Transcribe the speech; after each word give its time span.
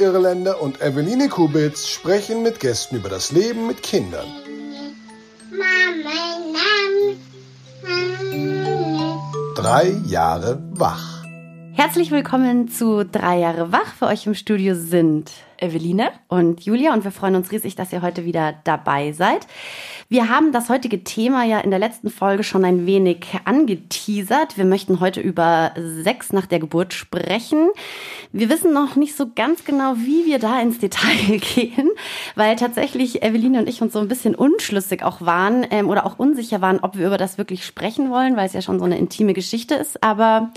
Irländer 0.00 0.62
und 0.62 0.80
Eveline 0.80 1.28
Kubitz 1.28 1.86
sprechen 1.86 2.42
mit 2.42 2.58
Gästen 2.58 2.96
über 2.96 3.08
das 3.08 3.32
Leben 3.32 3.66
mit 3.66 3.82
Kindern. 3.82 4.26
Drei 9.54 9.94
Jahre 10.06 10.62
wach. 10.70 11.22
Herzlich 11.72 12.10
willkommen 12.10 12.68
zu 12.68 13.04
Drei 13.04 13.38
Jahre 13.38 13.72
wach. 13.72 13.94
Für 13.98 14.06
euch 14.06 14.26
im 14.26 14.34
Studio 14.34 14.74
sind 14.74 15.30
Eveline 15.58 16.10
und 16.28 16.62
Julia 16.62 16.92
und 16.94 17.04
wir 17.04 17.12
freuen 17.12 17.36
uns 17.36 17.52
riesig, 17.52 17.74
dass 17.76 17.92
ihr 17.92 18.02
heute 18.02 18.24
wieder 18.24 18.54
dabei 18.64 19.12
seid. 19.12 19.46
Wir 20.12 20.28
haben 20.28 20.50
das 20.50 20.68
heutige 20.68 21.04
Thema 21.04 21.44
ja 21.44 21.60
in 21.60 21.70
der 21.70 21.78
letzten 21.78 22.10
Folge 22.10 22.42
schon 22.42 22.64
ein 22.64 22.84
wenig 22.84 23.28
angeteasert. 23.44 24.56
Wir 24.58 24.64
möchten 24.64 24.98
heute 24.98 25.20
über 25.20 25.70
Sex 26.02 26.32
nach 26.32 26.46
der 26.46 26.58
Geburt 26.58 26.94
sprechen. 26.94 27.68
Wir 28.32 28.48
wissen 28.48 28.72
noch 28.72 28.96
nicht 28.96 29.16
so 29.16 29.30
ganz 29.32 29.62
genau, 29.62 29.94
wie 29.98 30.26
wir 30.26 30.40
da 30.40 30.60
ins 30.60 30.80
Detail 30.80 31.38
gehen, 31.54 31.90
weil 32.34 32.56
tatsächlich 32.56 33.22
Eveline 33.22 33.60
und 33.60 33.68
ich 33.68 33.82
uns 33.82 33.92
so 33.92 34.00
ein 34.00 34.08
bisschen 34.08 34.34
unschlüssig 34.34 35.04
auch 35.04 35.20
waren 35.20 35.64
ähm, 35.70 35.88
oder 35.88 36.04
auch 36.04 36.18
unsicher 36.18 36.60
waren, 36.60 36.80
ob 36.80 36.98
wir 36.98 37.06
über 37.06 37.16
das 37.16 37.38
wirklich 37.38 37.64
sprechen 37.64 38.10
wollen, 38.10 38.34
weil 38.34 38.46
es 38.46 38.52
ja 38.52 38.62
schon 38.62 38.80
so 38.80 38.86
eine 38.86 38.98
intime 38.98 39.32
Geschichte 39.32 39.76
ist. 39.76 40.02
Aber 40.02 40.50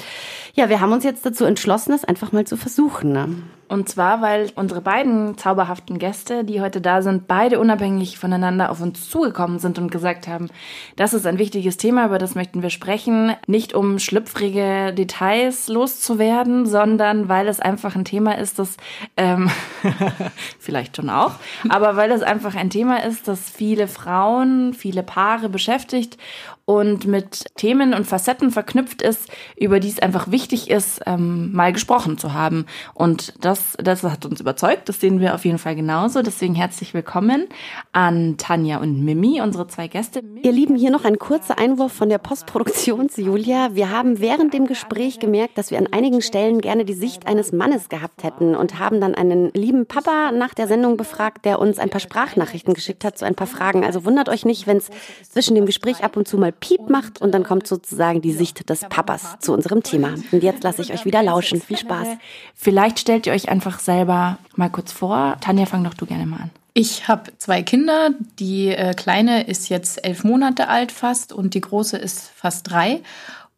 ja, 0.55 0.69
wir 0.69 0.79
haben 0.79 0.93
uns 0.93 1.03
jetzt 1.03 1.25
dazu 1.25 1.45
entschlossen, 1.45 1.93
es 1.93 2.05
einfach 2.05 2.31
mal 2.31 2.45
zu 2.45 2.57
versuchen. 2.57 3.11
Ne? 3.11 3.27
Und 3.69 3.89
zwar, 3.89 4.21
weil 4.21 4.51
unsere 4.53 4.81
beiden 4.81 5.35
zauberhaften 5.35 5.97
Gäste, 5.97 6.43
die 6.43 6.61
heute 6.61 6.79
da 6.79 7.01
sind, 7.01 7.27
beide 7.27 7.59
unabhängig 7.59 8.19
voneinander 8.19 8.69
auf 8.69 8.79
uns 8.79 9.09
zugekommen 9.09 9.57
sind 9.57 9.79
und 9.79 9.91
gesagt 9.91 10.27
haben, 10.27 10.49
das 10.95 11.15
ist 11.15 11.25
ein 11.25 11.39
wichtiges 11.39 11.77
Thema, 11.77 12.05
über 12.05 12.19
das 12.19 12.35
möchten 12.35 12.61
wir 12.61 12.69
sprechen. 12.69 13.33
Nicht 13.47 13.73
um 13.73 13.97
schlüpfrige 13.97 14.93
Details 14.93 15.69
loszuwerden, 15.69 16.67
sondern 16.67 17.29
weil 17.29 17.47
es 17.47 17.59
einfach 17.59 17.95
ein 17.95 18.05
Thema 18.05 18.37
ist, 18.37 18.59
das 18.59 18.77
ähm, 19.17 19.49
vielleicht 20.59 20.97
schon 20.97 21.09
auch, 21.09 21.31
aber 21.67 21.95
weil 21.95 22.11
es 22.11 22.21
einfach 22.21 22.53
ein 22.53 22.69
Thema 22.69 23.03
ist, 23.03 23.27
das 23.27 23.49
viele 23.49 23.87
Frauen, 23.87 24.75
viele 24.75 25.01
Paare 25.01 25.49
beschäftigt 25.49 26.19
und 26.65 27.05
mit 27.05 27.45
Themen 27.57 27.93
und 27.93 28.07
Facetten 28.07 28.49
verknüpft 28.49 29.01
ist, 29.01 29.29
über 29.57 29.81
die 29.81 29.89
es 29.89 29.99
einfach 29.99 30.31
wichtig 30.31 30.69
ist, 30.69 31.01
ähm, 31.05 31.51
mal 31.51 31.73
gesprochen 31.73 32.17
zu 32.17 32.33
haben. 32.33 32.67
Und 32.93 33.33
das, 33.43 33.75
das 33.83 34.03
hat 34.03 34.25
uns 34.25 34.39
überzeugt. 34.39 34.87
Das 34.87 35.01
sehen 35.01 35.19
wir 35.19 35.35
auf 35.35 35.43
jeden 35.43 35.57
Fall 35.57 35.75
genauso. 35.75 36.21
Deswegen 36.21 36.55
herzlich 36.55 36.93
willkommen 36.93 37.47
an 37.91 38.37
Tanja 38.37 38.77
und 38.77 39.03
Mimi, 39.03 39.41
unsere 39.41 39.67
zwei 39.67 39.89
Gäste. 39.89 40.21
Ihr 40.41 40.53
Lieben, 40.53 40.77
hier 40.77 40.89
noch 40.89 41.03
ein 41.03 41.19
kurzer 41.19 41.59
Einwurf 41.59 41.91
von 41.91 42.07
der 42.07 42.17
Postproduktions-Julia. 42.17 43.75
Wir 43.75 43.89
haben 43.89 44.21
während 44.21 44.53
dem 44.53 44.65
Gespräch 44.65 45.19
gemerkt, 45.19 45.57
dass 45.57 45.69
wir 45.69 45.79
an 45.79 45.87
einigen 45.91 46.21
Stellen 46.21 46.61
gerne 46.61 46.85
die 46.85 46.93
Sicht 46.93 47.27
eines 47.27 47.51
Mannes 47.51 47.89
gehabt 47.89 48.23
hätten 48.23 48.55
und 48.55 48.79
haben 48.79 49.01
dann 49.01 49.15
einen 49.15 49.51
lieben 49.53 49.85
Papa 49.85 50.31
nach 50.31 50.53
der 50.53 50.69
Sendung 50.69 50.95
befragt, 50.95 51.43
der 51.43 51.59
uns 51.59 51.77
ein 51.77 51.89
paar 51.89 51.99
Sprachnachrichten 51.99 52.73
geschickt 52.73 53.03
hat 53.03 53.17
zu 53.17 53.25
ein 53.25 53.35
paar 53.35 53.47
Fragen. 53.47 53.83
Also 53.83 54.05
wundert 54.05 54.29
euch 54.29 54.45
nicht, 54.45 54.65
wenn 54.65 54.77
es 54.77 54.89
zwischen 55.29 55.55
dem 55.55 55.65
Gespräch 55.65 56.05
ab 56.05 56.15
und 56.15 56.25
zu 56.25 56.37
mal 56.37 56.52
Piep 56.59 56.89
macht 56.89 57.21
und 57.21 57.31
dann 57.33 57.43
kommt 57.43 57.67
sozusagen 57.67 58.21
die 58.21 58.33
Sicht 58.33 58.69
des 58.69 58.81
Papas 58.81 59.37
zu 59.39 59.53
unserem 59.53 59.83
Thema. 59.83 60.15
Und 60.31 60.43
jetzt 60.43 60.63
lasse 60.63 60.81
ich 60.81 60.93
euch 60.93 61.05
wieder 61.05 61.23
lauschen. 61.23 61.61
Viel 61.61 61.77
Spaß. 61.77 62.07
Vielleicht 62.55 62.99
stellt 62.99 63.27
ihr 63.27 63.33
euch 63.33 63.49
einfach 63.49 63.79
selber 63.79 64.37
mal 64.55 64.69
kurz 64.69 64.91
vor. 64.91 65.37
Tanja, 65.41 65.65
fang 65.65 65.83
doch 65.83 65.93
du 65.93 66.05
gerne 66.05 66.25
mal 66.25 66.41
an. 66.41 66.49
Ich 66.73 67.07
habe 67.07 67.31
zwei 67.37 67.61
Kinder. 67.61 68.11
Die 68.39 68.69
äh, 68.69 68.93
kleine 68.93 69.43
ist 69.43 69.69
jetzt 69.69 70.03
elf 70.03 70.23
Monate 70.23 70.69
alt 70.69 70.91
fast 70.91 71.31
und 71.31 71.53
die 71.53 71.61
große 71.61 71.97
ist 71.97 72.31
fast 72.35 72.69
drei. 72.71 73.01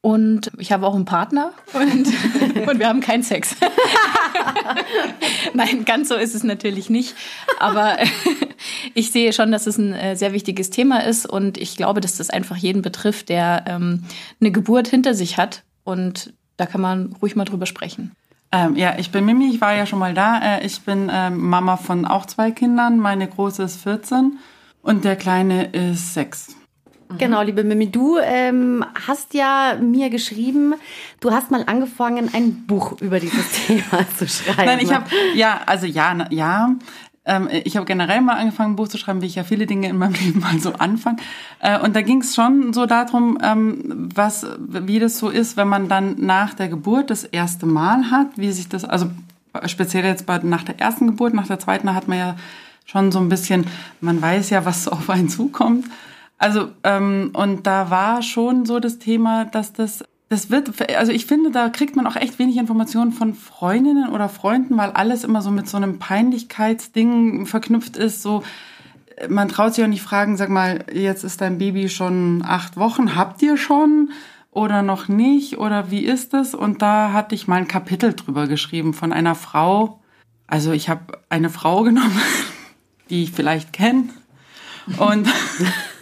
Und 0.02 0.52
ich 0.60 0.72
habe 0.72 0.86
auch 0.86 0.94
einen 0.94 1.06
Partner 1.06 1.52
und, 1.74 2.08
und 2.68 2.78
wir 2.78 2.88
haben 2.88 3.00
keinen 3.00 3.24
Sex. 3.24 3.56
Nein, 5.54 5.84
ganz 5.84 6.10
so 6.10 6.16
ist 6.16 6.36
es 6.36 6.44
natürlich 6.44 6.92
nicht. 6.92 7.16
Aber 7.60 7.98
ich 8.94 9.12
sehe 9.12 9.34
schon, 9.34 9.52
dass 9.52 9.68
es 9.68 9.78
ein 9.78 9.94
äh, 9.94 10.16
sehr 10.16 10.34
wichtiges 10.34 10.70
Thema 10.70 11.04
ist 11.04 11.26
und 11.26 11.58
ich 11.58 11.76
glaube, 11.76 12.02
dass 12.02 12.18
das 12.18 12.30
einfach 12.30 12.58
jeden 12.58 12.82
betrifft, 12.82 13.30
der 13.30 13.66
ähm, 13.68 14.04
eine 14.40 14.52
Geburt 14.52 14.88
hinter 14.88 15.14
sich 15.14 15.38
hat. 15.38 15.64
Und 15.84 16.34
da 16.58 16.66
kann 16.66 16.82
man 16.82 17.16
ruhig 17.22 17.36
mal 17.36 17.46
drüber 17.46 17.66
sprechen. 17.66 18.12
Ähm, 18.52 18.76
ja, 18.76 18.96
ich 18.98 19.12
bin 19.12 19.26
Mimi, 19.26 19.50
ich 19.50 19.62
war 19.62 19.74
ja 19.76 19.86
schon 19.86 20.00
mal 20.00 20.14
da. 20.14 20.40
Äh, 20.40 20.66
ich 20.66 20.82
bin 20.82 21.10
ähm, 21.12 21.38
Mama 21.38 21.78
von 21.78 22.06
auch 22.06 22.26
zwei 22.26 22.52
Kindern. 22.52 23.00
Meine 23.00 23.28
große 23.28 23.64
ist 23.64 23.82
14 23.82 24.38
und 24.82 25.04
der 25.04 25.16
kleine 25.16 25.66
ist 25.66 26.14
sechs. 26.14 26.56
Mhm. 27.10 27.18
Genau, 27.18 27.42
liebe 27.42 27.64
Mimi, 27.64 27.92
du 27.92 28.18
ähm, 28.22 28.86
hast 29.08 29.34
ja 29.34 29.78
mir 29.82 30.10
geschrieben, 30.10 30.76
du 31.20 31.32
hast 31.32 31.52
mal 31.52 31.64
angefangen, 31.68 32.30
ein 32.34 32.66
Buch 32.66 33.00
über 33.02 33.20
dieses 33.20 33.52
Thema 33.68 34.06
zu 34.18 34.28
schreiben. 34.28 34.66
Nein, 34.66 34.80
ich 34.82 34.94
habe, 34.94 35.06
ja, 35.34 35.62
also 35.66 35.86
ja, 35.86 36.28
ja. 36.30 36.76
Ähm, 37.26 37.50
ich 37.64 37.76
habe 37.76 37.86
generell 37.86 38.22
mal 38.22 38.38
angefangen, 38.38 38.74
ein 38.74 38.76
Buch 38.76 38.88
zu 38.88 38.98
schreiben, 38.98 39.22
wie 39.22 39.26
ich 39.26 39.36
ja 39.36 39.44
viele 39.44 39.66
Dinge 39.66 39.90
in 39.90 39.98
meinem 39.98 40.14
Leben 40.26 40.40
mal 40.40 40.60
so 40.60 40.74
anfange. 40.74 41.18
Äh, 41.60 41.80
und 41.80 41.96
da 41.96 42.02
ging 42.02 42.22
es 42.22 42.36
schon 42.36 42.74
so 42.74 42.86
darum, 42.86 43.38
ähm, 43.44 44.10
was, 44.14 44.46
wie 44.60 45.00
das 45.00 45.18
so 45.18 45.30
ist, 45.30 45.58
wenn 45.58 45.68
man 45.68 45.88
dann 45.88 46.16
nach 46.20 46.54
der 46.54 46.68
Geburt 46.68 47.10
das 47.10 47.24
erste 47.24 47.66
Mal 47.66 48.12
hat, 48.12 48.28
wie 48.38 48.52
sich 48.52 48.70
das, 48.70 48.86
also 48.86 49.10
speziell 49.66 50.06
jetzt 50.06 50.26
bei, 50.26 50.38
nach 50.40 50.64
der 50.64 50.80
ersten 50.80 51.08
Geburt, 51.08 51.34
nach 51.34 51.48
der 51.48 51.60
zweiten 51.60 51.94
hat 51.94 52.08
man 52.08 52.18
ja 52.18 52.36
schon 52.86 53.12
so 53.12 53.20
ein 53.20 53.30
bisschen, 53.30 53.66
man 54.02 54.22
weiß 54.22 54.52
ja, 54.52 54.66
was 54.66 54.88
auf 54.88 55.10
einen 55.10 55.30
zukommt. 55.30 55.86
Also, 56.38 56.70
ähm, 56.84 57.32
und 57.34 57.66
da 57.66 57.90
war 57.90 58.22
schon 58.22 58.66
so 58.66 58.80
das 58.80 59.00
Thema, 59.00 59.46
dass 59.46 59.74
das, 59.74 60.04
das 60.36 60.50
wird, 60.50 60.90
also 60.98 61.14
ich 61.14 61.26
finde, 61.26 61.50
da 61.50 61.70
kriegt 61.70 61.96
man 61.96 62.06
auch 62.06 62.18
echt 62.18 62.40
wenig 62.40 62.58
Informationen 62.58 63.14
von 63.14 63.34
Freundinnen 63.34 64.10
oder 64.10 64.28
Freunden, 64.28 64.78
weil 64.78 64.92
alles 64.92 65.24
immer 65.24 65.42
so 65.42 65.50
mit 65.50 65.70
so 65.70 65.78
einem 65.78 65.98
Peinlichkeitsding 65.98 67.46
verknüpft 67.46 67.96
ist, 67.96 68.22
so, 68.22 68.44
man 69.30 69.48
traut 69.48 69.74
sich 69.74 69.86
auch 69.86 69.90
nicht 69.90 70.02
fragen, 70.02 70.36
sag 70.36 70.50
mal, 70.50 70.84
jetzt 70.92 71.24
ist 71.24 71.40
dein 71.40 71.58
Baby 71.58 71.88
schon 71.88 72.44
acht 72.46 72.76
Wochen, 72.76 73.16
habt 73.16 73.42
ihr 73.42 73.56
schon? 73.56 74.12
Oder 74.52 74.82
noch 74.82 75.08
nicht? 75.08 75.58
Oder 75.58 75.90
wie 75.90 76.04
ist 76.04 76.34
es? 76.34 76.54
Und 76.54 76.82
da 76.82 77.14
hatte 77.14 77.34
ich 77.34 77.48
mal 77.48 77.58
ein 77.58 77.68
Kapitel 77.70 78.14
drüber 78.14 78.48
geschrieben 78.48 78.94
von 78.94 79.14
einer 79.14 79.36
Frau. 79.36 80.02
Also 80.48 80.74
ich 80.74 80.90
habe 80.90 81.22
eine 81.30 81.50
Frau 81.50 81.84
genommen, 81.84 82.20
die 83.10 83.24
ich 83.24 83.32
vielleicht 83.32 83.72
kenne 83.72 84.10
und, 84.98 85.30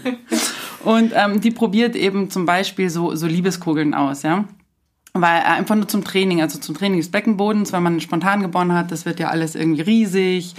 und 0.83 1.11
ähm, 1.15 1.41
die 1.41 1.51
probiert 1.51 1.95
eben 1.95 2.29
zum 2.29 2.45
Beispiel 2.45 2.89
so, 2.89 3.15
so 3.15 3.27
Liebeskugeln 3.27 3.93
aus, 3.93 4.23
ja. 4.23 4.45
Weil 5.13 5.41
äh, 5.41 5.45
einfach 5.45 5.75
nur 5.75 5.87
zum 5.87 6.03
Training, 6.03 6.41
also 6.41 6.59
zum 6.59 6.75
Training 6.75 6.99
des 6.99 7.11
Beckenbodens, 7.11 7.71
wenn 7.71 7.83
man 7.83 8.01
spontan 8.01 8.41
geboren 8.41 8.73
hat, 8.73 8.91
das 8.91 9.05
wird 9.05 9.19
ja 9.19 9.29
alles 9.29 9.55
irgendwie 9.55 9.81
riesig. 9.81 10.55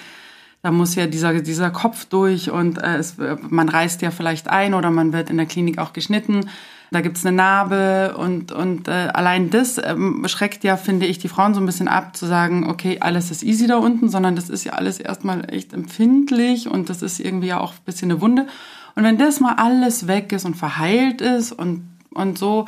Da 0.63 0.71
muss 0.71 0.95
ja 0.95 1.07
dieser, 1.07 1.41
dieser 1.41 1.71
Kopf 1.71 2.07
durch 2.07 2.51
und 2.51 2.79
äh, 2.79 2.97
es, 2.97 3.17
man 3.51 3.69
reißt 3.69 4.01
ja 4.01 4.11
vielleicht 4.11 4.49
ein 4.49 4.73
oder 4.73 4.91
man 4.91 5.13
wird 5.13 5.29
in 5.29 5.37
der 5.37 5.47
Klinik 5.47 5.79
auch 5.79 5.93
geschnitten. 5.93 6.49
Da 6.91 7.01
gibt's 7.01 7.27
eine 7.27 7.37
Narbe 7.37 8.17
und, 8.17 8.53
und 8.53 8.89
äh, 8.89 9.09
allein 9.13 9.51
das 9.51 9.79
ähm, 9.83 10.25
schreckt 10.29 10.63
ja, 10.65 10.77
finde 10.77 11.07
ich, 11.07 11.19
die 11.19 11.29
Frauen 11.29 11.53
so 11.53 11.61
ein 11.61 11.67
bisschen 11.67 11.89
ab, 11.89 12.17
zu 12.17 12.25
sagen, 12.25 12.71
okay, 12.71 12.99
alles 13.01 13.31
ist 13.31 13.43
easy 13.43 13.67
da 13.67 13.77
unten, 13.77 14.09
sondern 14.09 14.37
das 14.37 14.49
ist 14.49 14.65
ja 14.65 14.75
alles 14.75 15.01
erstmal 15.01 15.53
echt 15.53 15.73
empfindlich 15.73 16.69
und 16.69 16.89
das 16.89 17.03
ist 17.03 17.19
irgendwie 17.19 17.49
ja 17.49 17.59
auch 17.59 17.73
ein 17.73 17.85
bisschen 17.85 18.11
eine 18.11 18.21
Wunde. 18.21 18.47
Und 18.95 19.05
wenn 19.05 19.19
das 19.19 19.41
mal 19.41 19.55
alles 19.55 20.07
weg 20.07 20.33
ist 20.33 20.45
und 20.45 20.57
verheilt 20.57 21.21
ist 21.21 21.53
und, 21.53 21.99
und 22.13 22.39
so, 22.39 22.67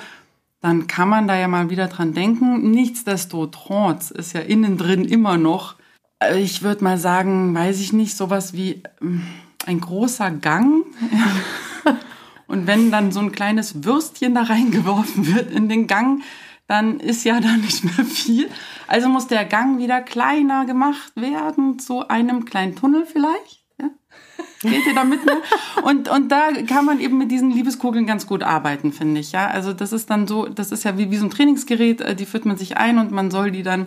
dann 0.60 0.86
kann 0.86 1.08
man 1.08 1.28
da 1.28 1.36
ja 1.36 1.48
mal 1.48 1.70
wieder 1.70 1.86
dran 1.86 2.14
denken. 2.14 2.70
Nichtsdestotrotz 2.70 4.10
ist 4.10 4.32
ja 4.32 4.40
innen 4.40 4.78
drin 4.78 5.04
immer 5.04 5.36
noch, 5.36 5.76
äh, 6.20 6.40
ich 6.40 6.62
würde 6.62 6.84
mal 6.84 6.98
sagen, 6.98 7.54
weiß 7.54 7.80
ich 7.80 7.92
nicht, 7.92 8.16
sowas 8.16 8.52
wie 8.52 8.82
ähm, 9.00 9.26
ein 9.66 9.80
großer 9.80 10.30
Gang. 10.30 10.84
Und 12.48 12.66
wenn 12.66 12.90
dann 12.90 13.10
so 13.12 13.20
ein 13.20 13.32
kleines 13.32 13.84
Würstchen 13.84 14.34
da 14.34 14.42
reingeworfen 14.42 15.34
wird 15.34 15.50
in 15.50 15.68
den 15.68 15.86
Gang, 15.86 16.22
dann 16.68 17.00
ist 17.00 17.24
ja 17.24 17.40
da 17.40 17.56
nicht 17.56 17.84
mehr 17.84 18.04
viel. 18.04 18.48
Also 18.86 19.08
muss 19.08 19.26
der 19.26 19.44
Gang 19.44 19.78
wieder 19.78 20.00
kleiner 20.00 20.64
gemacht 20.64 21.12
werden, 21.16 21.78
zu 21.78 22.08
einem 22.08 22.44
kleinen 22.44 22.74
Tunnel 22.76 23.06
vielleicht. 23.06 23.55
Geht 24.62 24.86
ihr 24.86 24.94
da 24.94 25.04
mit 25.04 25.24
mir? 25.24 25.36
Und, 25.82 26.08
und 26.08 26.30
da 26.30 26.50
kann 26.66 26.84
man 26.84 27.00
eben 27.00 27.18
mit 27.18 27.30
diesen 27.30 27.50
Liebeskugeln 27.50 28.06
ganz 28.06 28.26
gut 28.26 28.42
arbeiten, 28.42 28.92
finde 28.92 29.20
ich. 29.20 29.32
Ja, 29.32 29.48
also 29.48 29.72
das 29.72 29.92
ist 29.92 30.10
dann 30.10 30.26
so, 30.26 30.46
das 30.46 30.72
ist 30.72 30.84
ja 30.84 30.98
wie, 30.98 31.10
wie 31.10 31.16
so 31.16 31.26
ein 31.26 31.30
Trainingsgerät, 31.30 32.00
äh, 32.00 32.14
die 32.14 32.26
führt 32.26 32.46
man 32.46 32.56
sich 32.56 32.76
ein 32.76 32.98
und 32.98 33.10
man 33.12 33.30
soll 33.30 33.50
die 33.50 33.62
dann 33.62 33.86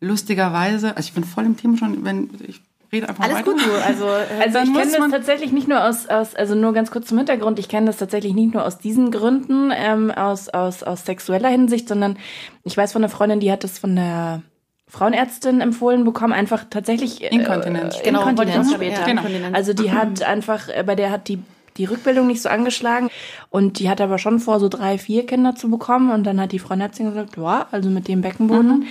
lustigerweise, 0.00 0.96
also 0.96 1.08
ich 1.08 1.14
bin 1.14 1.24
voll 1.24 1.44
im 1.44 1.56
Thema 1.56 1.76
schon, 1.76 2.04
wenn 2.04 2.30
ich 2.46 2.60
rede 2.92 3.08
einfach 3.08 3.24
Alles 3.24 3.38
weiter. 3.38 3.52
gut, 3.52 3.64
du. 3.64 3.84
Also, 3.84 4.04
äh, 4.06 4.42
also 4.44 4.58
ich 4.58 4.74
kenne 4.74 4.92
das 4.98 5.10
tatsächlich 5.10 5.52
nicht 5.52 5.68
nur 5.68 5.84
aus, 5.84 6.06
aus, 6.06 6.34
also 6.34 6.54
nur 6.54 6.72
ganz 6.72 6.90
kurz 6.90 7.08
zum 7.08 7.18
Hintergrund, 7.18 7.58
ich 7.58 7.68
kenne 7.68 7.86
das 7.86 7.98
tatsächlich 7.98 8.34
nicht 8.34 8.54
nur 8.54 8.64
aus 8.64 8.78
diesen 8.78 9.10
Gründen, 9.10 9.72
ähm, 9.74 10.10
aus, 10.10 10.48
aus, 10.48 10.82
aus 10.82 11.04
sexueller 11.04 11.48
Hinsicht, 11.48 11.88
sondern 11.88 12.16
ich 12.64 12.76
weiß 12.76 12.92
von 12.92 13.02
einer 13.02 13.10
Freundin, 13.10 13.40
die 13.40 13.52
hat 13.52 13.64
das 13.64 13.78
von 13.78 13.94
der 13.94 14.42
Frauenärztin 14.88 15.60
empfohlen 15.60 16.04
bekommen, 16.04 16.32
einfach 16.32 16.64
tatsächlich 16.68 17.22
äh, 17.22 17.28
Inkontinenz. 17.28 17.96
Genau, 18.02 18.26
Inkontinenz 18.26 18.72
später. 18.72 19.04
Genau. 19.04 19.22
Also 19.52 19.74
die 19.74 19.92
hat 19.92 20.22
einfach, 20.22 20.68
äh, 20.68 20.82
bei 20.84 20.94
der 20.94 21.10
hat 21.10 21.28
die 21.28 21.40
die 21.76 21.84
Rückbildung 21.84 22.26
nicht 22.26 22.42
so 22.42 22.48
angeschlagen 22.48 23.08
und 23.50 23.78
die 23.78 23.88
hat 23.88 24.00
aber 24.00 24.18
schon 24.18 24.40
vor, 24.40 24.58
so 24.58 24.68
drei, 24.68 24.98
vier 24.98 25.26
Kinder 25.26 25.54
zu 25.54 25.70
bekommen 25.70 26.10
und 26.10 26.24
dann 26.24 26.40
hat 26.40 26.50
die 26.50 26.58
Frauenärztin 26.58 27.06
gesagt, 27.06 27.36
ja, 27.36 27.68
also 27.70 27.88
mit 27.88 28.08
dem 28.08 28.20
Beckenboden, 28.20 28.80
mhm 28.80 28.86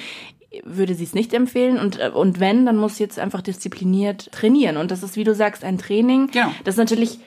würde 0.63 0.95
sie 0.95 1.03
es 1.03 1.13
nicht 1.13 1.33
empfehlen 1.33 1.77
und, 1.77 1.99
äh, 1.99 2.09
und 2.09 2.39
wenn, 2.39 2.65
dann 2.65 2.77
muss 2.77 2.97
sie 2.97 3.03
jetzt 3.03 3.19
einfach 3.19 3.41
diszipliniert 3.41 4.31
trainieren. 4.31 4.77
Und 4.77 4.91
das 4.91 5.03
ist, 5.03 5.15
wie 5.15 5.23
du 5.23 5.35
sagst, 5.35 5.63
ein 5.63 5.77
Training, 5.77 6.27
genau. 6.31 6.51
das 6.63 6.77
natürlich 6.77 7.15
äh, 7.15 7.19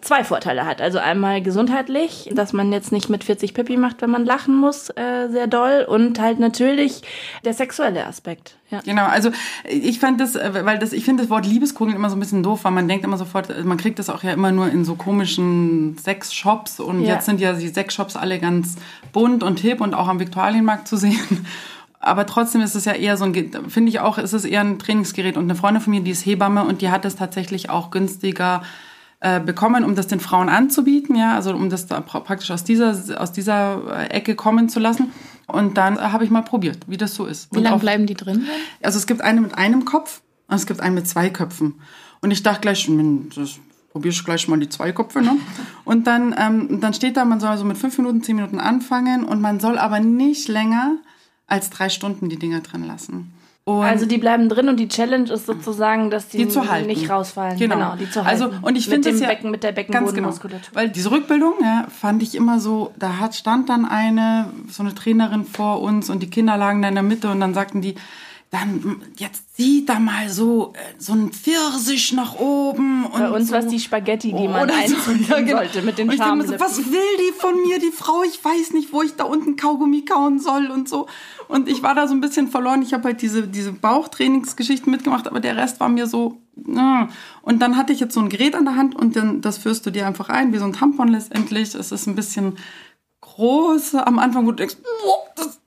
zwei 0.00 0.24
Vorteile 0.24 0.66
hat. 0.66 0.80
Also 0.80 0.98
einmal 0.98 1.42
gesundheitlich, 1.42 2.28
dass 2.34 2.52
man 2.52 2.72
jetzt 2.72 2.90
nicht 2.90 3.08
mit 3.08 3.22
40 3.22 3.54
Pippi 3.54 3.76
macht, 3.76 4.02
wenn 4.02 4.10
man 4.10 4.24
lachen 4.24 4.56
muss, 4.56 4.90
äh, 4.90 5.28
sehr 5.30 5.46
doll. 5.46 5.86
Und 5.88 6.20
halt 6.20 6.40
natürlich 6.40 7.02
der 7.44 7.54
sexuelle 7.54 8.06
Aspekt. 8.06 8.56
Ja. 8.70 8.80
Genau, 8.84 9.06
also 9.06 9.30
ich 9.64 10.00
fand 10.00 10.20
das, 10.20 10.34
äh, 10.34 10.64
weil 10.64 10.78
das, 10.78 10.92
ich 10.92 11.04
finde 11.04 11.22
das 11.22 11.30
Wort 11.30 11.46
Liebeskugeln 11.46 11.96
immer 11.96 12.10
so 12.10 12.16
ein 12.16 12.20
bisschen 12.20 12.42
doof, 12.42 12.64
weil 12.64 12.72
man 12.72 12.88
denkt 12.88 13.04
immer 13.04 13.16
sofort, 13.16 13.64
man 13.64 13.76
kriegt 13.78 14.00
das 14.00 14.10
auch 14.10 14.24
ja 14.24 14.32
immer 14.32 14.50
nur 14.50 14.68
in 14.68 14.84
so 14.84 14.96
komischen 14.96 15.96
Sexshops 15.98 16.80
und 16.80 17.02
ja. 17.02 17.14
jetzt 17.14 17.26
sind 17.26 17.40
ja 17.40 17.52
die 17.52 17.68
Sexshops 17.68 18.16
alle 18.16 18.40
ganz 18.40 18.76
bunt 19.12 19.44
und 19.44 19.60
hip 19.60 19.80
und 19.80 19.94
auch 19.94 20.08
am 20.08 20.18
Viktualienmarkt 20.18 20.88
zu 20.88 20.96
sehen. 20.96 21.46
Aber 22.02 22.24
trotzdem 22.26 22.62
ist 22.62 22.74
es 22.74 22.86
ja 22.86 22.92
eher 22.92 23.16
so 23.18 23.24
ein, 23.24 23.34
finde 23.68 23.90
ich 23.90 24.00
auch, 24.00 24.16
ist 24.16 24.32
es 24.32 24.46
eher 24.46 24.62
ein 24.62 24.78
Trainingsgerät. 24.78 25.36
Und 25.36 25.44
eine 25.44 25.54
Freundin 25.54 25.82
von 25.82 25.92
mir, 25.92 26.00
die 26.00 26.10
ist 26.10 26.24
Hebamme 26.24 26.64
und 26.64 26.80
die 26.80 26.88
hat 26.88 27.04
es 27.04 27.14
tatsächlich 27.14 27.68
auch 27.68 27.90
günstiger 27.90 28.62
äh, 29.20 29.38
bekommen, 29.38 29.84
um 29.84 29.94
das 29.94 30.06
den 30.06 30.18
Frauen 30.20 30.48
anzubieten, 30.48 31.14
ja, 31.14 31.34
also 31.34 31.54
um 31.54 31.68
das 31.68 31.86
da 31.86 32.00
praktisch 32.00 32.50
aus 32.50 32.64
dieser, 32.64 33.20
aus 33.20 33.32
dieser 33.32 33.82
äh, 33.90 34.06
Ecke 34.06 34.34
kommen 34.34 34.68
zu 34.68 34.80
lassen. 34.80 35.12
Und 35.46 35.76
dann 35.76 35.96
äh, 35.96 36.00
habe 36.00 36.24
ich 36.24 36.30
mal 36.30 36.42
probiert, 36.42 36.78
wie 36.86 36.96
das 36.96 37.14
so 37.14 37.26
ist. 37.26 37.54
Wie 37.54 37.60
lange 37.60 37.78
bleiben 37.78 38.06
die 38.06 38.14
drin? 38.14 38.46
Also 38.82 38.98
es 38.98 39.06
gibt 39.06 39.20
eine 39.20 39.40
mit 39.40 39.56
einem 39.56 39.84
Kopf 39.84 40.22
und 40.48 40.56
es 40.56 40.66
gibt 40.66 40.80
eine 40.80 40.94
mit 40.94 41.06
zwei 41.06 41.28
Köpfen. 41.28 41.74
Und 42.22 42.30
ich 42.30 42.42
dachte 42.42 42.62
gleich, 42.62 42.90
das 43.36 43.58
probierst 43.92 44.24
gleich 44.24 44.48
mal 44.48 44.58
die 44.58 44.68
zwei 44.68 44.92
Köpfe, 44.92 45.20
ne? 45.20 45.36
Und 45.84 46.06
dann, 46.06 46.34
ähm, 46.38 46.80
dann 46.80 46.94
steht 46.94 47.16
da, 47.16 47.24
man 47.24 47.40
soll 47.40 47.56
so 47.56 47.64
mit 47.64 47.76
fünf 47.76 47.98
Minuten, 47.98 48.22
zehn 48.22 48.36
Minuten 48.36 48.60
anfangen 48.60 49.24
und 49.24 49.40
man 49.40 49.58
soll 49.58 49.78
aber 49.78 49.98
nicht 49.98 50.46
länger 50.46 50.96
als 51.46 51.70
drei 51.70 51.88
Stunden 51.88 52.28
die 52.28 52.38
Dinger 52.38 52.60
drin 52.60 52.86
lassen. 52.86 53.32
Und 53.78 53.84
also 53.84 54.06
die 54.06 54.18
bleiben 54.18 54.48
drin 54.48 54.68
und 54.68 54.78
die 54.78 54.88
Challenge 54.88 55.30
ist 55.32 55.46
sozusagen, 55.46 56.10
dass 56.10 56.28
die, 56.28 56.38
die 56.38 56.48
zu 56.48 56.68
halten. 56.68 56.86
nicht 56.86 57.08
rausfallen. 57.08 57.58
Genau. 57.58 57.76
genau, 57.76 57.96
die 57.96 58.10
zu 58.10 58.24
halten. 58.24 58.42
Also 58.42 58.56
und 58.62 58.76
ich 58.76 58.88
finde 58.88 59.10
ja 59.10 59.28
Becken, 59.28 59.50
mit 59.50 59.62
der 59.62 59.72
Beckenbodenmuskulatur. 59.72 60.70
Genau. 60.70 60.80
Weil 60.80 60.88
diese 60.88 61.10
Rückbildung 61.10 61.54
ja, 61.62 61.86
fand 61.88 62.22
ich 62.22 62.34
immer 62.34 62.60
so, 62.60 62.92
da 62.98 63.18
hat 63.18 63.34
stand 63.34 63.68
dann 63.68 63.84
eine 63.84 64.50
so 64.68 64.82
eine 64.82 64.94
Trainerin 64.94 65.44
vor 65.44 65.80
uns 65.82 66.10
und 66.10 66.22
die 66.22 66.30
Kinder 66.30 66.56
lagen 66.56 66.82
da 66.82 66.88
in 66.88 66.94
der 66.94 67.02
Mitte 67.02 67.30
und 67.30 67.40
dann 67.40 67.54
sagten 67.54 67.80
die 67.80 67.94
dann 68.50 69.02
jetzt 69.16 69.56
sieh 69.56 69.84
da 69.86 70.00
mal 70.00 70.28
so 70.28 70.72
äh, 70.74 70.78
so 70.98 71.12
ein 71.12 71.30
Pfirsich 71.32 72.12
nach 72.12 72.34
oben 72.34 73.06
und 73.06 73.20
bei 73.20 73.30
uns 73.30 73.48
so. 73.48 73.54
war 73.54 73.62
die 73.62 73.78
Spaghetti, 73.78 74.32
die 74.32 74.48
man 74.48 74.68
einziehen 74.68 75.24
so, 75.24 75.34
ja, 75.34 75.40
genau. 75.40 75.58
sollte 75.58 75.82
mit 75.82 75.98
den 75.98 76.10
Schamlippen. 76.10 76.58
So, 76.58 76.64
was 76.64 76.78
will 76.78 77.16
die 77.20 77.32
von 77.32 77.54
mir, 77.62 77.78
die 77.78 77.92
Frau? 77.92 78.24
Ich 78.24 78.44
weiß 78.44 78.72
nicht, 78.72 78.92
wo 78.92 79.02
ich 79.02 79.14
da 79.14 79.24
unten 79.24 79.54
Kaugummi 79.54 80.04
kauen 80.04 80.40
soll 80.40 80.66
und 80.66 80.88
so. 80.88 81.06
Und 81.46 81.68
ich 81.68 81.84
war 81.84 81.94
da 81.94 82.08
so 82.08 82.14
ein 82.14 82.20
bisschen 82.20 82.48
verloren. 82.48 82.82
Ich 82.82 82.92
habe 82.92 83.04
halt 83.04 83.22
diese 83.22 83.46
diese 83.46 83.72
Bauchtrainingsgeschichten 83.72 84.90
mitgemacht, 84.90 85.28
aber 85.28 85.38
der 85.38 85.56
Rest 85.56 85.78
war 85.78 85.88
mir 85.88 86.08
so. 86.08 86.38
Ja. 86.56 87.08
Und 87.42 87.62
dann 87.62 87.76
hatte 87.76 87.92
ich 87.92 88.00
jetzt 88.00 88.14
so 88.14 88.20
ein 88.20 88.30
Gerät 88.30 88.56
an 88.56 88.64
der 88.64 88.74
Hand 88.74 88.96
und 88.96 89.14
dann 89.14 89.42
das 89.42 89.58
führst 89.58 89.86
du 89.86 89.90
dir 89.90 90.08
einfach 90.08 90.28
ein, 90.28 90.52
wie 90.52 90.58
so 90.58 90.64
ein 90.64 90.72
Tampon 90.72 91.06
letztendlich. 91.08 91.76
Es 91.76 91.92
ist 91.92 92.06
ein 92.08 92.16
bisschen 92.16 92.58
groß 93.20 93.94
am 93.94 94.18
Anfang, 94.18 94.44
wo 94.44 94.50
du 94.50 94.56
denkst, 94.56 94.76
oh, 95.06 95.28
das 95.36 95.60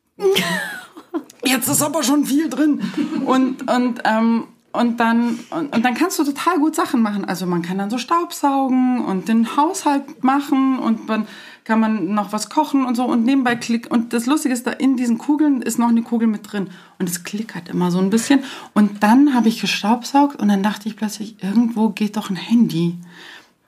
jetzt 1.44 1.68
ist 1.68 1.82
aber 1.82 2.04
schon 2.04 2.26
viel 2.26 2.50
drin. 2.50 2.82
Und, 3.26 3.70
und, 3.70 4.02
ähm, 4.06 4.46
und 4.72 5.00
dann, 5.00 5.40
und, 5.52 5.76
und, 5.76 5.86
dann 5.86 5.94
kannst 5.94 6.18
du 6.18 6.24
total 6.24 6.58
gut 6.58 6.76
Sachen 6.76 7.02
machen. 7.02 7.26
Also 7.26 7.46
man 7.46 7.62
kann 7.62 7.78
dann 7.78 7.90
so 7.90 7.98
Staubsaugen 7.98 9.06
und 9.06 9.28
den 9.28 9.56
Haushalt 9.56 10.24
machen 10.24 10.80
und 10.80 11.08
dann 11.10 11.28
kann 11.64 11.80
man 11.80 12.14
noch 12.14 12.34
was 12.34 12.50
kochen 12.50 12.86
und 12.86 12.96
so 12.96 13.06
und 13.06 13.24
nebenbei 13.24 13.56
klick. 13.56 13.90
Und 13.90 14.14
das 14.14 14.26
Lustige 14.26 14.54
ist, 14.54 14.68
da 14.68 14.72
in 14.72 14.98
diesen 14.98 15.18
Kugeln 15.18 15.62
ist 15.62 15.80
noch 15.80 15.90
eine 15.90 16.02
Kugel 16.02 16.28
mit 16.28 16.52
drin. 16.52 16.70
Und 17.00 17.10
es 17.10 17.24
klickert 17.24 17.70
immer 17.70 17.92
so 17.92 18.00
ein 18.00 18.10
bisschen. 18.10 18.44
Und 18.74 19.04
dann 19.04 19.34
habe 19.34 19.48
ich 19.48 19.62
gestaubsaugt 19.62 20.42
und 20.42 20.48
dann 20.48 20.64
dachte 20.64 20.90
ich 20.90 20.96
plötzlich, 20.96 21.42
irgendwo 21.42 21.90
geht 21.90 22.18
doch 22.18 22.30
ein 22.30 22.36
Handy. 22.36 22.98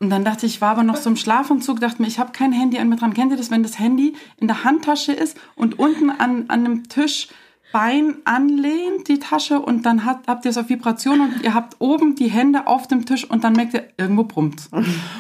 Und 0.06 0.12
dann 0.12 0.24
dachte 0.24 0.46
ich, 0.46 0.56
ich 0.56 0.62
war 0.62 0.70
aber 0.70 0.84
noch 0.84 0.98
so 0.98 1.10
im 1.10 1.16
Schlafanzug, 1.16 1.80
dachte 1.80 2.00
mir, 2.00 2.08
ich 2.08 2.20
habe 2.20 2.32
kein 2.32 2.52
Handy 2.52 2.78
an 2.78 2.90
mir 2.90 2.96
dran. 2.96 3.16
Kennt 3.16 3.32
ihr 3.32 3.38
das, 3.38 3.50
wenn 3.50 3.64
das 3.64 3.80
Handy 3.80 4.14
in 4.38 4.46
der 4.46 4.64
Handtasche 4.64 5.12
ist 5.12 5.36
und 5.56 5.80
unten 5.80 6.12
an, 6.12 6.46
an 6.48 6.64
einem 6.64 6.88
Tisch 6.88 7.28
Bein 7.72 8.18
anlehnt, 8.24 9.08
die 9.08 9.18
Tasche, 9.18 9.60
und 9.60 9.86
dann 9.88 10.06
hat, 10.06 10.28
habt 10.28 10.46
ihr 10.46 10.52
es 10.52 10.58
auf 10.58 10.70
Vibration 10.70 11.20
und 11.22 11.42
ihr 11.42 11.56
habt 11.56 11.76
oben 11.80 12.16
die 12.16 12.28
Hände 12.28 12.68
auf 12.68 12.88
dem 12.88 13.06
Tisch 13.06 13.30
und 13.30 13.44
dann 13.44 13.54
merkt 13.54 13.74
ihr, 13.74 13.90
irgendwo 13.98 14.24
brummt. 14.24 14.70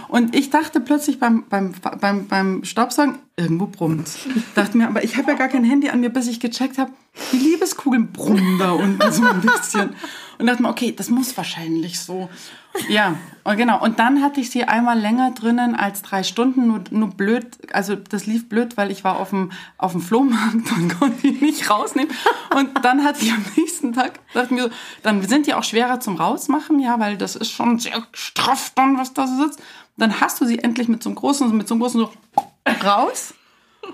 Und 0.08 0.36
ich 0.36 0.52
dachte 0.52 0.80
plötzlich 0.80 1.20
beim, 1.20 1.44
beim, 1.50 1.74
beim, 2.00 2.28
beim 2.28 2.64
Staubsaugen, 2.64 3.18
irgendwo 3.36 3.66
brummt. 3.66 4.08
Dachte 4.54 4.78
mir, 4.78 4.88
aber 4.88 5.04
ich 5.04 5.18
habe 5.18 5.32
ja 5.32 5.38
gar 5.38 5.48
kein 5.48 5.66
Handy 5.66 5.90
an 5.90 6.00
mir, 6.00 6.10
bis 6.10 6.28
ich 6.28 6.40
gecheckt 6.40 6.78
habe, 6.78 6.92
die 7.34 7.38
Liebeskugeln 7.38 8.14
brummen 8.14 8.60
da 8.60 8.72
unten 8.72 9.12
so 9.12 9.24
ein 9.24 9.42
bisschen. 9.42 9.90
Und 10.38 10.46
dachte 10.46 10.62
mir, 10.62 10.70
okay, 10.70 10.94
das 10.96 11.10
muss 11.10 11.36
wahrscheinlich 11.36 12.00
so. 12.00 12.30
Ja, 12.90 13.16
genau. 13.56 13.82
Und 13.82 14.00
dann 14.00 14.22
hatte 14.22 14.42
ich 14.42 14.50
sie 14.50 14.66
einmal 14.66 15.00
länger 15.00 15.32
drinnen 15.32 15.76
als 15.76 16.02
drei 16.02 16.24
Stunden, 16.24 16.68
nur, 16.68 16.84
nur 16.92 17.10
blöd. 17.10 17.46
Also 17.74 17.96
das 17.96 18.26
lief 18.26 18.50
blöd, 18.50 18.78
weil 18.78 18.92
ich 18.92 19.04
war 19.04 19.20
auf 19.20 19.30
dem, 19.30 19.52
auf 19.78 19.92
dem 19.92 20.02
Flohmarkt 20.02 20.72
und 20.78 21.00
konnte 21.00 21.22
die 21.22 21.32
nicht 21.32 21.70
rausnehmen. 21.70 22.14
Und 22.56 22.84
dann 22.84 23.04
hatte 23.04 23.24
ich 23.24 23.32
am 23.32 23.46
nächsten 23.56 23.94
Tag, 23.94 24.20
dachte 24.34 24.54
mir 24.54 24.64
so, 24.64 24.70
dann 25.04 25.22
sind 25.28 25.48
die 25.48 25.54
auch 25.54 25.64
schwerer 25.64 26.00
zum 26.00 26.16
Rausmachen, 26.16 26.80
ja, 26.80 27.00
weil 27.00 27.18
das 27.18 27.36
ist 27.36 27.52
schon 27.52 27.80
sehr 27.80 28.06
straff 28.14 28.72
dann, 28.76 28.98
was 28.98 29.14
da 29.14 29.28
so 29.28 29.44
sitzt. 29.44 29.62
Dann 29.98 30.20
hast 30.20 30.42
du 30.42 30.46
sie 30.46 30.60
endlich 30.60 30.88
mit 30.88 31.02
so 31.04 31.10
einem 31.10 31.16
großen, 31.16 31.56
mit 31.56 31.68
so 31.68 31.76
einem 31.76 31.82
großen 31.82 32.00
so 32.00 32.12
raus. 32.84 33.34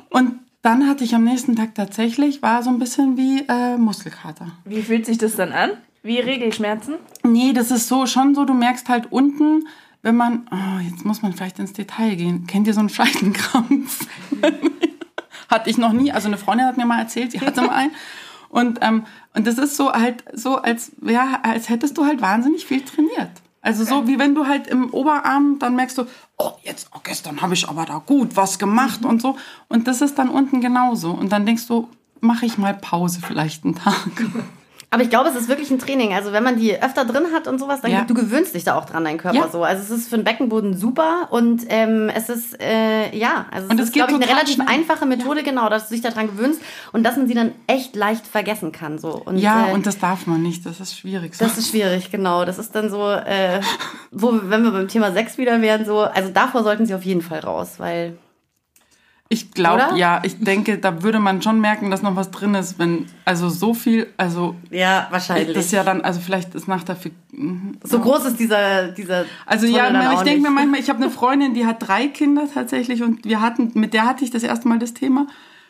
Und 0.10 0.39
dann 0.62 0.88
hatte 0.88 1.04
ich 1.04 1.16
am 1.16 1.24
nächsten 1.24 1.56
Tag 1.56 1.75
tatsächlich, 1.75 2.42
war 2.42 2.63
so 2.63 2.69
ein 2.69 2.80
bisschen 2.80 3.18
wie 3.18 3.45
äh, 3.48 3.78
Muskelkater. 3.78 4.51
Wie 4.66 4.81
fühlt 4.81 5.06
sich 5.06 5.18
das 5.18 5.36
dann 5.36 5.51
an? 5.51 5.72
Wie 6.03 6.19
Regelschmerzen? 6.19 6.95
Nee, 7.24 7.53
das 7.53 7.71
ist 7.71 7.88
so 7.88 8.06
schon 8.06 8.33
so, 8.33 8.45
du 8.45 8.53
merkst 8.53 8.89
halt 8.89 9.12
unten, 9.12 9.68
wenn 10.01 10.15
man, 10.15 10.48
oh, 10.51 10.80
jetzt 10.80 11.06
muss 11.06 11.21
man 11.21 11.33
vielleicht 11.33 11.59
ins 11.59 11.74
Detail 11.74 12.15
gehen. 12.15 12.48
Kennt 12.48 12.68
ihr 12.68 12.74
so 12.74 12.80
einen 12.80 12.89
Scheidenkrampf? 12.89 14.07
hatte 15.50 15.69
ich 15.69 15.77
noch 15.77 15.94
nie. 15.94 16.12
Also 16.12 16.27
eine 16.27 16.38
Freundin 16.38 16.65
hat 16.65 16.77
mir 16.77 16.86
mal 16.86 17.00
erzählt, 17.00 17.33
sie 17.33 17.42
hatte 17.42 17.62
mal 17.62 17.75
einen. 17.75 17.92
Und, 18.50 18.80
ähm, 18.81 19.06
und 19.36 19.45
das 19.45 19.57
ist 19.57 19.77
so 19.77 19.92
halt 19.92 20.24
so, 20.33 20.57
als, 20.57 20.92
ja, 21.03 21.39
als 21.44 21.69
hättest 21.69 21.98
du 21.98 22.06
halt 22.06 22.21
wahnsinnig 22.21 22.65
viel 22.65 22.81
trainiert. 22.81 23.30
Also 23.62 23.83
so 23.83 24.07
wie 24.07 24.18
wenn 24.18 24.33
du 24.33 24.47
halt 24.47 24.65
im 24.65 24.89
Oberarm, 24.89 25.59
dann 25.59 25.75
merkst 25.75 25.99
du, 25.99 26.06
oh, 26.37 26.54
jetzt, 26.64 26.90
oh, 26.95 26.99
gestern 27.04 27.42
habe 27.44 27.54
ich 27.54 27.69
aber 27.69 27.85
da 27.85 27.99
gut 27.99 28.35
was 28.35 28.57
gemacht 28.57 29.02
mhm. 29.02 29.09
und 29.09 29.21
so. 29.21 29.37
Und 29.68 29.87
das 29.87 30.02
ist 30.02 30.18
dann 30.18 30.30
unten 30.30 30.61
genauso. 30.61 31.11
Und 31.11 31.31
dann 31.31 31.45
denkst 31.45 31.68
du, 31.68 31.87
mache 32.21 32.47
ich 32.47 32.57
mal 32.57 32.73
Pause 32.73 33.19
vielleicht 33.21 33.64
einen 33.64 33.75
Tag. 33.75 34.09
Aber 34.94 35.04
ich 35.04 35.10
glaube, 35.10 35.30
es 35.30 35.36
ist 35.36 35.48
wirklich 35.48 35.71
ein 35.71 35.80
Training. 35.80 36.14
Also 36.14 36.33
wenn 36.33 36.44
man 36.44 36.57
die 36.57 36.76
öfter 36.83 37.06
drin 37.06 37.28
hat 37.33 37.48
und 37.48 37.60
sowas, 37.60 37.80
dann 37.80 37.92
ja. 37.92 38.04
du 38.04 38.14
gewöhnst 38.14 38.54
dich 38.54 38.66
da 38.66 38.76
auch 38.76 38.83
dran, 38.83 39.06
dein 39.06 39.18
Körper 39.18 39.38
ja. 39.38 39.48
so. 39.50 39.64
Also 39.64 39.81
es 39.81 39.90
ist 39.90 40.10
für 40.10 40.18
den 40.18 40.26
Beckenboden 40.26 40.76
super 40.76 41.30
und 41.31 41.64
ähm, 41.69 42.12
es 42.14 42.28
ist 42.28 42.62
äh, 42.62 43.16
ja, 43.16 43.45
also 43.52 43.69
und 43.69 43.80
es 43.80 43.86
ist 43.86 43.94
glaube 43.94 44.12
ich 44.12 44.18
eine 44.18 44.28
relativ 44.28 44.56
schnell. 44.56 44.68
einfache 44.68 45.06
Methode, 45.06 45.40
ja. 45.40 45.45
genau, 45.45 45.69
dass 45.69 45.88
du 45.88 45.95
dich 45.95 46.04
daran 46.04 46.28
gewöhnst 46.28 46.62
und 46.92 47.04
dass 47.04 47.16
man 47.16 47.26
sie 47.26 47.33
dann 47.33 47.54
echt 47.68 47.95
leicht 47.95 48.28
vergessen 48.28 48.74
kann 48.74 49.00
so. 49.00 49.14
Und, 49.14 49.38
ja, 49.38 49.69
äh, 49.69 49.74
und 49.74 49.86
das 49.86 49.98
darf 49.98 50.28
man 50.28 50.42
nicht. 50.42 50.66
Das 50.66 50.81
ist 50.81 50.98
schwierig. 50.98 51.36
So. 51.36 51.45
Das 51.45 51.57
ist 51.57 51.69
schwierig, 51.69 52.12
genau. 52.12 52.44
Das 52.44 52.60
ist 52.60 52.76
dann 52.76 52.90
so, 52.90 53.10
äh, 53.12 53.62
wo 54.12 54.42
wenn 54.44 54.64
wir 54.64 54.71
beim 54.71 54.90
Thema 54.90 55.14
Sex 55.14 55.38
wieder 55.38 55.62
wären, 55.62 55.86
so. 55.86 56.02
Also 56.02 56.31
davor 56.33 56.64
sollten 56.64 56.86
sie 56.86 56.94
auf 56.94 57.06
jeden 57.06 57.21
Fall 57.21 57.40
raus, 57.40 57.76
weil 57.78 58.18
ich 59.31 59.52
glaube, 59.52 59.97
ja, 59.97 60.19
ich 60.26 60.40
denke, 60.40 60.78
da 60.78 61.04
würde 61.04 61.19
man 61.19 61.42
schon 61.42 61.61
merken, 61.61 61.90
dass 61.90 62.02
noch 62.02 62.18
was 62.18 62.31
drin 62.31 62.54
ist, 62.54 62.78
wenn, 62.80 63.06
also 63.23 63.47
so 63.47 63.73
viel, 63.73 64.07
also. 64.18 64.56
Ja, 64.69 65.07
wahrscheinlich. 65.09 65.56
Das 65.56 65.68
ist 65.68 65.71
ja 65.71 65.85
dann, 65.85 66.02
also 66.02 66.19
vielleicht 66.19 66.54
ist 66.54 66.68
nach 66.68 66.83
der. 66.83 66.97
Mhm. 67.31 67.78
So 67.81 67.95
ja. 67.95 68.04
groß 68.04 68.26
ist 68.26 68.42
dieser, 68.42 68.90
dieser. 68.90 69.23
Also 69.45 69.68
Tunnel 69.68 69.94
ja, 69.94 70.14
ich 70.16 70.19
denke 70.23 70.42
mir 70.42 70.50
manchmal, 70.50 70.81
ich 70.81 70.90
habe 70.90 71.02
eine 71.02 71.09
Freundin, 71.09 71.54
die 71.54 71.66
hat 71.66 71.78
drei 71.80 72.07
Kinder 72.09 72.44
tatsächlich 72.54 73.04
und 73.04 73.23
wir 73.23 73.40
hatten, 73.40 73.71
mit 73.73 73.94
der 73.94 74.06
hatte 74.06 74.26
ich 74.26 74.31
das 74.31 74.44
erste 74.44 74.68
Mal 74.68 74.80
das 74.80 74.94
Thema, 74.94 75.28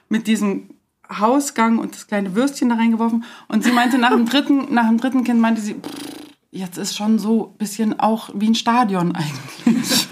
mit 0.10 0.26
diesem 0.26 0.72
Hausgang 1.20 1.78
und 1.78 1.94
das 1.94 2.08
kleine 2.08 2.34
Würstchen 2.34 2.70
da 2.70 2.76
reingeworfen 2.76 3.26
und 3.48 3.64
sie 3.64 3.72
meinte 3.72 4.00
nach 4.00 4.10
dem 4.10 4.26
dritten, 4.26 4.74
nach 4.74 4.88
dem 4.88 4.98
dritten 4.98 5.24
Kind 5.24 5.40
meinte 5.40 5.62
sie, 5.62 5.76
pff, 5.76 5.92
jetzt 6.50 6.80
ist 6.80 6.96
schon 6.96 7.20
so 7.20 7.52
ein 7.54 7.58
bisschen 7.60 8.00
auch 8.00 8.32
wie 8.34 8.48
ein 8.48 8.56
Stadion 8.56 9.16
eigentlich. 9.66 10.08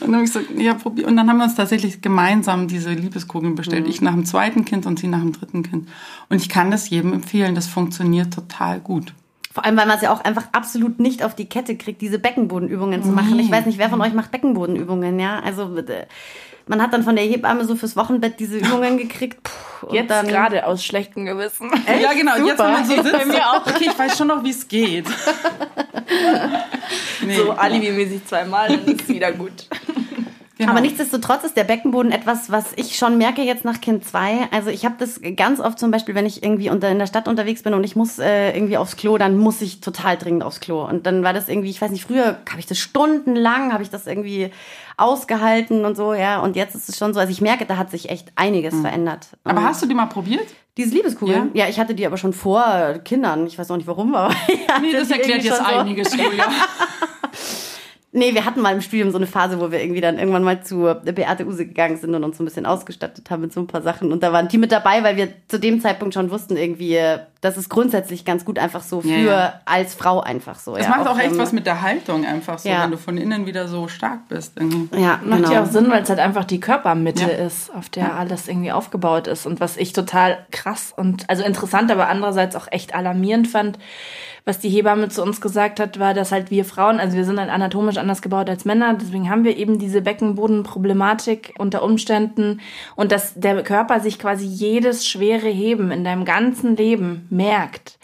Und 0.00 0.02
dann 0.02 0.14
habe 0.14 0.24
ich 0.24 0.32
gesagt, 0.32 0.50
ja, 0.58 0.74
probier. 0.74 1.06
Und 1.06 1.16
dann 1.16 1.28
haben 1.28 1.38
wir 1.38 1.44
uns 1.44 1.54
tatsächlich 1.54 2.00
gemeinsam 2.00 2.68
diese 2.68 2.92
Liebeskugeln 2.92 3.54
bestellt. 3.54 3.84
Mhm. 3.84 3.90
Ich 3.90 4.00
nach 4.00 4.12
dem 4.12 4.24
zweiten 4.24 4.64
Kind 4.64 4.86
und 4.86 4.98
sie 4.98 5.08
nach 5.08 5.20
dem 5.20 5.32
dritten 5.32 5.62
Kind. 5.62 5.88
Und 6.28 6.36
ich 6.36 6.48
kann 6.48 6.70
das 6.70 6.90
jedem 6.90 7.12
empfehlen. 7.12 7.54
Das 7.54 7.66
funktioniert 7.66 8.32
total 8.32 8.80
gut. 8.80 9.12
Vor 9.52 9.64
allem, 9.64 9.76
weil 9.78 9.86
man 9.86 9.96
es 9.96 10.02
ja 10.02 10.12
auch 10.12 10.22
einfach 10.22 10.48
absolut 10.52 11.00
nicht 11.00 11.22
auf 11.22 11.34
die 11.34 11.46
Kette 11.46 11.76
kriegt, 11.76 12.02
diese 12.02 12.18
Beckenbodenübungen 12.18 13.02
zu 13.02 13.08
machen. 13.08 13.36
Nee. 13.36 13.44
Ich 13.44 13.50
weiß 13.50 13.64
nicht, 13.64 13.78
wer 13.78 13.88
von 13.88 14.02
euch 14.02 14.12
macht 14.12 14.30
Beckenbodenübungen, 14.30 15.18
ja? 15.18 15.40
Also 15.40 15.74
man 16.68 16.82
hat 16.82 16.92
dann 16.92 17.02
von 17.02 17.14
der 17.16 17.24
Hebamme 17.24 17.64
so 17.64 17.76
fürs 17.76 17.96
Wochenbett 17.96 18.40
diese 18.40 18.58
Übungen 18.58 18.98
gekriegt. 18.98 19.38
Puh, 19.42 19.94
jetzt 19.94 20.08
gerade 20.28 20.66
aus 20.66 20.84
schlechtem 20.84 21.24
Gewissen. 21.24 21.72
Echt? 21.86 22.02
Ja, 22.02 22.12
genau. 22.12 22.36
Super. 22.36 22.46
Jetzt, 22.46 22.58
wenn 22.58 22.72
man 22.72 22.84
so 22.84 22.94
sitzt, 23.02 23.12
bei 23.12 23.24
mir 23.24 23.50
auch. 23.50 23.66
Okay, 23.66 23.88
ich 23.90 23.98
weiß 23.98 24.18
schon 24.18 24.28
noch, 24.28 24.42
wie 24.42 24.50
es 24.50 24.66
geht. 24.66 25.06
nee. 27.22 27.36
So 27.36 27.52
alibimäßig 27.52 28.26
zweimal, 28.26 28.68
dann 28.68 28.84
ist 28.84 29.02
es 29.02 29.08
wieder 29.08 29.32
gut. 29.32 29.66
Genau. 30.58 30.70
Aber 30.70 30.80
nichtsdestotrotz 30.80 31.44
ist 31.44 31.54
der 31.54 31.64
Beckenboden 31.64 32.10
etwas, 32.12 32.50
was 32.50 32.72
ich 32.76 32.96
schon 32.96 33.18
merke 33.18 33.42
jetzt 33.42 33.66
nach 33.66 33.82
Kind 33.82 34.06
2. 34.06 34.48
Also 34.52 34.70
ich 34.70 34.86
habe 34.86 34.94
das 34.98 35.20
ganz 35.36 35.60
oft 35.60 35.78
zum 35.78 35.90
Beispiel, 35.90 36.14
wenn 36.14 36.24
ich 36.24 36.42
irgendwie 36.42 36.70
unter, 36.70 36.88
in 36.88 36.98
der 36.98 37.06
Stadt 37.06 37.28
unterwegs 37.28 37.62
bin 37.62 37.74
und 37.74 37.84
ich 37.84 37.94
muss 37.94 38.18
äh, 38.18 38.56
irgendwie 38.56 38.78
aufs 38.78 38.96
Klo, 38.96 39.18
dann 39.18 39.36
muss 39.36 39.60
ich 39.60 39.82
total 39.82 40.16
dringend 40.16 40.42
aufs 40.42 40.60
Klo. 40.60 40.82
Und 40.82 41.04
dann 41.04 41.22
war 41.22 41.34
das 41.34 41.50
irgendwie, 41.50 41.68
ich 41.68 41.82
weiß 41.82 41.90
nicht, 41.90 42.06
früher 42.06 42.38
habe 42.48 42.58
ich 42.58 42.64
das 42.64 42.78
stundenlang, 42.78 43.74
habe 43.74 43.82
ich 43.82 43.90
das 43.90 44.06
irgendwie 44.06 44.50
ausgehalten 44.96 45.84
und 45.84 45.94
so, 45.94 46.14
ja. 46.14 46.40
Und 46.40 46.56
jetzt 46.56 46.74
ist 46.74 46.88
es 46.88 46.96
schon 46.96 47.12
so, 47.12 47.20
also 47.20 47.30
ich 47.30 47.42
merke, 47.42 47.66
da 47.66 47.76
hat 47.76 47.90
sich 47.90 48.08
echt 48.08 48.32
einiges 48.34 48.72
mhm. 48.72 48.80
verändert. 48.80 49.28
Aber 49.44 49.62
hast 49.62 49.82
du 49.82 49.86
die 49.86 49.94
mal 49.94 50.06
probiert? 50.06 50.46
Diese 50.78 50.94
Liebeskugeln? 50.94 51.50
Ja. 51.52 51.64
ja. 51.64 51.70
ich 51.70 51.78
hatte 51.78 51.94
die 51.94 52.06
aber 52.06 52.16
schon 52.16 52.32
vor 52.32 52.94
Kindern. 53.04 53.46
Ich 53.46 53.58
weiß 53.58 53.70
auch 53.70 53.76
nicht 53.76 53.86
warum, 53.86 54.14
aber. 54.14 54.34
nee, 54.80 54.92
das 54.92 55.10
erklärt 55.10 55.42
jetzt 55.42 55.58
so. 55.58 55.64
einiges, 55.64 56.12
Julia. 56.12 56.46
Nee, 58.16 58.32
wir 58.32 58.46
hatten 58.46 58.62
mal 58.62 58.72
im 58.72 58.80
Studium 58.80 59.10
so 59.10 59.18
eine 59.18 59.26
Phase, 59.26 59.60
wo 59.60 59.70
wir 59.70 59.82
irgendwie 59.82 60.00
dann 60.00 60.18
irgendwann 60.18 60.42
mal 60.42 60.62
zu 60.62 60.96
Beate 61.04 61.46
Use 61.46 61.66
gegangen 61.66 61.98
sind 61.98 62.14
und 62.14 62.24
uns 62.24 62.38
so 62.38 62.42
ein 62.42 62.46
bisschen 62.46 62.64
ausgestattet 62.64 63.28
haben 63.28 63.42
mit 63.42 63.52
so 63.52 63.60
ein 63.60 63.66
paar 63.66 63.82
Sachen. 63.82 64.10
Und 64.10 64.22
da 64.22 64.32
waren 64.32 64.48
die 64.48 64.56
mit 64.56 64.72
dabei, 64.72 65.04
weil 65.04 65.18
wir 65.18 65.28
zu 65.48 65.60
dem 65.60 65.82
Zeitpunkt 65.82 66.14
schon 66.14 66.30
wussten, 66.30 66.56
irgendwie, 66.56 66.98
das 67.42 67.58
ist 67.58 67.68
grundsätzlich 67.68 68.24
ganz 68.24 68.46
gut 68.46 68.58
einfach 68.58 68.82
so 68.82 69.02
für 69.02 69.08
ja, 69.08 69.18
ja. 69.18 69.60
als 69.66 69.94
Frau 69.94 70.22
einfach 70.22 70.58
so. 70.58 70.76
Das 70.76 70.86
ja, 70.86 70.96
macht 70.96 71.06
auch, 71.06 71.16
auch 71.16 71.18
echt 71.18 71.36
was 71.36 71.52
mit 71.52 71.66
der 71.66 71.82
Haltung 71.82 72.24
einfach 72.24 72.58
so, 72.58 72.70
wenn 72.70 72.90
du 72.90 72.96
von 72.96 73.18
innen 73.18 73.44
wieder 73.44 73.68
so 73.68 73.86
stark 73.86 74.26
bist. 74.30 74.54
Irgendwie. 74.56 74.98
Ja, 74.98 75.20
macht 75.22 75.42
genau. 75.42 75.52
ja 75.52 75.62
auch 75.64 75.66
Sinn, 75.66 75.90
weil 75.90 76.02
es 76.02 76.08
halt 76.08 76.18
einfach 76.18 76.44
die 76.44 76.58
Körpermitte 76.58 77.30
ist, 77.30 77.70
auf 77.74 77.90
der 77.90 78.14
alles 78.14 78.48
irgendwie 78.48 78.72
aufgebaut 78.72 79.26
ist. 79.26 79.44
Und 79.44 79.60
was 79.60 79.76
ich 79.76 79.92
total 79.92 80.38
krass 80.52 80.90
und 80.96 81.28
also 81.28 81.44
interessant, 81.44 81.90
aber 81.90 82.08
andererseits 82.08 82.56
auch 82.56 82.68
echt 82.70 82.94
alarmierend 82.94 83.46
fand, 83.46 83.78
was 84.46 84.60
die 84.60 84.70
Hebamme 84.70 85.08
zu 85.08 85.22
uns 85.22 85.40
gesagt 85.40 85.80
hat, 85.80 85.98
war, 85.98 86.14
dass 86.14 86.30
halt 86.30 86.52
wir 86.52 86.64
Frauen, 86.64 87.00
also 87.00 87.16
wir 87.16 87.24
sind 87.24 87.38
halt 87.38 87.50
anatomisch 87.50 87.98
anders 87.98 88.22
gebaut 88.22 88.48
als 88.48 88.64
Männer, 88.64 88.94
deswegen 88.94 89.28
haben 89.28 89.42
wir 89.42 89.56
eben 89.56 89.80
diese 89.80 90.00
Beckenbodenproblematik 90.00 91.52
unter 91.58 91.82
Umständen 91.82 92.60
und 92.94 93.10
dass 93.10 93.34
der 93.34 93.62
Körper 93.64 93.98
sich 93.98 94.20
quasi 94.20 94.46
jedes 94.46 95.06
schwere 95.06 95.48
Heben 95.48 95.90
in 95.90 96.04
deinem 96.04 96.24
ganzen 96.24 96.76
Leben 96.76 97.26
merkt. 97.28 97.98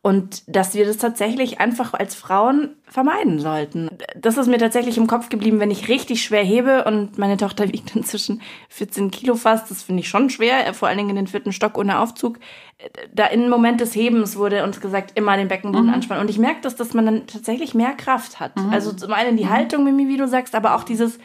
Und 0.00 0.44
dass 0.46 0.74
wir 0.74 0.86
das 0.86 0.96
tatsächlich 0.96 1.60
einfach 1.60 1.92
als 1.92 2.14
Frauen 2.14 2.76
vermeiden 2.84 3.40
sollten. 3.40 3.90
Das 4.16 4.38
ist 4.38 4.46
mir 4.46 4.58
tatsächlich 4.58 4.96
im 4.96 5.08
Kopf 5.08 5.28
geblieben, 5.28 5.58
wenn 5.58 5.72
ich 5.72 5.88
richtig 5.88 6.22
schwer 6.22 6.44
hebe 6.44 6.84
und 6.84 7.18
meine 7.18 7.36
Tochter 7.36 7.68
wiegt 7.72 7.96
inzwischen 7.96 8.40
14 8.68 9.10
Kilo 9.10 9.34
fast. 9.34 9.70
Das 9.70 9.82
finde 9.82 10.00
ich 10.00 10.08
schon 10.08 10.30
schwer, 10.30 10.72
vor 10.72 10.86
allen 10.88 10.98
Dingen 10.98 11.10
in 11.10 11.16
den 11.16 11.26
vierten 11.26 11.52
Stock 11.52 11.76
ohne 11.76 11.98
Aufzug. 11.98 12.38
Da 13.12 13.26
im 13.26 13.48
Moment 13.48 13.80
des 13.80 13.96
Hebens 13.96 14.36
wurde 14.36 14.62
uns 14.62 14.80
gesagt, 14.80 15.18
immer 15.18 15.36
den 15.36 15.48
Beckenboden 15.48 15.88
mhm. 15.88 15.94
anspannen. 15.94 16.22
Und 16.22 16.30
ich 16.30 16.38
merke 16.38 16.60
das, 16.62 16.76
dass 16.76 16.94
man 16.94 17.04
dann 17.04 17.26
tatsächlich 17.26 17.74
mehr 17.74 17.92
Kraft 17.94 18.38
hat. 18.38 18.56
Mhm. 18.56 18.70
Also 18.70 18.92
zum 18.92 19.12
einen 19.12 19.36
die 19.36 19.46
mhm. 19.46 19.50
Haltung, 19.50 19.84
Mimi, 19.84 20.06
wie 20.06 20.16
du 20.16 20.28
sagst, 20.28 20.54
aber 20.54 20.76
auch 20.76 20.84
dieses, 20.84 21.18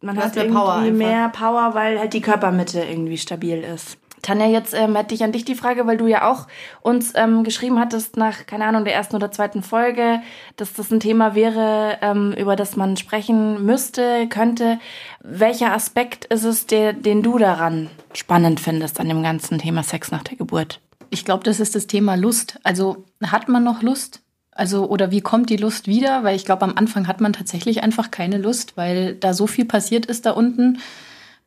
man 0.00 0.16
hat 0.16 0.34
irgendwie 0.36 0.56
Power 0.56 0.80
mehr 0.80 1.28
Power, 1.28 1.74
weil 1.74 1.98
halt 1.98 2.14
die 2.14 2.22
Körpermitte 2.22 2.80
irgendwie 2.80 3.18
stabil 3.18 3.62
ist. 3.62 3.98
Tanja, 4.22 4.46
jetzt 4.46 4.72
ähm, 4.72 4.94
hätte 4.94 5.14
ich 5.14 5.24
an 5.24 5.32
dich 5.32 5.44
die 5.44 5.56
Frage, 5.56 5.86
weil 5.86 5.96
du 5.96 6.06
ja 6.06 6.30
auch 6.30 6.46
uns 6.80 7.12
ähm, 7.16 7.42
geschrieben 7.42 7.80
hattest 7.80 8.16
nach, 8.16 8.46
keine 8.46 8.64
Ahnung, 8.66 8.84
der 8.84 8.94
ersten 8.94 9.16
oder 9.16 9.32
zweiten 9.32 9.64
Folge, 9.64 10.20
dass 10.56 10.72
das 10.74 10.92
ein 10.92 11.00
Thema 11.00 11.34
wäre, 11.34 11.98
ähm, 12.00 12.32
über 12.32 12.54
das 12.54 12.76
man 12.76 12.96
sprechen 12.96 13.66
müsste, 13.66 14.28
könnte. 14.28 14.78
Welcher 15.20 15.72
Aspekt 15.72 16.24
ist 16.26 16.44
es, 16.44 16.66
der, 16.66 16.92
den 16.92 17.22
du 17.22 17.36
daran 17.36 17.90
spannend 18.14 18.60
findest 18.60 19.00
an 19.00 19.08
dem 19.08 19.24
ganzen 19.24 19.58
Thema 19.58 19.82
Sex 19.82 20.12
nach 20.12 20.22
der 20.22 20.36
Geburt? 20.36 20.80
Ich 21.10 21.24
glaube, 21.24 21.42
das 21.42 21.58
ist 21.58 21.74
das 21.74 21.88
Thema 21.88 22.14
Lust. 22.14 22.60
Also 22.62 23.04
hat 23.22 23.48
man 23.48 23.64
noch 23.64 23.82
Lust? 23.82 24.20
Also, 24.52 24.88
oder 24.88 25.10
wie 25.10 25.22
kommt 25.22 25.50
die 25.50 25.56
Lust 25.56 25.88
wieder? 25.88 26.22
Weil 26.22 26.36
ich 26.36 26.44
glaube, 26.44 26.62
am 26.62 26.74
Anfang 26.76 27.08
hat 27.08 27.20
man 27.20 27.32
tatsächlich 27.32 27.82
einfach 27.82 28.10
keine 28.10 28.38
Lust, 28.38 28.76
weil 28.76 29.14
da 29.14 29.34
so 29.34 29.46
viel 29.46 29.64
passiert 29.64 30.06
ist 30.06 30.26
da 30.26 30.30
unten 30.30 30.78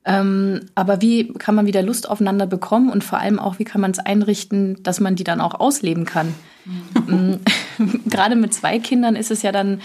ähm, 0.06 0.62
aber 0.76 1.02
wie 1.02 1.34
kann 1.34 1.56
man 1.56 1.66
wieder 1.66 1.82
Lust 1.82 2.08
aufeinander 2.08 2.46
bekommen 2.46 2.92
und 2.92 3.04
vor 3.04 3.20
allem 3.20 3.40
auch, 3.40 3.58
wie 3.58 3.64
kann 3.64 3.82
man 3.82 3.92
es 3.92 4.00
einrichten, 4.00 4.82
dass 4.84 5.00
man 5.00 5.16
die 5.16 5.24
dann 5.24 5.42
auch 5.42 5.60
ausleben 5.60 6.06
kann? 6.06 6.36
Mhm. 7.08 7.40
Gerade 8.10 8.36
mit 8.36 8.54
zwei 8.54 8.78
Kindern 8.78 9.16
ist 9.16 9.32
es 9.32 9.42
ja 9.42 9.52
dann 9.52 9.82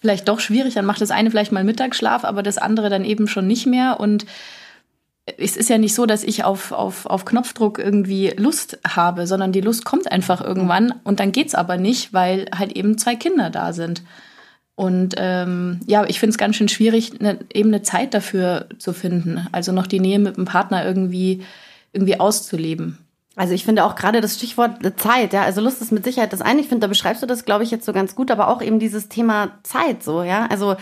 vielleicht 0.00 0.26
doch 0.28 0.40
schwierig. 0.40 0.74
Dann 0.74 0.86
macht 0.86 1.02
das 1.02 1.10
eine 1.10 1.30
vielleicht 1.30 1.52
mal 1.52 1.64
Mittagsschlaf, 1.64 2.24
aber 2.24 2.42
das 2.42 2.56
andere 2.56 2.88
dann 2.88 3.04
eben 3.04 3.28
schon 3.28 3.46
nicht 3.46 3.66
mehr. 3.66 4.00
Und 4.00 4.24
es 5.36 5.56
ist 5.56 5.68
ja 5.68 5.76
nicht 5.76 5.94
so, 5.94 6.06
dass 6.06 6.24
ich 6.24 6.44
auf, 6.44 6.72
auf, 6.72 7.04
auf 7.04 7.26
Knopfdruck 7.26 7.78
irgendwie 7.78 8.32
Lust 8.36 8.78
habe, 8.88 9.26
sondern 9.26 9.52
die 9.52 9.60
Lust 9.60 9.84
kommt 9.84 10.10
einfach 10.10 10.40
irgendwann 10.40 10.94
und 11.04 11.20
dann 11.20 11.32
geht's 11.32 11.54
aber 11.54 11.76
nicht, 11.76 12.14
weil 12.14 12.46
halt 12.56 12.72
eben 12.72 12.96
zwei 12.96 13.16
Kinder 13.16 13.50
da 13.50 13.74
sind. 13.74 14.02
Und 14.78 15.16
ähm, 15.16 15.80
ja, 15.88 16.04
ich 16.06 16.20
finde 16.20 16.30
es 16.30 16.38
ganz 16.38 16.54
schön 16.54 16.68
schwierig, 16.68 17.18
ne, 17.18 17.40
eben 17.52 17.70
eine 17.70 17.82
Zeit 17.82 18.14
dafür 18.14 18.68
zu 18.78 18.92
finden. 18.92 19.44
Also 19.50 19.72
noch 19.72 19.88
die 19.88 19.98
Nähe 19.98 20.20
mit 20.20 20.36
dem 20.36 20.44
Partner 20.44 20.86
irgendwie, 20.86 21.42
irgendwie 21.92 22.20
auszuleben. 22.20 22.96
Also 23.34 23.54
ich 23.54 23.64
finde 23.64 23.82
auch 23.82 23.96
gerade 23.96 24.20
das 24.20 24.36
Stichwort 24.36 24.78
Zeit, 25.00 25.32
ja, 25.32 25.42
also 25.42 25.60
Lust 25.60 25.82
ist 25.82 25.90
mit 25.90 26.04
Sicherheit 26.04 26.32
das 26.32 26.42
eine. 26.42 26.60
Ich 26.60 26.68
finde, 26.68 26.82
da 26.82 26.86
beschreibst 26.86 27.20
du 27.24 27.26
das, 27.26 27.44
glaube 27.44 27.64
ich, 27.64 27.72
jetzt 27.72 27.86
so 27.86 27.92
ganz 27.92 28.14
gut, 28.14 28.30
aber 28.30 28.46
auch 28.46 28.62
eben 28.62 28.78
dieses 28.78 29.08
Thema 29.08 29.58
Zeit 29.64 30.04
so, 30.04 30.22
ja. 30.22 30.46
Also 30.48 30.76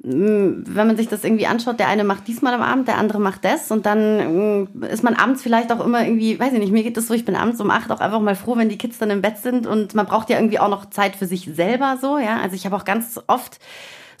wenn 0.00 0.64
man 0.74 0.96
sich 0.96 1.08
das 1.08 1.24
irgendwie 1.24 1.46
anschaut, 1.46 1.80
der 1.80 1.88
eine 1.88 2.04
macht 2.04 2.28
diesmal 2.28 2.54
am 2.54 2.62
Abend, 2.62 2.86
der 2.86 2.98
andere 2.98 3.18
macht 3.18 3.44
das 3.44 3.70
und 3.70 3.84
dann 3.84 4.68
ist 4.82 5.02
man 5.02 5.14
abends 5.14 5.42
vielleicht 5.42 5.72
auch 5.72 5.84
immer 5.84 6.04
irgendwie, 6.04 6.38
weiß 6.38 6.52
ich 6.52 6.60
nicht, 6.60 6.72
mir 6.72 6.84
geht 6.84 6.96
das 6.96 7.08
so, 7.08 7.14
ich 7.14 7.24
bin 7.24 7.34
abends 7.34 7.60
um 7.60 7.70
acht 7.70 7.90
auch 7.90 8.00
einfach 8.00 8.20
mal 8.20 8.36
froh, 8.36 8.56
wenn 8.56 8.68
die 8.68 8.78
Kids 8.78 8.98
dann 8.98 9.10
im 9.10 9.22
Bett 9.22 9.38
sind 9.38 9.66
und 9.66 9.94
man 9.94 10.06
braucht 10.06 10.30
ja 10.30 10.38
irgendwie 10.38 10.60
auch 10.60 10.68
noch 10.68 10.90
Zeit 10.90 11.16
für 11.16 11.26
sich 11.26 11.50
selber 11.52 11.98
so, 12.00 12.18
ja. 12.18 12.38
Also 12.40 12.54
ich 12.54 12.64
habe 12.64 12.76
auch 12.76 12.84
ganz 12.84 13.20
oft 13.26 13.58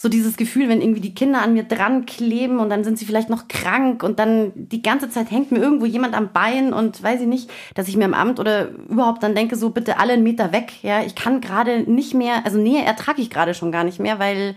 so 0.00 0.08
dieses 0.08 0.36
Gefühl, 0.36 0.68
wenn 0.68 0.80
irgendwie 0.80 1.00
die 1.00 1.14
Kinder 1.14 1.42
an 1.42 1.54
mir 1.54 1.64
dran 1.64 2.06
kleben 2.06 2.60
und 2.60 2.70
dann 2.70 2.84
sind 2.84 2.98
sie 2.98 3.04
vielleicht 3.04 3.30
noch 3.30 3.48
krank 3.48 4.02
und 4.02 4.18
dann 4.18 4.52
die 4.54 4.82
ganze 4.82 5.10
Zeit 5.10 5.30
hängt 5.30 5.52
mir 5.52 5.58
irgendwo 5.58 5.86
jemand 5.86 6.14
am 6.14 6.32
Bein 6.32 6.72
und 6.72 7.02
weiß 7.02 7.20
ich 7.20 7.26
nicht, 7.26 7.50
dass 7.74 7.88
ich 7.88 7.96
mir 7.96 8.04
am 8.04 8.14
Abend 8.14 8.38
oder 8.40 8.68
überhaupt 8.88 9.22
dann 9.22 9.34
denke, 9.34 9.56
so 9.56 9.70
bitte 9.70 9.98
alle 9.98 10.14
einen 10.14 10.22
Meter 10.22 10.52
weg, 10.52 10.72
ja. 10.82 11.02
Ich 11.02 11.14
kann 11.14 11.40
gerade 11.40 11.90
nicht 11.90 12.14
mehr, 12.14 12.44
also 12.44 12.58
Nähe 12.58 12.84
ertrage 12.84 13.22
ich 13.22 13.30
gerade 13.30 13.54
schon 13.54 13.70
gar 13.70 13.84
nicht 13.84 14.00
mehr, 14.00 14.18
weil 14.18 14.56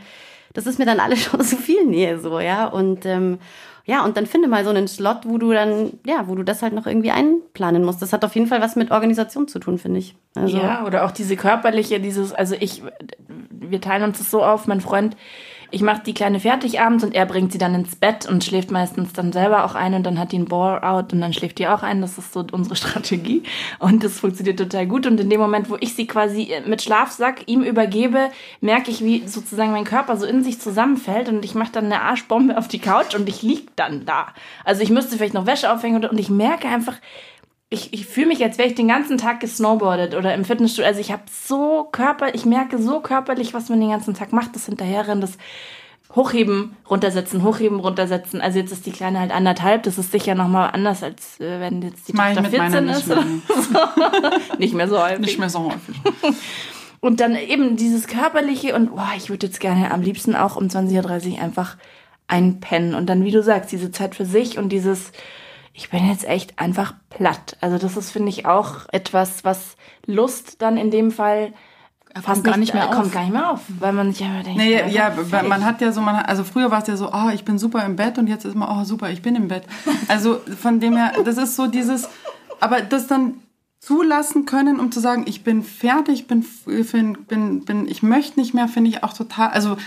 das 0.54 0.68
ist 0.68 0.80
mir 0.80 0.86
dann 0.86 1.00
alles 1.00 1.22
schon 1.24 1.42
zu 1.42 1.58
viel 1.58 1.86
Nähe 1.86 2.20
so, 2.20 2.40
ja. 2.40 2.66
Und 2.66 3.06
ähm, 3.06 3.40
ja, 3.86 4.06
und 4.06 4.16
dann 4.16 4.28
finde 4.28 4.48
mal 4.48 4.64
so 4.64 4.70
einen 4.70 4.88
Slot, 4.88 5.22
wo 5.24 5.38
du 5.38 5.52
dann, 5.52 5.94
ja, 6.06 6.28
wo 6.28 6.36
du 6.36 6.44
das 6.44 6.62
halt 6.62 6.74
noch 6.74 6.86
irgendwie 6.86 7.12
einplanen 7.12 7.84
musst. 7.84 8.02
Das 8.02 8.14
hat 8.14 8.24
auf 8.24 8.36
jeden 8.36 8.48
Fall 8.48 8.62
was 8.62 8.76
mit 8.76 8.92
Organisation 8.92 9.48
zu 9.48 9.60
tun, 9.60 9.80
finde 9.80 10.00
ich. 10.00 10.16
Also, 10.36 10.58
ja, 10.58 10.86
oder 10.86 11.04
auch 11.04 11.12
diese 11.12 11.36
körperliche, 11.36 12.00
dieses, 12.00 12.32
also 12.32 12.56
ich, 12.60 12.84
wir 13.50 13.82
teilen 13.82 14.04
uns 14.04 14.20
das 14.20 14.30
so 14.30 14.44
auf, 14.44 14.68
mein 14.68 14.82
Freund 14.82 15.18
ich 15.72 15.82
mache 15.82 16.04
die 16.06 16.14
Kleine 16.14 16.40
fertig 16.40 16.80
abends 16.82 17.04
und 17.04 17.16
er 17.16 17.26
bringt 17.26 17.52
sie 17.52 17.58
dann 17.58 17.74
ins 17.74 17.96
Bett 17.96 18.28
und 18.28 18.44
schläft 18.44 18.72
meistens 18.72 19.14
dann 19.14 19.32
selber 19.32 19.64
auch 19.64 19.74
ein 19.74 19.94
und 19.94 20.04
dann 20.04 20.20
hat 20.20 20.32
die 20.32 20.40
ein 20.40 20.46
Bore-out 20.46 21.14
und 21.14 21.22
dann 21.22 21.34
schläft 21.34 21.60
die 21.60 21.68
auch 21.68 21.82
ein. 21.82 22.02
Das 22.02 22.18
ist 22.18 22.34
so 22.34 22.46
unsere 22.52 22.76
Strategie 22.78 23.44
und 23.80 24.04
das 24.04 24.20
funktioniert 24.20 24.60
total 24.60 24.86
gut. 24.86 25.08
Und 25.08 25.20
in 25.20 25.30
dem 25.30 25.40
Moment, 25.40 25.70
wo 25.70 25.78
ich 25.80 25.96
sie 25.96 26.08
quasi 26.08 26.54
mit 26.66 26.82
Schlafsack 26.82 27.48
ihm 27.48 27.64
übergebe, 27.64 28.30
merke 28.60 28.92
ich, 28.92 29.04
wie 29.04 29.28
sozusagen 29.28 29.72
mein 29.72 29.86
Körper 29.86 30.18
so 30.18 30.26
in 30.26 30.44
sich 30.44 30.60
zusammenfällt 30.60 31.30
und 31.30 31.46
ich 31.46 31.56
mache 31.56 31.72
dann 31.72 31.86
eine 31.86 32.02
Arschbombe 32.02 32.58
auf 32.58 32.68
die 32.68 32.80
Couch 32.80 33.16
und 33.16 33.30
ich 33.30 33.42
lieg 33.42 33.70
dann 33.76 34.06
da. 34.06 34.28
Also 34.66 34.82
ich 34.82 34.90
müsste 34.90 35.16
vielleicht 35.16 35.34
noch 35.34 35.46
Wäsche 35.46 35.72
aufhängen 35.72 36.04
und 36.04 36.20
ich 36.20 36.30
merke 36.30 36.68
einfach, 36.68 36.98
ich, 37.74 37.94
ich 37.94 38.06
fühle 38.06 38.28
mich, 38.28 38.44
als 38.44 38.58
wäre 38.58 38.68
ich 38.68 38.76
den 38.76 38.90
ganzen 38.90 39.18
Tag 39.18 39.40
gesnowboardet 39.40 40.14
oder 40.14 40.34
im 40.34 40.44
Fitnessstudio. 40.44 40.88
Also 40.88 41.00
ich 41.00 41.10
habe 41.10 41.24
so 41.32 41.88
Körper, 41.90 42.36
ich 42.36 42.46
merke 42.46 42.78
so 42.78 43.00
körperlich, 43.00 43.54
was 43.54 43.70
man 43.70 43.80
den 43.80 43.90
ganzen 43.90 44.14
Tag 44.14 44.34
macht, 44.34 44.54
das 44.56 44.66
Hinterherrennen, 44.66 45.22
das 45.22 45.38
Hochheben, 46.14 46.76
runtersetzen, 46.90 47.44
hochheben, 47.44 47.80
runtersetzen. 47.80 48.42
Also 48.42 48.60
jetzt 48.60 48.74
ist 48.74 48.86
die 48.86 48.92
Kleine 48.92 49.22
halt 49.22 49.32
anderthalb. 49.32 49.84
Das 49.84 49.98
ist 49.98 50.12
sicher 50.12 50.36
nochmal 50.36 50.72
anders, 50.74 51.02
als 51.02 51.40
äh, 51.40 51.62
wenn 51.62 51.82
jetzt 51.82 52.10
die 52.10 52.12
Tochter 52.12 52.44
14 52.44 52.90
ist. 52.90 53.08
Nicht 53.08 53.72
mehr. 53.72 53.94
nicht 54.58 54.74
mehr 54.74 54.88
so 54.90 55.02
häufig. 55.02 55.20
Nicht 55.20 55.40
mehr 55.40 55.50
so 55.50 55.72
häufig. 55.72 55.96
und 57.00 57.22
dann 57.22 57.38
eben 57.38 57.78
dieses 57.78 58.08
körperliche 58.08 58.76
und 58.76 58.90
boah, 58.90 59.12
ich 59.16 59.30
würde 59.30 59.48
jetzt 59.48 59.62
gerne 59.62 59.92
am 59.92 60.02
liebsten 60.02 60.36
auch 60.36 60.58
um 60.58 60.68
20.30 60.68 61.36
Uhr 61.36 61.42
einfach 61.42 61.78
einpennen. 62.28 62.96
Und 62.96 63.06
dann, 63.06 63.24
wie 63.24 63.32
du 63.32 63.42
sagst, 63.42 63.72
diese 63.72 63.92
Zeit 63.92 64.14
für 64.16 64.26
sich 64.26 64.58
und 64.58 64.68
dieses 64.74 65.14
ich 65.74 65.90
bin 65.90 66.08
jetzt 66.08 66.28
echt 66.28 66.60
einfach 66.60 66.94
platt. 67.10 67.58
Also 67.62 67.78
das 67.78 67.98
ist, 67.98 68.12
finde 68.12 68.30
ich, 68.30 68.46
auch 68.46 68.88
etwas, 68.92 69.44
was 69.44 69.76
Lust 70.06 70.62
dann 70.62 70.78
in 70.78 70.92
dem 70.92 71.12
Fall 71.12 71.54
fast 72.22 72.44
gar 72.44 72.58
nicht 72.58 72.74
mehr 72.74 72.90
auf. 72.90 72.96
kommt 72.96 73.12
gar 73.14 73.22
nicht 73.22 73.32
mehr 73.32 73.52
auf, 73.52 73.62
weil 73.80 73.94
man 73.94 74.12
sich 74.12 74.24
einfach 74.26 74.44
denkt, 74.44 74.58
nee, 74.58 74.84
ja, 74.90 75.14
man 75.48 75.64
hat 75.64 75.80
ja 75.80 75.92
so, 75.94 76.02
man, 76.02 76.16
also 76.18 76.44
früher 76.44 76.70
war 76.70 76.82
es 76.82 76.88
ja 76.88 76.98
so, 76.98 77.10
oh, 77.14 77.30
ich 77.34 77.46
bin 77.46 77.58
super 77.58 77.86
im 77.86 77.96
Bett 77.96 78.18
und 78.18 78.28
jetzt 78.28 78.44
ist 78.44 78.56
man, 78.56 78.68
oh, 78.70 78.84
super, 78.84 79.10
ich 79.10 79.22
bin 79.22 79.36
im 79.36 79.48
Bett. 79.48 79.64
Also 80.10 80.42
von 80.60 80.80
dem 80.82 80.98
her, 80.98 81.14
das 81.24 81.38
ist 81.38 81.56
so 81.56 81.68
dieses, 81.68 82.10
aber 82.60 82.82
das 82.82 83.08
dann 83.08 83.36
zulassen 83.80 84.46
können, 84.46 84.80
um 84.80 84.92
zu 84.92 85.00
sagen, 85.00 85.24
ich 85.26 85.44
bin 85.44 85.64
fertig, 85.64 86.28
bin, 86.28 86.46
bin, 86.66 87.66
bin, 87.66 87.88
ich 87.88 88.04
möchte 88.04 88.40
nicht 88.40 88.54
mehr, 88.54 88.68
finde 88.68 88.90
ich 88.90 89.04
auch 89.04 89.14
total, 89.14 89.50
also 89.50 89.78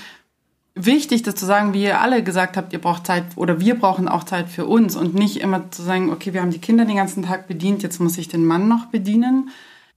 wichtig, 0.75 1.23
das 1.23 1.37
zu 1.37 1.47
sagen, 1.47 1.73
wie 1.73 1.85
ihr 1.85 2.01
alle 2.01 2.23
gesagt 2.23 2.57
habt, 2.57 2.73
ihr 2.73 2.81
braucht 2.81 3.07
Zeit 3.07 3.25
oder 3.37 3.61
wir 3.61 3.79
brauchen 3.79 4.09
auch 4.09 4.25
Zeit 4.25 4.49
für 4.49 4.67
uns 4.67 4.97
und 4.97 5.15
nicht 5.15 5.41
immer 5.41 5.71
zu 5.71 5.83
sagen, 5.83 6.11
okay, 6.11 6.33
wir 6.33 6.43
haben 6.43 6.51
die 6.51 6.61
Kinder 6.61 6.85
den 6.85 6.97
ganzen 6.97 7.23
Tag 7.23 7.47
bedient, 7.47 7.83
jetzt 7.83 8.01
muss 8.01 8.19
ich 8.19 8.29
den 8.29 8.45
Mann 8.45 8.69
noch 8.69 8.87
bedienen. 8.87 9.51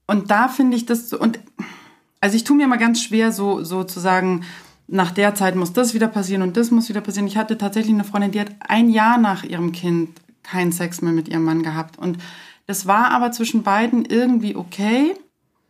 Und 0.06 0.32
da 0.32 0.48
finde 0.48 0.78
ich 0.78 0.86
das 0.86 1.10
so, 1.10 1.20
und 1.20 1.40
also 2.22 2.36
ich 2.36 2.44
tue 2.44 2.56
mir 2.56 2.66
immer 2.66 2.78
ganz 2.78 3.02
schwer, 3.02 3.32
so, 3.32 3.64
so 3.64 3.84
zu 3.84 4.00
sagen, 4.00 4.44
nach 4.88 5.12
der 5.12 5.36
Zeit 5.36 5.56
muss 5.56 5.74
das 5.74 5.94
wieder 5.94 6.08
passieren 6.08 6.42
und 6.42 6.56
das 6.56 6.72
muss 6.72 6.90
wieder 6.90 7.02
passieren. 7.02 7.28
Ich 7.28 7.38
hatte 7.38 7.58
tatsächlich 7.58 7.94
eine 7.94 8.06
Freundin, 8.06 8.32
die 8.32 8.40
hat 8.40 8.56
ein 8.60 8.90
Jahr 8.90 9.18
nach 9.18 9.44
ihrem 9.44 9.72
Kind 9.72 10.10
keinen 10.44 10.72
Sex 10.72 11.02
mehr 11.02 11.12
mit 11.12 11.28
ihrem 11.28 11.44
Mann 11.44 11.64
gehabt. 11.64 11.98
Und 11.98 12.18
das 12.68 12.86
war 12.86 13.12
aber 13.12 13.32
zwischen 13.32 13.64
beiden 13.64 14.06
irgendwie 14.06 14.56
okay, 14.56 15.14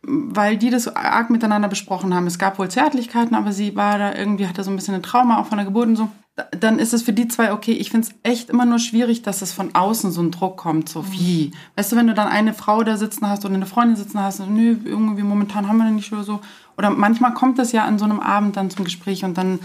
weil 0.08 0.56
die 0.56 0.70
das 0.70 0.88
arg 0.94 1.30
miteinander 1.30 1.68
besprochen 1.68 2.14
haben. 2.14 2.26
Es 2.26 2.38
gab 2.38 2.58
wohl 2.58 2.70
Zärtlichkeiten, 2.70 3.34
aber 3.34 3.52
sie 3.52 3.76
war 3.76 3.98
da 3.98 4.14
irgendwie, 4.14 4.46
hatte 4.46 4.64
so 4.64 4.70
ein 4.70 4.76
bisschen 4.76 4.94
ein 4.94 5.02
Trauma 5.02 5.38
auch 5.38 5.46
von 5.46 5.58
der 5.58 5.64
Geburt 5.64 5.88
und 5.88 5.96
so. 5.96 6.08
Dann 6.52 6.78
ist 6.78 6.94
es 6.94 7.02
für 7.02 7.12
die 7.12 7.26
zwei 7.26 7.52
okay. 7.52 7.72
Ich 7.72 7.90
finde 7.90 8.06
es 8.06 8.14
echt 8.22 8.48
immer 8.48 8.64
nur 8.64 8.78
schwierig, 8.78 9.22
dass 9.22 9.42
es 9.42 9.52
von 9.52 9.74
außen 9.74 10.12
so 10.12 10.22
ein 10.22 10.30
Druck 10.30 10.56
kommt, 10.56 10.88
so 10.88 11.10
wie. 11.10 11.50
Weißt 11.76 11.92
du, 11.92 11.96
wenn 11.96 12.06
du 12.06 12.14
dann 12.14 12.28
eine 12.28 12.54
Frau 12.54 12.84
da 12.84 12.96
sitzen 12.96 13.28
hast 13.28 13.44
oder 13.44 13.54
eine 13.54 13.66
Freundin 13.66 13.96
sitzen 13.96 14.20
hast, 14.22 14.40
und, 14.40 14.54
nö, 14.54 14.76
irgendwie 14.84 15.24
momentan 15.24 15.68
haben 15.68 15.78
wir 15.78 15.84
den 15.84 15.96
nicht 15.96 16.12
oder 16.12 16.22
so. 16.22 16.40
Oder 16.76 16.90
manchmal 16.90 17.34
kommt 17.34 17.58
das 17.58 17.72
ja 17.72 17.84
an 17.84 17.98
so 17.98 18.04
einem 18.04 18.20
Abend 18.20 18.56
dann 18.56 18.70
zum 18.70 18.84
Gespräch 18.84 19.24
und 19.24 19.36
dann 19.36 19.58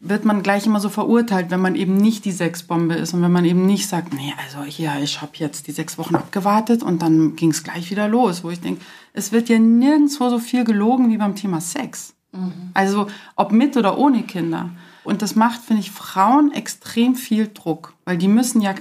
wird 0.00 0.24
man 0.24 0.42
gleich 0.42 0.64
immer 0.64 0.78
so 0.78 0.88
verurteilt, 0.88 1.50
wenn 1.50 1.60
man 1.60 1.74
eben 1.74 1.96
nicht 1.96 2.24
die 2.24 2.32
Sexbombe 2.32 2.94
ist 2.94 3.14
und 3.14 3.22
wenn 3.22 3.32
man 3.32 3.44
eben 3.44 3.66
nicht 3.66 3.88
sagt, 3.88 4.14
nee, 4.14 4.32
also 4.44 4.62
hier, 4.62 4.92
ich 5.02 5.20
habe 5.22 5.32
jetzt 5.34 5.66
die 5.66 5.72
sechs 5.72 5.98
Wochen 5.98 6.14
abgewartet 6.14 6.84
und 6.84 7.02
dann 7.02 7.34
ging 7.34 7.50
es 7.50 7.64
gleich 7.64 7.90
wieder 7.90 8.06
los, 8.06 8.44
wo 8.44 8.50
ich 8.50 8.60
denke, 8.60 8.80
es 9.18 9.32
wird 9.32 9.48
ja 9.48 9.58
nirgendwo 9.58 10.30
so 10.30 10.38
viel 10.38 10.64
gelogen 10.64 11.10
wie 11.10 11.18
beim 11.18 11.34
Thema 11.34 11.60
Sex. 11.60 12.14
Mhm. 12.32 12.70
Also 12.72 13.08
ob 13.36 13.52
mit 13.52 13.76
oder 13.76 13.98
ohne 13.98 14.22
Kinder. 14.22 14.70
Und 15.04 15.22
das 15.22 15.34
macht, 15.34 15.60
finde 15.60 15.82
ich, 15.82 15.90
Frauen 15.90 16.52
extrem 16.52 17.14
viel 17.14 17.50
Druck, 17.52 17.94
weil 18.04 18.16
die 18.16 18.28
müssen 18.28 18.60
ja 18.60 18.74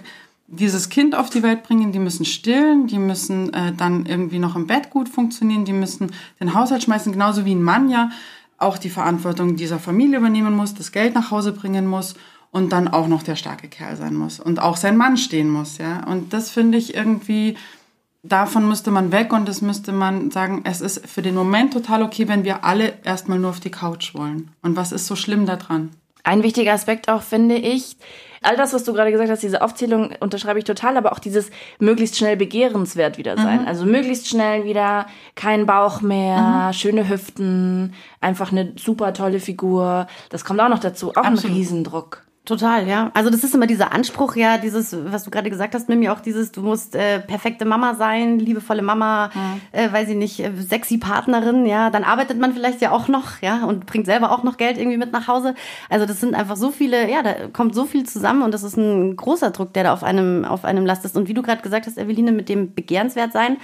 dieses 0.48 0.90
Kind 0.90 1.16
auf 1.16 1.30
die 1.30 1.44
Welt 1.44 1.64
bringen, 1.64 1.92
die 1.92 2.00
müssen 2.00 2.26
stillen, 2.26 2.88
die 2.88 3.00
müssen 3.00 3.54
äh, 3.54 3.74
dann 3.74 4.06
irgendwie 4.06 4.40
noch 4.40 4.56
im 4.56 4.68
Bett 4.68 4.90
gut 4.90 5.10
funktionieren, 5.10 5.66
die 5.66 5.74
müssen 5.74 6.12
den 6.40 6.54
Haushalt 6.54 6.84
schmeißen, 6.84 7.12
genauso 7.12 7.44
wie 7.44 7.56
ein 7.56 7.64
Mann 7.64 7.90
ja 7.90 8.12
auch 8.58 8.78
die 8.78 8.90
Verantwortung 8.90 9.56
dieser 9.56 9.80
Familie 9.80 10.18
übernehmen 10.18 10.56
muss, 10.56 10.74
das 10.74 10.92
Geld 10.92 11.16
nach 11.16 11.32
Hause 11.32 11.52
bringen 11.52 11.86
muss 11.86 12.16
und 12.52 12.72
dann 12.72 12.88
auch 12.88 13.08
noch 13.08 13.24
der 13.24 13.36
starke 13.36 13.68
Kerl 13.68 13.98
sein 13.98 14.16
muss 14.16 14.40
und 14.40 14.60
auch 14.60 14.78
sein 14.78 14.98
Mann 14.98 15.18
stehen 15.18 15.50
muss, 15.50 15.78
ja. 15.78 16.06
Und 16.06 16.34
das 16.34 16.50
finde 16.50 16.78
ich 16.78 16.96
irgendwie, 16.96 17.56
davon 18.24 18.68
müsste 18.68 18.92
man 18.92 19.12
weg 19.12 19.34
und 19.34 19.48
das 19.48 19.62
müsste 19.62 19.92
man 19.92 20.32
sagen, 20.32 20.62
es 20.66 20.82
ist 20.82 21.08
für 21.08 21.22
den 21.22 21.36
Moment 21.36 21.74
total 21.74 22.04
okay, 22.04 22.28
wenn 22.28 22.44
wir 22.44 22.64
alle 22.64 22.94
erstmal 23.04 23.40
nur 23.40 23.52
auf 23.52 23.60
die 23.60 23.72
Couch 23.72 24.14
wollen. 24.14 24.52
Und 24.62 24.76
was 24.76 24.92
ist 24.92 25.08
so 25.08 25.16
schlimm 25.16 25.46
daran? 25.46 25.92
Ein 26.24 26.44
wichtiger 26.44 26.74
Aspekt 26.74 27.10
auch, 27.10 27.22
finde 27.22 27.56
ich, 27.56 27.96
all 28.42 28.56
das, 28.56 28.74
was 28.74 28.84
du 28.84 28.94
gerade 28.94 29.12
gesagt 29.12 29.30
hast, 29.30 29.44
diese 29.44 29.62
Aufzählung 29.62 30.14
unterschreibe 30.20 30.60
ich 30.60 30.66
total, 30.66 30.98
aber 30.98 31.12
auch 31.12 31.20
dieses 31.20 31.50
möglichst 31.80 32.18
schnell 32.18 32.38
begehrenswert 32.38 33.18
wieder 33.18 33.38
sein. 33.38 33.62
Mhm. 33.62 33.68
Also 33.68 33.86
möglichst 33.86 34.28
schnell 34.28 34.66
wieder 34.66 35.08
kein 35.36 35.66
Bauch 35.66 36.02
mehr, 36.02 36.68
mhm. 36.68 36.74
schöne 36.74 37.10
Hüften, 37.10 37.94
einfach 38.22 38.52
eine 38.52 38.74
super 38.78 39.14
tolle 39.14 39.40
Figur. 39.40 40.08
Das 40.30 40.46
kommt 40.46 40.60
auch 40.60 40.70
noch 40.70 40.80
dazu. 40.80 41.12
Auch 41.12 41.24
Absolut. 41.24 41.46
ein 41.46 41.52
Riesendruck. 41.54 42.27
Total, 42.48 42.88
ja. 42.88 43.12
Also 43.14 43.30
das 43.30 43.44
ist 43.44 43.54
immer 43.54 43.68
dieser 43.68 43.92
Anspruch, 43.92 44.38
ja, 44.38 44.58
dieses, 44.58 44.96
was 45.12 45.26
du 45.26 45.32
gerade 45.32 45.50
gesagt 45.50 45.76
hast, 45.76 45.90
Mimi, 45.90 46.08
auch 46.08 46.22
dieses, 46.22 46.54
du 46.54 46.62
musst 46.62 46.96
äh, 46.96 47.20
perfekte 47.20 47.66
Mama 47.66 47.96
sein, 47.96 48.40
liebevolle 48.40 48.82
Mama, 48.82 49.32
mhm. 49.34 49.62
äh, 49.74 49.92
weiß 49.92 50.08
ich 50.08 50.16
nicht, 50.16 50.40
äh, 50.40 50.54
sexy 50.56 50.98
Partnerin, 50.98 51.66
ja. 51.66 51.90
Dann 51.90 52.06
arbeitet 52.06 52.40
man 52.40 52.54
vielleicht 52.54 52.80
ja 52.80 52.92
auch 52.92 53.10
noch, 53.10 53.42
ja, 53.42 53.66
und 53.66 53.86
bringt 53.86 54.06
selber 54.06 54.32
auch 54.32 54.44
noch 54.44 54.56
Geld 54.56 54.78
irgendwie 54.78 54.96
mit 54.96 55.12
nach 55.12 55.28
Hause. 55.28 55.56
Also 55.90 56.06
das 56.06 56.22
sind 56.22 56.36
einfach 56.36 56.56
so 56.56 56.72
viele, 56.72 57.12
ja, 57.12 57.22
da 57.22 57.34
kommt 57.52 57.76
so 57.76 57.84
viel 57.84 58.06
zusammen 58.06 58.44
und 58.44 58.54
das 58.54 58.64
ist 58.64 58.78
ein 58.78 59.18
großer 59.18 59.52
Druck, 59.52 59.74
der 59.74 59.84
da 59.84 59.92
auf 59.92 60.06
einem, 60.06 60.46
auf 60.46 60.64
einem 60.64 60.86
lastet. 60.86 61.18
Und 61.18 61.28
wie 61.28 61.34
du 61.34 61.42
gerade 61.42 61.62
gesagt 61.62 61.86
hast, 61.86 61.98
Eveline, 61.98 62.32
mit 62.32 62.48
dem 62.48 62.74
Begehrenswert 62.74 63.34
sein, 63.34 63.58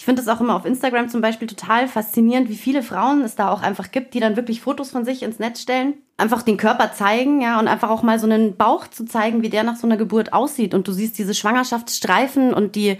ich 0.00 0.06
finde 0.06 0.22
es 0.22 0.28
auch 0.28 0.40
immer 0.40 0.56
auf 0.56 0.64
Instagram 0.64 1.10
zum 1.10 1.20
Beispiel 1.20 1.46
total 1.46 1.86
faszinierend, 1.86 2.48
wie 2.48 2.56
viele 2.56 2.82
Frauen 2.82 3.20
es 3.20 3.34
da 3.34 3.50
auch 3.50 3.60
einfach 3.60 3.90
gibt, 3.90 4.14
die 4.14 4.20
dann 4.20 4.34
wirklich 4.34 4.62
Fotos 4.62 4.90
von 4.90 5.04
sich 5.04 5.22
ins 5.22 5.38
Netz 5.38 5.60
stellen, 5.60 5.92
einfach 6.16 6.40
den 6.40 6.56
Körper 6.56 6.94
zeigen, 6.94 7.42
ja, 7.42 7.60
und 7.60 7.68
einfach 7.68 7.90
auch 7.90 8.02
mal 8.02 8.18
so 8.18 8.24
einen 8.24 8.56
Bauch 8.56 8.86
zu 8.86 9.04
zeigen, 9.04 9.42
wie 9.42 9.50
der 9.50 9.62
nach 9.62 9.76
so 9.76 9.86
einer 9.86 9.98
Geburt 9.98 10.32
aussieht. 10.32 10.72
Und 10.72 10.88
du 10.88 10.92
siehst 10.92 11.18
diese 11.18 11.34
Schwangerschaftsstreifen 11.34 12.54
und 12.54 12.76
die, 12.76 12.96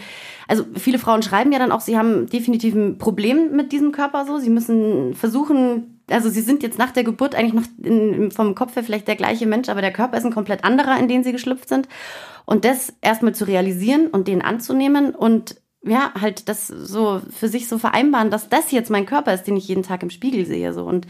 also 0.46 0.66
viele 0.76 0.98
Frauen 0.98 1.22
schreiben 1.22 1.52
ja 1.52 1.58
dann 1.58 1.72
auch, 1.72 1.80
sie 1.80 1.96
haben 1.96 2.26
definitiv 2.26 2.74
ein 2.74 2.98
Problem 2.98 3.56
mit 3.56 3.72
diesem 3.72 3.92
Körper 3.92 4.26
so. 4.26 4.36
Sie 4.36 4.50
müssen 4.50 5.14
versuchen, 5.14 6.02
also 6.10 6.28
sie 6.28 6.42
sind 6.42 6.62
jetzt 6.62 6.78
nach 6.78 6.90
der 6.90 7.04
Geburt 7.04 7.34
eigentlich 7.34 7.54
noch 7.54 7.64
in, 7.82 8.30
vom 8.30 8.54
Kopf 8.54 8.76
her 8.76 8.84
vielleicht 8.84 9.08
der 9.08 9.16
gleiche 9.16 9.46
Mensch, 9.46 9.70
aber 9.70 9.80
der 9.80 9.94
Körper 9.94 10.18
ist 10.18 10.26
ein 10.26 10.34
komplett 10.34 10.64
anderer, 10.64 10.98
in 10.98 11.08
den 11.08 11.24
sie 11.24 11.32
geschlüpft 11.32 11.70
sind. 11.70 11.88
Und 12.44 12.66
das 12.66 12.92
erstmal 13.00 13.34
zu 13.34 13.46
realisieren 13.46 14.08
und 14.08 14.28
den 14.28 14.42
anzunehmen 14.42 15.14
und 15.14 15.56
ja, 15.82 16.12
halt 16.20 16.48
das 16.48 16.66
so 16.66 17.20
für 17.30 17.48
sich 17.48 17.68
so 17.68 17.78
vereinbaren, 17.78 18.30
dass 18.30 18.48
das 18.48 18.70
jetzt 18.70 18.90
mein 18.90 19.06
Körper 19.06 19.32
ist, 19.32 19.44
den 19.44 19.56
ich 19.56 19.68
jeden 19.68 19.82
Tag 19.82 20.02
im 20.02 20.10
Spiegel 20.10 20.46
sehe, 20.46 20.72
so. 20.72 20.84
Und 20.84 21.06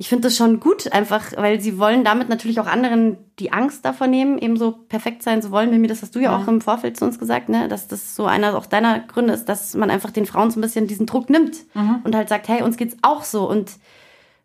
ich 0.00 0.08
finde 0.08 0.28
das 0.28 0.36
schon 0.36 0.60
gut, 0.60 0.92
einfach, 0.92 1.32
weil 1.36 1.60
sie 1.60 1.76
wollen 1.78 2.04
damit 2.04 2.28
natürlich 2.28 2.60
auch 2.60 2.68
anderen 2.68 3.18
die 3.40 3.52
Angst 3.52 3.84
davon 3.84 4.10
nehmen, 4.10 4.38
eben 4.38 4.56
so 4.56 4.70
perfekt 4.70 5.24
sein 5.24 5.42
zu 5.42 5.50
wollen. 5.50 5.70
Mimi, 5.70 5.88
das 5.88 6.02
hast 6.02 6.14
du 6.14 6.20
ja, 6.20 6.30
ja, 6.30 6.38
auch 6.38 6.46
im 6.46 6.60
Vorfeld 6.60 6.96
zu 6.96 7.04
uns 7.04 7.18
gesagt, 7.18 7.48
ne, 7.48 7.66
dass 7.66 7.88
das 7.88 8.14
so 8.14 8.24
einer 8.24 8.56
auch 8.56 8.66
deiner 8.66 9.00
Gründe 9.00 9.34
ist, 9.34 9.46
dass 9.46 9.74
man 9.74 9.90
einfach 9.90 10.12
den 10.12 10.24
Frauen 10.24 10.52
so 10.52 10.60
ein 10.60 10.62
bisschen 10.62 10.86
diesen 10.86 11.06
Druck 11.06 11.28
nimmt 11.28 11.56
mhm. 11.74 11.96
und 12.04 12.14
halt 12.14 12.28
sagt, 12.28 12.46
hey, 12.46 12.62
uns 12.62 12.76
geht's 12.76 12.96
auch 13.02 13.24
so 13.24 13.50
und 13.50 13.72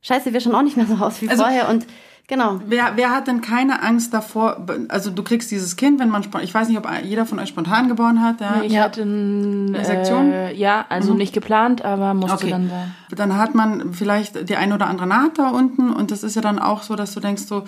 scheiße, 0.01 0.33
wir 0.33 0.41
schauen 0.41 0.55
auch 0.55 0.63
nicht 0.63 0.75
mehr 0.75 0.87
so 0.87 0.95
aus 0.95 1.21
wie 1.21 1.29
also, 1.29 1.43
vorher 1.43 1.69
und 1.69 1.85
Genau. 2.27 2.61
Wer, 2.65 2.93
wer 2.95 3.11
hat 3.11 3.27
denn 3.27 3.41
keine 3.41 3.83
Angst 3.83 4.13
davor? 4.13 4.65
Also 4.87 5.11
du 5.11 5.23
kriegst 5.23 5.51
dieses 5.51 5.75
Kind, 5.75 5.99
wenn 5.99 6.09
man 6.09 6.23
ich 6.41 6.53
weiß 6.53 6.69
nicht, 6.69 6.77
ob 6.77 6.89
jeder 7.03 7.25
von 7.25 7.37
euch 7.37 7.49
spontan 7.49 7.89
geboren 7.89 8.21
hat. 8.21 8.39
Ja. 8.39 8.61
Ich 8.63 8.77
hatte 8.77 9.01
eine 9.01 9.83
Sektion. 9.83 10.31
Äh, 10.31 10.53
ja, 10.53 10.85
also 10.87 11.11
mhm. 11.11 11.17
nicht 11.17 11.33
geplant, 11.33 11.83
aber 11.83 12.13
musste 12.13 12.35
okay. 12.35 12.49
dann 12.49 12.69
sein. 12.69 12.95
Dann 13.15 13.37
hat 13.37 13.55
man 13.55 13.93
vielleicht 13.93 14.47
die 14.47 14.55
eine 14.55 14.75
oder 14.75 14.87
andere 14.87 15.05
Naht 15.05 15.37
da 15.37 15.49
unten 15.49 15.91
und 15.91 16.11
das 16.11 16.23
ist 16.23 16.35
ja 16.35 16.41
dann 16.41 16.59
auch 16.59 16.83
so, 16.83 16.95
dass 16.95 17.13
du 17.13 17.19
denkst 17.19 17.43
so, 17.43 17.65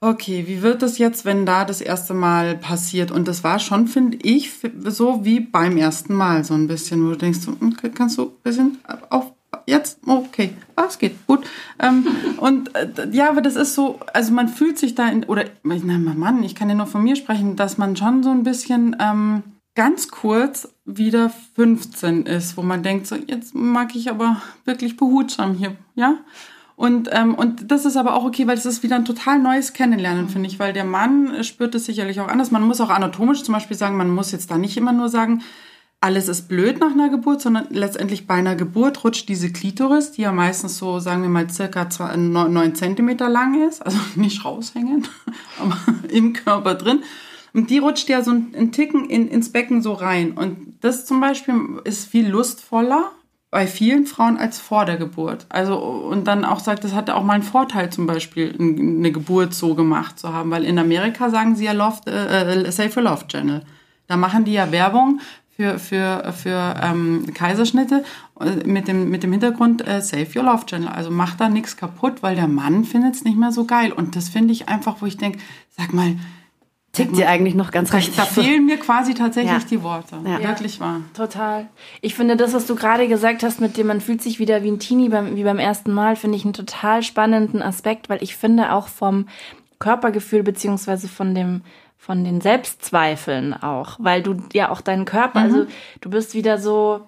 okay, 0.00 0.44
wie 0.46 0.62
wird 0.62 0.82
das 0.82 0.98
jetzt, 0.98 1.24
wenn 1.24 1.46
da 1.46 1.64
das 1.64 1.80
erste 1.80 2.14
Mal 2.14 2.56
passiert? 2.56 3.10
Und 3.10 3.28
das 3.28 3.44
war 3.44 3.58
schon, 3.58 3.86
finde 3.86 4.18
ich, 4.22 4.50
so 4.84 5.24
wie 5.24 5.40
beim 5.40 5.76
ersten 5.76 6.14
Mal 6.14 6.42
so 6.44 6.54
ein 6.54 6.66
bisschen, 6.66 7.04
wo 7.04 7.10
du 7.10 7.16
denkst, 7.16 7.40
so, 7.40 7.52
okay, 7.52 7.90
kannst 7.94 8.18
du 8.18 8.24
ein 8.24 8.42
bisschen 8.42 8.78
auf 9.10 9.29
jetzt, 9.70 10.00
okay, 10.06 10.52
ah, 10.76 10.84
es 10.88 10.98
geht, 10.98 11.26
gut. 11.26 11.46
Ähm, 11.78 12.06
und 12.38 12.74
äh, 12.74 13.08
ja, 13.12 13.30
aber 13.30 13.40
das 13.40 13.56
ist 13.56 13.74
so, 13.74 14.00
also 14.12 14.32
man 14.32 14.48
fühlt 14.48 14.78
sich 14.78 14.94
da 14.94 15.08
in, 15.08 15.24
oder, 15.24 15.44
na, 15.62 15.98
Mann, 15.98 16.42
ich 16.42 16.54
kann 16.54 16.68
ja 16.68 16.74
nur 16.74 16.86
von 16.86 17.02
mir 17.02 17.16
sprechen, 17.16 17.56
dass 17.56 17.78
man 17.78 17.96
schon 17.96 18.22
so 18.22 18.30
ein 18.30 18.42
bisschen 18.42 18.96
ähm, 19.00 19.42
ganz 19.74 20.08
kurz 20.08 20.68
wieder 20.84 21.30
15 21.54 22.26
ist, 22.26 22.56
wo 22.56 22.62
man 22.62 22.82
denkt, 22.82 23.06
so, 23.06 23.16
jetzt 23.16 23.54
mag 23.54 23.94
ich 23.94 24.10
aber 24.10 24.42
wirklich 24.64 24.96
behutsam 24.96 25.54
hier, 25.54 25.76
ja? 25.94 26.18
Und, 26.76 27.10
ähm, 27.12 27.34
und 27.34 27.70
das 27.70 27.84
ist 27.84 27.98
aber 27.98 28.14
auch 28.14 28.24
okay, 28.24 28.46
weil 28.46 28.56
es 28.56 28.64
ist 28.64 28.82
wieder 28.82 28.96
ein 28.96 29.04
total 29.04 29.38
neues 29.38 29.74
Kennenlernen, 29.74 30.30
finde 30.30 30.48
ich, 30.48 30.58
weil 30.58 30.72
der 30.72 30.86
Mann 30.86 31.44
spürt 31.44 31.74
es 31.74 31.84
sicherlich 31.84 32.20
auch 32.20 32.28
anders. 32.28 32.50
Man 32.50 32.62
muss 32.62 32.80
auch 32.80 32.88
anatomisch 32.88 33.42
zum 33.42 33.52
Beispiel 33.52 33.76
sagen, 33.76 33.98
man 33.98 34.08
muss 34.08 34.32
jetzt 34.32 34.50
da 34.50 34.56
nicht 34.56 34.78
immer 34.78 34.92
nur 34.92 35.10
sagen, 35.10 35.42
alles 36.00 36.28
ist 36.28 36.48
blöd 36.48 36.80
nach 36.80 36.92
einer 36.92 37.10
Geburt, 37.10 37.42
sondern 37.42 37.66
letztendlich 37.70 38.26
bei 38.26 38.34
einer 38.34 38.56
Geburt 38.56 39.04
rutscht 39.04 39.28
diese 39.28 39.52
Klitoris, 39.52 40.12
die 40.12 40.22
ja 40.22 40.32
meistens 40.32 40.78
so, 40.78 40.98
sagen 40.98 41.22
wir 41.22 41.28
mal, 41.28 41.50
circa 41.50 41.88
neun 42.16 42.74
Zentimeter 42.74 43.28
lang 43.28 43.68
ist, 43.68 43.84
also 43.84 43.98
nicht 44.14 44.44
raushängen, 44.44 45.06
aber 45.60 45.76
im 46.08 46.32
Körper 46.32 46.74
drin. 46.74 47.02
Und 47.52 47.68
die 47.68 47.78
rutscht 47.78 48.08
ja 48.08 48.22
so 48.22 48.30
einen 48.30 48.72
Ticken 48.72 49.10
in, 49.10 49.28
ins 49.28 49.50
Becken 49.50 49.82
so 49.82 49.92
rein. 49.92 50.32
Und 50.32 50.78
das 50.80 51.04
zum 51.04 51.20
Beispiel 51.20 51.54
ist 51.84 52.08
viel 52.08 52.28
lustvoller 52.28 53.10
bei 53.50 53.66
vielen 53.66 54.06
Frauen 54.06 54.36
als 54.36 54.60
vor 54.60 54.84
der 54.84 54.96
Geburt. 54.96 55.46
Also, 55.48 55.76
und 55.76 56.28
dann 56.28 56.44
auch 56.44 56.60
sagt, 56.60 56.84
das 56.84 56.94
hatte 56.94 57.16
auch 57.16 57.24
mal 57.24 57.34
einen 57.34 57.42
Vorteil, 57.42 57.90
zum 57.90 58.06
Beispiel 58.06 58.54
eine 58.56 59.10
Geburt 59.10 59.52
so 59.52 59.74
gemacht 59.74 60.20
zu 60.20 60.32
haben, 60.32 60.52
weil 60.52 60.64
in 60.64 60.78
Amerika 60.78 61.28
sagen 61.28 61.56
sie 61.56 61.64
ja 61.64 61.72
Love, 61.72 62.02
äh, 62.06 62.62
äh 62.62 62.70
Safe 62.70 62.90
for 62.90 63.02
Love 63.02 63.26
Channel. 63.26 63.62
Da 64.06 64.16
machen 64.16 64.44
die 64.44 64.52
ja 64.52 64.72
Werbung 64.72 65.20
für, 65.60 65.78
für, 65.78 66.32
für 66.32 66.74
ähm, 66.82 67.26
Kaiserschnitte 67.34 68.02
äh, 68.40 68.66
mit 68.66 68.88
dem, 68.88 69.10
mit 69.10 69.22
dem 69.22 69.32
Hintergrund 69.32 69.86
äh, 69.86 70.00
Save 70.00 70.26
Your 70.34 70.44
Love 70.44 70.64
Channel. 70.64 70.88
Also 70.88 71.10
macht 71.10 71.40
da 71.40 71.50
nichts 71.50 71.76
kaputt, 71.76 72.22
weil 72.22 72.34
der 72.34 72.48
Mann 72.48 72.84
findet 72.84 73.14
es 73.14 73.24
nicht 73.24 73.36
mehr 73.36 73.52
so 73.52 73.66
geil. 73.66 73.92
Und 73.92 74.16
das 74.16 74.30
finde 74.30 74.52
ich 74.52 74.68
einfach, 74.68 74.96
wo 75.00 75.06
ich 75.06 75.18
denke, 75.18 75.38
sag 75.76 75.92
mal, 75.92 76.16
Tickt 76.92 77.16
dir 77.16 77.28
eigentlich 77.28 77.54
noch 77.54 77.70
ganz 77.70 77.92
recht. 77.92 78.18
Da 78.18 78.24
fehlen 78.24 78.66
mir 78.66 78.76
quasi 78.76 79.14
tatsächlich 79.14 79.62
ja. 79.62 79.68
die 79.70 79.80
Worte. 79.84 80.16
Ja. 80.24 80.40
Wirklich 80.40 80.80
wahr. 80.80 81.02
Total. 81.14 81.68
Ich 82.00 82.16
finde 82.16 82.36
das, 82.36 82.52
was 82.52 82.66
du 82.66 82.74
gerade 82.74 83.06
gesagt 83.06 83.44
hast, 83.44 83.60
mit 83.60 83.76
dem 83.76 83.86
man 83.86 84.00
fühlt 84.00 84.20
sich 84.20 84.40
wieder 84.40 84.64
wie 84.64 84.72
ein 84.72 84.80
Teenie 84.80 85.08
beim, 85.08 85.36
wie 85.36 85.44
beim 85.44 85.60
ersten 85.60 85.92
Mal, 85.92 86.16
finde 86.16 86.36
ich 86.36 86.42
einen 86.42 86.52
total 86.52 87.04
spannenden 87.04 87.62
Aspekt, 87.62 88.08
weil 88.08 88.20
ich 88.24 88.34
finde 88.34 88.72
auch 88.72 88.88
vom 88.88 89.26
Körpergefühl 89.78 90.42
beziehungsweise 90.42 91.06
von 91.06 91.32
dem 91.32 91.62
von 92.00 92.24
den 92.24 92.40
Selbstzweifeln 92.40 93.52
auch, 93.52 93.96
weil 93.98 94.22
du 94.22 94.36
ja 94.54 94.70
auch 94.70 94.80
deinen 94.80 95.04
Körper, 95.04 95.40
also 95.40 95.56
mhm. 95.56 95.62
also 95.62 95.72
du 96.00 96.10
bist 96.10 96.34
wieder 96.34 96.56
so, 96.56 97.06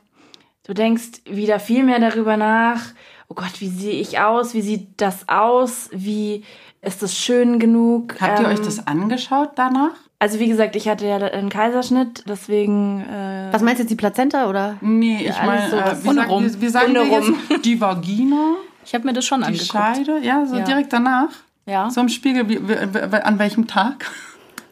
du 0.66 0.74
denkst 0.74 1.22
wieder 1.24 1.58
viel 1.58 1.82
mehr 1.82 1.98
darüber 1.98 2.36
nach, 2.36 2.82
oh 3.28 3.34
Gott, 3.34 3.60
wie 3.60 3.68
sehe 3.68 3.98
ich 3.98 4.20
aus, 4.20 4.52
wie 4.52 4.60
sieht 4.60 4.88
das 4.98 5.28
aus, 5.30 5.88
wie 5.92 6.44
ist 6.82 7.02
das 7.02 7.16
schön 7.16 7.58
genug? 7.58 8.20
Habt 8.20 8.40
ihr 8.40 8.44
ähm, 8.44 8.52
euch 8.52 8.60
das 8.60 8.86
angeschaut 8.86 9.52
danach? 9.56 9.94
Also 10.18 10.38
wie 10.38 10.48
gesagt, 10.48 10.76
ich 10.76 10.86
hatte 10.88 11.06
ja 11.06 11.16
einen 11.16 11.48
Kaiserschnitt, 11.48 12.24
deswegen. 12.28 13.00
Äh, 13.00 13.48
Was 13.50 13.62
meinst 13.62 13.78
du 13.78 13.84
jetzt 13.84 13.90
die 13.90 13.96
Plazenta 13.96 14.48
oder? 14.48 14.76
Nee, 14.82 15.26
ich 15.26 15.42
meine, 15.42 15.70
so 15.70 15.76
äh, 15.76 16.04
wie, 16.04 16.14
sagen, 16.14 16.44
wie, 16.44 16.60
wie 16.60 16.68
sagen 16.68 16.94
wir 16.94 17.06
jetzt? 17.06 17.64
Die 17.64 17.80
Vagina. 17.80 18.54
Ich 18.84 18.94
habe 18.94 19.04
mir 19.06 19.12
das 19.12 19.24
schon 19.24 19.42
die 19.42 19.46
angeguckt. 19.46 19.70
Scheide, 19.70 20.18
ja, 20.22 20.44
so 20.44 20.56
ja. 20.56 20.64
direkt 20.64 20.92
danach. 20.92 21.28
Ja. 21.66 21.88
So 21.88 22.00
im 22.00 22.08
Spiegel, 22.08 22.48
wie, 22.48 22.68
wie, 22.68 22.74
an 22.76 23.38
welchem 23.38 23.68
Tag? 23.68 24.10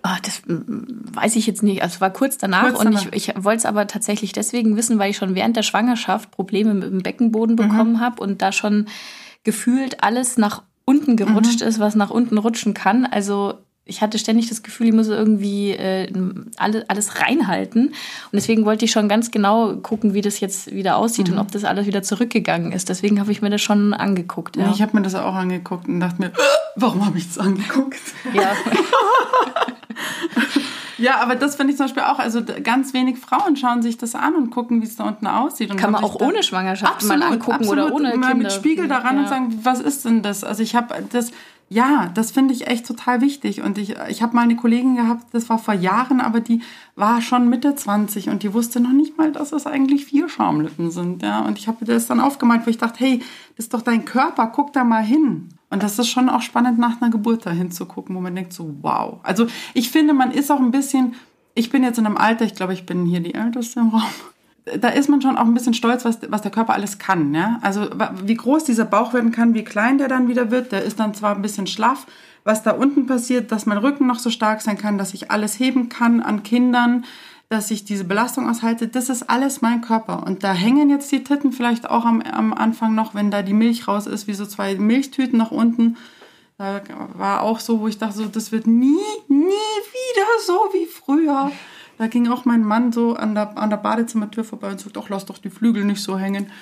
Oh, 0.02 0.16
das 0.22 0.42
weiß 0.46 1.36
ich 1.36 1.46
jetzt 1.46 1.62
nicht. 1.62 1.82
Also 1.82 1.96
es 1.96 2.00
war 2.00 2.10
kurz 2.10 2.38
danach, 2.38 2.62
kurz 2.62 2.78
danach. 2.78 3.04
und 3.04 3.14
ich, 3.14 3.28
ich 3.28 3.44
wollte 3.44 3.58
es 3.58 3.66
aber 3.66 3.86
tatsächlich 3.86 4.32
deswegen 4.32 4.76
wissen, 4.76 4.98
weil 4.98 5.10
ich 5.10 5.16
schon 5.16 5.34
während 5.34 5.56
der 5.56 5.62
Schwangerschaft 5.62 6.30
Probleme 6.30 6.74
mit 6.74 6.90
dem 6.90 7.02
Beckenboden 7.02 7.56
mhm. 7.56 7.68
bekommen 7.68 8.00
habe 8.00 8.22
und 8.22 8.40
da 8.40 8.52
schon 8.52 8.86
gefühlt 9.44 10.02
alles 10.02 10.38
nach 10.38 10.62
unten 10.84 11.16
gerutscht 11.16 11.60
mhm. 11.60 11.68
ist, 11.68 11.78
was 11.78 11.94
nach 11.94 12.10
unten 12.10 12.38
rutschen 12.38 12.74
kann. 12.74 13.04
Also 13.06 13.58
ich 13.84 14.02
hatte 14.02 14.18
ständig 14.18 14.48
das 14.48 14.62
Gefühl, 14.62 14.88
ich 14.88 14.92
muss 14.94 15.08
irgendwie 15.08 15.72
äh, 15.72 16.12
alles, 16.56 16.88
alles 16.88 17.20
reinhalten. 17.20 17.88
Und 17.88 17.94
deswegen 18.32 18.64
wollte 18.64 18.84
ich 18.84 18.92
schon 18.92 19.08
ganz 19.08 19.30
genau 19.30 19.76
gucken, 19.76 20.14
wie 20.14 20.20
das 20.20 20.40
jetzt 20.40 20.72
wieder 20.72 20.96
aussieht 20.96 21.28
mhm. 21.28 21.34
und 21.34 21.38
ob 21.40 21.50
das 21.50 21.64
alles 21.64 21.86
wieder 21.86 22.02
zurückgegangen 22.02 22.72
ist. 22.72 22.88
Deswegen 22.88 23.18
habe 23.18 23.32
ich 23.32 23.42
mir 23.42 23.50
das 23.50 23.62
schon 23.62 23.92
angeguckt. 23.92 24.56
Ja. 24.56 24.70
Ich 24.70 24.80
habe 24.80 24.96
mir 24.96 25.02
das 25.02 25.14
auch 25.14 25.34
angeguckt 25.34 25.88
und 25.88 26.00
dachte 26.00 26.22
mir, 26.22 26.32
warum 26.76 27.04
habe 27.04 27.18
ich 27.18 27.26
das 27.26 27.38
angeguckt? 27.38 28.00
Ja. 28.32 28.52
Ja, 31.00 31.20
aber 31.20 31.34
das 31.34 31.56
finde 31.56 31.72
ich 31.72 31.76
zum 31.76 31.86
Beispiel 31.86 32.02
auch. 32.02 32.18
Also 32.18 32.42
ganz 32.62 32.92
wenig 32.92 33.18
Frauen 33.18 33.56
schauen 33.56 33.82
sich 33.82 33.98
das 33.98 34.14
an 34.14 34.34
und 34.34 34.50
gucken, 34.50 34.82
wie 34.82 34.86
es 34.86 34.96
da 34.96 35.04
unten 35.04 35.26
aussieht. 35.26 35.70
Und 35.70 35.76
Kann 35.76 35.92
man 35.92 36.04
auch 36.04 36.20
ohne 36.20 36.42
Schwangerschaft 36.42 36.92
absolut, 36.92 37.18
mal 37.18 37.32
angucken 37.32 37.52
absolut, 37.52 37.84
oder 37.86 37.94
ohne 37.94 38.16
mal 38.16 38.32
Kinder. 38.32 38.34
mit 38.34 38.52
Spiegel 38.52 38.88
daran 38.88 39.16
ja. 39.16 39.22
und 39.22 39.28
sagen, 39.28 39.60
was 39.62 39.80
ist 39.80 40.04
denn 40.04 40.22
das? 40.22 40.44
Also 40.44 40.62
ich 40.62 40.74
habe 40.74 40.94
das 41.10 41.32
ja, 41.72 42.10
das 42.12 42.32
finde 42.32 42.52
ich 42.52 42.66
echt 42.66 42.84
total 42.84 43.20
wichtig. 43.20 43.62
Und 43.62 43.78
ich, 43.78 43.94
ich 44.08 44.22
habe 44.22 44.34
mal 44.34 44.42
eine 44.42 44.56
Kollegin 44.56 44.96
gehabt, 44.96 45.26
das 45.30 45.48
war 45.48 45.56
vor 45.56 45.72
Jahren, 45.72 46.20
aber 46.20 46.40
die 46.40 46.62
war 46.96 47.22
schon 47.22 47.48
Mitte 47.48 47.76
20 47.76 48.28
und 48.28 48.42
die 48.42 48.52
wusste 48.52 48.80
noch 48.80 48.90
nicht 48.90 49.16
mal, 49.16 49.30
dass 49.30 49.52
es 49.52 49.68
eigentlich 49.68 50.04
vier 50.04 50.28
Schamlippen 50.28 50.90
sind. 50.90 51.22
Ja? 51.22 51.42
Und 51.42 51.58
ich 51.58 51.68
habe 51.68 51.84
das 51.84 52.08
dann 52.08 52.18
aufgemalt, 52.18 52.66
wo 52.66 52.70
ich 52.70 52.78
dachte, 52.78 52.98
hey, 52.98 53.18
das 53.56 53.66
ist 53.66 53.74
doch 53.74 53.82
dein 53.82 54.04
Körper, 54.04 54.48
guck 54.48 54.72
da 54.72 54.82
mal 54.82 55.04
hin. 55.04 55.48
Und 55.70 55.82
das 55.82 55.98
ist 55.98 56.08
schon 56.08 56.28
auch 56.28 56.42
spannend, 56.42 56.78
nach 56.78 57.00
einer 57.00 57.10
Geburt 57.10 57.46
da 57.46 57.50
hinzugucken, 57.50 58.14
wo 58.14 58.20
man 58.20 58.34
denkt 58.34 58.52
so, 58.52 58.74
wow. 58.82 59.20
Also 59.22 59.46
ich 59.72 59.90
finde, 59.90 60.12
man 60.14 60.32
ist 60.32 60.50
auch 60.50 60.60
ein 60.60 60.72
bisschen, 60.72 61.14
ich 61.54 61.70
bin 61.70 61.84
jetzt 61.84 61.98
in 61.98 62.06
einem 62.06 62.16
Alter, 62.16 62.44
ich 62.44 62.54
glaube, 62.54 62.74
ich 62.74 62.86
bin 62.86 63.06
hier 63.06 63.20
die 63.20 63.34
Älteste 63.34 63.80
im 63.80 63.88
Raum 63.90 64.10
da 64.78 64.88
ist 64.88 65.08
man 65.08 65.22
schon 65.22 65.36
auch 65.36 65.44
ein 65.44 65.54
bisschen 65.54 65.74
stolz, 65.74 66.04
was, 66.04 66.18
was 66.28 66.42
der 66.42 66.50
Körper 66.50 66.74
alles 66.74 66.98
kann. 66.98 67.34
Ja? 67.34 67.58
Also 67.62 67.88
wie 68.24 68.34
groß 68.34 68.64
dieser 68.64 68.84
Bauch 68.84 69.14
werden 69.14 69.32
kann, 69.32 69.54
wie 69.54 69.64
klein 69.64 69.98
der 69.98 70.08
dann 70.08 70.28
wieder 70.28 70.50
wird. 70.50 70.72
Der 70.72 70.82
ist 70.82 71.00
dann 71.00 71.14
zwar 71.14 71.34
ein 71.34 71.42
bisschen 71.42 71.66
schlaff, 71.66 72.06
was 72.44 72.62
da 72.62 72.72
unten 72.72 73.06
passiert, 73.06 73.52
dass 73.52 73.66
mein 73.66 73.78
Rücken 73.78 74.06
noch 74.06 74.18
so 74.18 74.30
stark 74.30 74.60
sein 74.62 74.78
kann, 74.78 74.98
dass 74.98 75.14
ich 75.14 75.30
alles 75.30 75.58
heben 75.58 75.88
kann 75.88 76.20
an 76.20 76.42
Kindern, 76.42 77.04
dass 77.50 77.72
ich 77.72 77.84
diese 77.84 78.04
Belastung 78.04 78.48
aushalte. 78.48 78.86
Das 78.86 79.08
ist 79.08 79.28
alles 79.28 79.60
mein 79.60 79.80
Körper. 79.80 80.24
Und 80.24 80.44
da 80.44 80.52
hängen 80.52 80.88
jetzt 80.88 81.10
die 81.10 81.24
Titten 81.24 81.52
vielleicht 81.52 81.90
auch 81.90 82.04
am, 82.04 82.22
am 82.22 82.54
Anfang 82.54 82.94
noch, 82.94 83.12
wenn 83.12 83.32
da 83.32 83.42
die 83.42 83.52
Milch 83.52 83.88
raus 83.88 84.06
ist, 84.06 84.28
wie 84.28 84.34
so 84.34 84.46
zwei 84.46 84.76
Milchtüten 84.76 85.36
nach 85.36 85.50
unten. 85.50 85.96
Da 86.58 86.80
war 87.14 87.42
auch 87.42 87.58
so, 87.58 87.80
wo 87.80 87.88
ich 87.88 87.98
dachte, 87.98 88.18
so, 88.18 88.26
das 88.26 88.52
wird 88.52 88.68
nie, 88.68 89.00
nie 89.26 89.36
wieder 89.48 90.26
so 90.46 90.68
wie 90.72 90.86
früher. 90.86 91.50
Da 91.98 92.06
ging 92.06 92.28
auch 92.28 92.44
mein 92.44 92.62
Mann 92.62 92.92
so 92.92 93.14
an 93.14 93.34
der, 93.34 93.58
an 93.58 93.68
der 93.68 93.78
Badezimmertür 93.78 94.44
vorbei 94.44 94.70
und 94.70 94.80
sagt, 94.80 94.96
ach, 94.96 95.08
lass 95.08 95.26
doch 95.26 95.38
die 95.38 95.50
Flügel 95.50 95.84
nicht 95.84 96.02
so 96.02 96.16
hängen. 96.16 96.52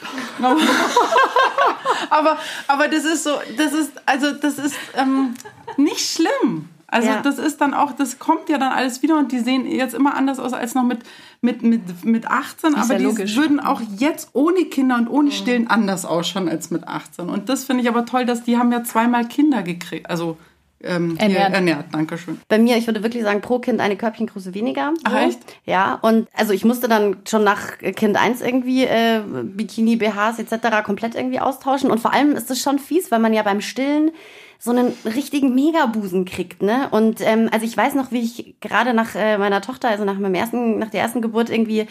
aber, 2.10 2.38
aber 2.66 2.88
das 2.88 3.04
ist 3.04 3.24
so, 3.24 3.32
das 3.58 3.74
ist, 3.74 3.92
also 4.06 4.32
das 4.32 4.58
ist 4.58 4.74
ähm, 4.94 5.34
nicht 5.76 6.00
schlimm. 6.00 6.70
Also 6.90 7.08
ja. 7.08 7.20
das 7.20 7.38
ist 7.38 7.60
dann 7.60 7.74
auch, 7.74 7.92
das 7.92 8.18
kommt 8.18 8.48
ja 8.48 8.56
dann 8.56 8.72
alles 8.72 9.02
wieder 9.02 9.18
und 9.18 9.30
die 9.30 9.40
sehen 9.40 9.66
jetzt 9.66 9.94
immer 9.94 10.16
anders 10.16 10.38
aus 10.38 10.54
als 10.54 10.74
noch 10.74 10.84
mit, 10.84 11.00
mit, 11.42 11.62
mit, 11.62 12.04
mit 12.04 12.26
18, 12.26 12.74
aber 12.74 12.92
ja 12.94 12.98
die 12.98 13.04
logisch. 13.04 13.36
würden 13.36 13.60
auch 13.60 13.82
jetzt 13.98 14.30
ohne 14.32 14.64
Kinder 14.64 14.96
und 14.96 15.06
ohne 15.08 15.30
Stillen 15.30 15.68
anders 15.68 16.06
ausschauen 16.06 16.48
als 16.48 16.70
mit 16.70 16.88
18. 16.88 17.28
Und 17.28 17.50
das 17.50 17.64
finde 17.64 17.82
ich 17.82 17.90
aber 17.90 18.06
toll, 18.06 18.24
dass 18.24 18.42
die 18.42 18.56
haben 18.56 18.72
ja 18.72 18.84
zweimal 18.84 19.26
Kinder 19.28 19.62
gekriegt, 19.62 20.08
also 20.08 20.38
ähm, 20.82 21.16
ernährt. 21.18 21.52
ernährt. 21.52 21.86
Dankeschön. 21.92 22.40
Bei 22.48 22.58
mir, 22.58 22.76
ich 22.76 22.86
würde 22.86 23.02
wirklich 23.02 23.24
sagen, 23.24 23.40
pro 23.40 23.58
Kind 23.58 23.80
eine 23.80 23.96
Körbchengröße 23.96 24.54
weniger. 24.54 24.92
So. 24.96 25.02
Ach, 25.04 25.26
echt? 25.26 25.40
Ja, 25.66 25.98
und 26.00 26.28
also 26.32 26.52
ich 26.52 26.64
musste 26.64 26.88
dann 26.88 27.16
schon 27.28 27.42
nach 27.42 27.78
Kind 27.78 28.16
1 28.16 28.40
irgendwie 28.40 28.84
äh, 28.84 29.20
Bikini, 29.26 29.96
BHs 29.96 30.38
etc. 30.38 30.84
komplett 30.84 31.16
irgendwie 31.16 31.40
austauschen. 31.40 31.90
Und 31.90 31.98
vor 31.98 32.12
allem 32.12 32.32
ist 32.32 32.50
es 32.50 32.62
schon 32.62 32.78
fies, 32.78 33.10
weil 33.10 33.18
man 33.18 33.32
ja 33.32 33.42
beim 33.42 33.60
Stillen 33.60 34.12
so 34.60 34.72
einen 34.72 34.92
richtigen 35.04 35.54
Megabusen 35.54 36.24
kriegt, 36.24 36.62
ne? 36.62 36.88
Und 36.90 37.20
ähm, 37.20 37.48
also 37.52 37.64
ich 37.64 37.76
weiß 37.76 37.94
noch, 37.94 38.10
wie 38.10 38.18
ich 38.18 38.56
gerade 38.60 38.92
nach 38.92 39.14
äh, 39.14 39.38
meiner 39.38 39.60
Tochter, 39.60 39.88
also 39.88 40.04
nach 40.04 40.18
meinem 40.18 40.34
ersten, 40.34 40.80
nach 40.80 40.90
der 40.90 41.00
ersten 41.00 41.22
Geburt 41.22 41.48
irgendwie 41.48 41.86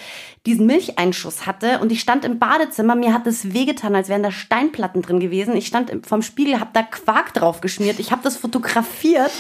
diesen 0.46 0.66
Milcheinschuss 0.66 1.46
hatte 1.46 1.80
und 1.80 1.94
ich 1.94 2.02
stand 2.02 2.26
im 2.26 2.40
Badezimmer, 2.40 2.96
mir 2.96 3.14
hat 3.14 3.26
es 3.26 3.54
wehgetan, 3.54 3.96
als 3.96 4.10
wären 4.10 4.22
da 4.22 4.32
Steinplatten 4.32 5.02
drin 5.02 5.22
gewesen. 5.22 5.56
Ich 5.56 5.68
stand 5.68 6.06
vom 6.06 6.22
Spiegel, 6.22 6.60
hab 6.60 6.74
da 6.74 6.84
Quark 6.84 7.34
drauf 7.34 7.62
geschmiert, 7.62 8.00
ich 8.00 8.12
habe 8.12 8.22
das 8.22 8.36
fotografiert 8.36 9.32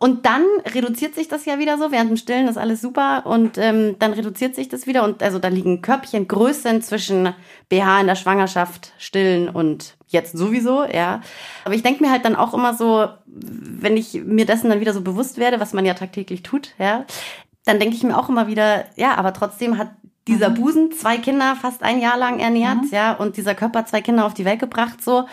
und 0.00 0.26
dann 0.26 0.44
reduziert 0.74 1.14
sich 1.14 1.28
das 1.28 1.44
ja 1.44 1.60
wieder 1.60 1.78
so. 1.78 1.92
Während 1.92 2.10
dem 2.10 2.16
Stillen 2.16 2.48
ist 2.48 2.58
alles 2.58 2.80
super 2.80 3.26
und 3.26 3.58
ähm, 3.58 3.94
dann 4.00 4.12
reduziert 4.12 4.56
sich 4.56 4.68
das 4.68 4.88
wieder 4.88 5.04
und 5.04 5.22
also 5.22 5.38
da 5.38 5.46
liegen 5.46 5.82
Körbchen 5.82 6.26
Größen 6.26 6.82
zwischen 6.82 7.32
BH 7.68 8.00
in 8.00 8.06
der 8.08 8.16
Schwangerschaft, 8.16 8.92
Stillen 8.98 9.48
und 9.48 9.94
jetzt 10.12 10.36
sowieso, 10.36 10.84
ja. 10.84 11.20
Aber 11.64 11.74
ich 11.74 11.82
denke 11.82 12.02
mir 12.02 12.10
halt 12.10 12.24
dann 12.24 12.36
auch 12.36 12.54
immer 12.54 12.74
so, 12.74 13.08
wenn 13.26 13.96
ich 13.96 14.14
mir 14.24 14.46
dessen 14.46 14.70
dann 14.70 14.80
wieder 14.80 14.92
so 14.92 15.00
bewusst 15.00 15.38
werde, 15.38 15.60
was 15.60 15.72
man 15.72 15.84
ja 15.84 15.94
tagtäglich 15.94 16.42
tut, 16.42 16.74
ja, 16.78 17.04
dann 17.64 17.78
denke 17.78 17.96
ich 17.96 18.02
mir 18.02 18.18
auch 18.18 18.28
immer 18.28 18.46
wieder, 18.46 18.84
ja, 18.96 19.14
aber 19.14 19.32
trotzdem 19.32 19.78
hat 19.78 19.90
dieser 20.28 20.50
mhm. 20.50 20.54
Busen 20.54 20.92
zwei 20.92 21.16
Kinder 21.18 21.56
fast 21.60 21.82
ein 21.82 22.00
Jahr 22.00 22.16
lang 22.16 22.38
ernährt, 22.38 22.82
mhm. 22.82 22.88
ja, 22.90 23.12
und 23.12 23.36
dieser 23.36 23.54
Körper 23.54 23.86
zwei 23.86 24.00
Kinder 24.00 24.24
auf 24.24 24.34
die 24.34 24.44
Welt 24.44 24.60
gebracht, 24.60 25.02
so. 25.02 25.26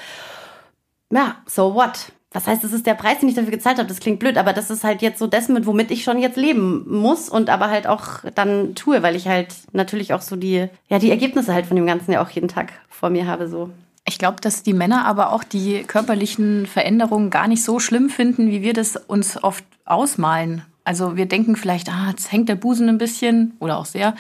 Ja, 1.12 1.38
so 1.46 1.74
what? 1.74 2.12
Was 2.32 2.46
heißt, 2.46 2.64
das 2.64 2.74
ist 2.74 2.86
der 2.86 2.94
Preis, 2.94 3.20
den 3.20 3.30
ich 3.30 3.34
dafür 3.34 3.50
gezahlt 3.50 3.80
habe? 3.80 3.88
Das 3.88 4.00
klingt 4.00 4.20
blöd, 4.20 4.38
aber 4.38 4.54
das 4.54 4.70
ist 4.70 4.84
halt 4.84 5.02
jetzt 5.02 5.18
so 5.18 5.26
das 5.26 5.50
mit, 5.50 5.66
womit 5.66 5.90
ich 5.90 6.04
schon 6.04 6.20
jetzt 6.20 6.38
leben 6.38 6.86
muss 6.88 7.28
und 7.28 7.50
aber 7.50 7.72
halt 7.72 7.88
auch 7.88 8.20
dann 8.36 8.76
tue, 8.76 9.02
weil 9.02 9.16
ich 9.16 9.28
halt 9.28 9.56
natürlich 9.72 10.14
auch 10.14 10.22
so 10.22 10.36
die, 10.36 10.68
ja, 10.90 11.00
die 11.00 11.10
Ergebnisse 11.10 11.56
halt 11.56 11.66
von 11.66 11.76
dem 11.76 11.88
Ganzen 11.88 12.12
ja 12.12 12.24
auch 12.24 12.30
jeden 12.30 12.48
Tag 12.48 12.74
vor 12.88 13.10
mir 13.10 13.26
habe, 13.26 13.48
so. 13.48 13.72
Ich 14.10 14.18
glaube, 14.18 14.42
dass 14.42 14.64
die 14.64 14.74
Männer 14.74 15.06
aber 15.06 15.32
auch 15.32 15.44
die 15.44 15.84
körperlichen 15.84 16.66
Veränderungen 16.66 17.30
gar 17.30 17.48
nicht 17.48 17.64
so 17.64 17.80
schlimm 17.80 18.10
finden, 18.10 18.50
wie 18.50 18.64
wir 18.64 18.74
das 18.74 18.96
uns 18.96 19.42
oft 19.44 19.64
ausmalen. 19.86 20.64
Also 20.84 21.16
wir 21.16 21.28
denken 21.28 21.56
vielleicht, 21.56 21.90
ah, 21.90 22.08
jetzt 22.10 22.32
hängt 22.32 22.50
der 22.50 22.56
Busen 22.56 22.90
ein 22.90 22.98
bisschen 22.98 23.54
oder 23.60 23.78
auch 23.78 23.86
sehr. 23.86 24.16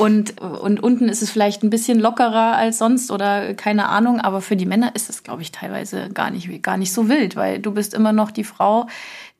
Und, 0.00 0.40
und 0.40 0.82
unten 0.82 1.08
ist 1.08 1.22
es 1.22 1.30
vielleicht 1.30 1.62
ein 1.62 1.70
bisschen 1.70 2.00
lockerer 2.00 2.56
als 2.56 2.78
sonst 2.78 3.12
oder 3.12 3.54
keine 3.54 3.88
Ahnung. 3.88 4.20
Aber 4.20 4.40
für 4.40 4.56
die 4.56 4.66
Männer 4.66 4.96
ist 4.96 5.08
es, 5.08 5.22
glaube 5.22 5.42
ich, 5.42 5.52
teilweise 5.52 6.08
gar 6.08 6.32
nicht, 6.32 6.64
gar 6.64 6.76
nicht 6.76 6.92
so 6.92 7.08
wild, 7.08 7.36
weil 7.36 7.60
du 7.60 7.70
bist 7.70 7.94
immer 7.94 8.12
noch 8.12 8.32
die 8.32 8.42
Frau, 8.42 8.88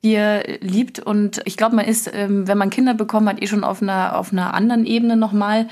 die 0.04 0.12
er 0.12 0.44
liebt. 0.60 1.00
Und 1.00 1.42
ich 1.46 1.56
glaube, 1.56 1.74
man 1.74 1.86
ist, 1.86 2.08
ähm, 2.14 2.46
wenn 2.46 2.58
man 2.58 2.70
Kinder 2.70 2.94
bekommen 2.94 3.28
hat, 3.28 3.42
eh 3.42 3.48
schon 3.48 3.64
auf 3.64 3.82
einer, 3.82 4.16
auf 4.16 4.30
einer 4.30 4.54
anderen 4.54 4.86
Ebene 4.86 5.16
nochmal. 5.16 5.66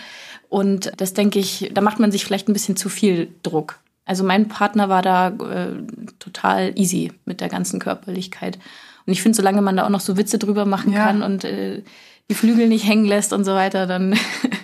Und 0.48 0.90
das 0.96 1.14
denke 1.14 1.38
ich, 1.38 1.70
da 1.72 1.82
macht 1.82 2.00
man 2.00 2.10
sich 2.10 2.24
vielleicht 2.24 2.48
ein 2.48 2.54
bisschen 2.54 2.76
zu 2.76 2.88
viel 2.88 3.28
Druck. 3.44 3.78
Also 4.08 4.24
mein 4.24 4.48
Partner 4.48 4.88
war 4.88 5.02
da 5.02 5.28
äh, 5.28 5.82
total 6.18 6.72
easy 6.76 7.12
mit 7.26 7.42
der 7.42 7.50
ganzen 7.50 7.78
Körperlichkeit. 7.78 8.58
Und 9.04 9.12
ich 9.12 9.20
finde, 9.20 9.36
solange 9.36 9.60
man 9.60 9.76
da 9.76 9.84
auch 9.84 9.90
noch 9.90 10.00
so 10.00 10.16
Witze 10.16 10.38
drüber 10.38 10.64
machen 10.64 10.94
ja. 10.94 11.04
kann 11.04 11.22
und 11.22 11.44
äh, 11.44 11.82
die 12.30 12.34
Flügel 12.34 12.68
nicht 12.68 12.88
hängen 12.88 13.04
lässt 13.04 13.34
und 13.34 13.44
so 13.44 13.52
weiter, 13.52 13.86
dann, 13.86 14.18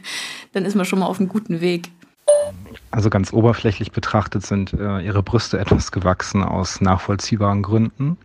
dann 0.55 0.65
ist 0.65 0.77
man 0.77 0.87
schon 0.87 0.99
mal 0.99 1.07
auf 1.07 1.21
einem 1.21 1.29
guten 1.29 1.61
Weg. 1.61 1.91
Also 2.91 3.11
ganz 3.11 3.35
oberflächlich 3.35 3.93
betrachtet 3.93 4.47
sind 4.47 4.73
äh, 4.73 5.01
ihre 5.01 5.23
Brüste 5.23 5.59
etwas 5.59 5.93
gewachsen 5.93 6.43
aus 6.43 6.81
nachvollziehbaren 6.81 7.63
Gründen. 7.63 8.17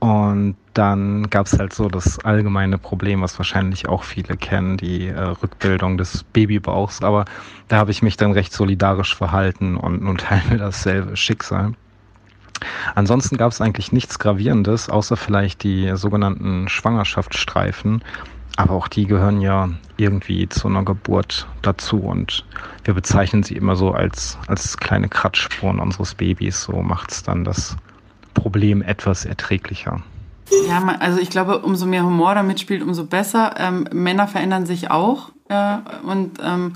Und 0.00 0.56
dann 0.72 1.28
gab 1.28 1.46
es 1.46 1.58
halt 1.58 1.74
so 1.74 1.88
das 1.88 2.18
allgemeine 2.24 2.78
Problem, 2.78 3.20
was 3.20 3.38
wahrscheinlich 3.38 3.86
auch 3.86 4.02
viele 4.02 4.36
kennen, 4.36 4.78
die 4.78 5.08
äh, 5.08 5.20
Rückbildung 5.20 5.98
des 5.98 6.24
Babybauchs. 6.24 7.02
Aber 7.02 7.26
da 7.68 7.76
habe 7.76 7.90
ich 7.90 8.02
mich 8.02 8.16
dann 8.16 8.32
recht 8.32 8.52
solidarisch 8.52 9.14
verhalten 9.14 9.76
und 9.76 10.02
nun 10.02 10.16
teilen 10.16 10.50
wir 10.50 10.58
dasselbe 10.58 11.16
Schicksal. 11.18 11.74
Ansonsten 12.94 13.36
gab 13.36 13.52
es 13.52 13.60
eigentlich 13.60 13.92
nichts 13.92 14.18
Gravierendes, 14.18 14.88
außer 14.88 15.16
vielleicht 15.16 15.62
die 15.64 15.92
sogenannten 15.96 16.68
Schwangerschaftsstreifen. 16.68 18.02
Aber 18.56 18.74
auch 18.74 18.88
die 18.88 19.06
gehören 19.06 19.40
ja 19.40 19.68
irgendwie 19.96 20.48
zu 20.48 20.68
einer 20.68 20.84
Geburt 20.84 21.46
dazu 21.62 22.00
und 22.00 22.44
wir 22.84 22.94
bezeichnen 22.94 23.42
sie 23.42 23.54
immer 23.54 23.76
so 23.76 23.92
als, 23.92 24.38
als 24.46 24.76
kleine 24.76 25.08
Kratzspuren 25.08 25.78
unseres 25.78 26.14
Babys. 26.14 26.62
So 26.62 26.82
macht 26.82 27.12
es 27.12 27.22
dann 27.22 27.44
das 27.44 27.76
Problem 28.34 28.82
etwas 28.82 29.24
erträglicher. 29.24 30.02
Ja, 30.68 30.84
also 30.98 31.18
ich 31.20 31.30
glaube, 31.30 31.60
umso 31.60 31.86
mehr 31.86 32.04
Humor 32.04 32.34
damit 32.34 32.60
spielt, 32.60 32.82
umso 32.82 33.04
besser. 33.04 33.54
Ähm, 33.58 33.86
Männer 33.92 34.26
verändern 34.26 34.66
sich 34.66 34.90
auch. 34.90 35.30
Äh, 35.48 35.78
und 36.04 36.38
ähm, 36.42 36.72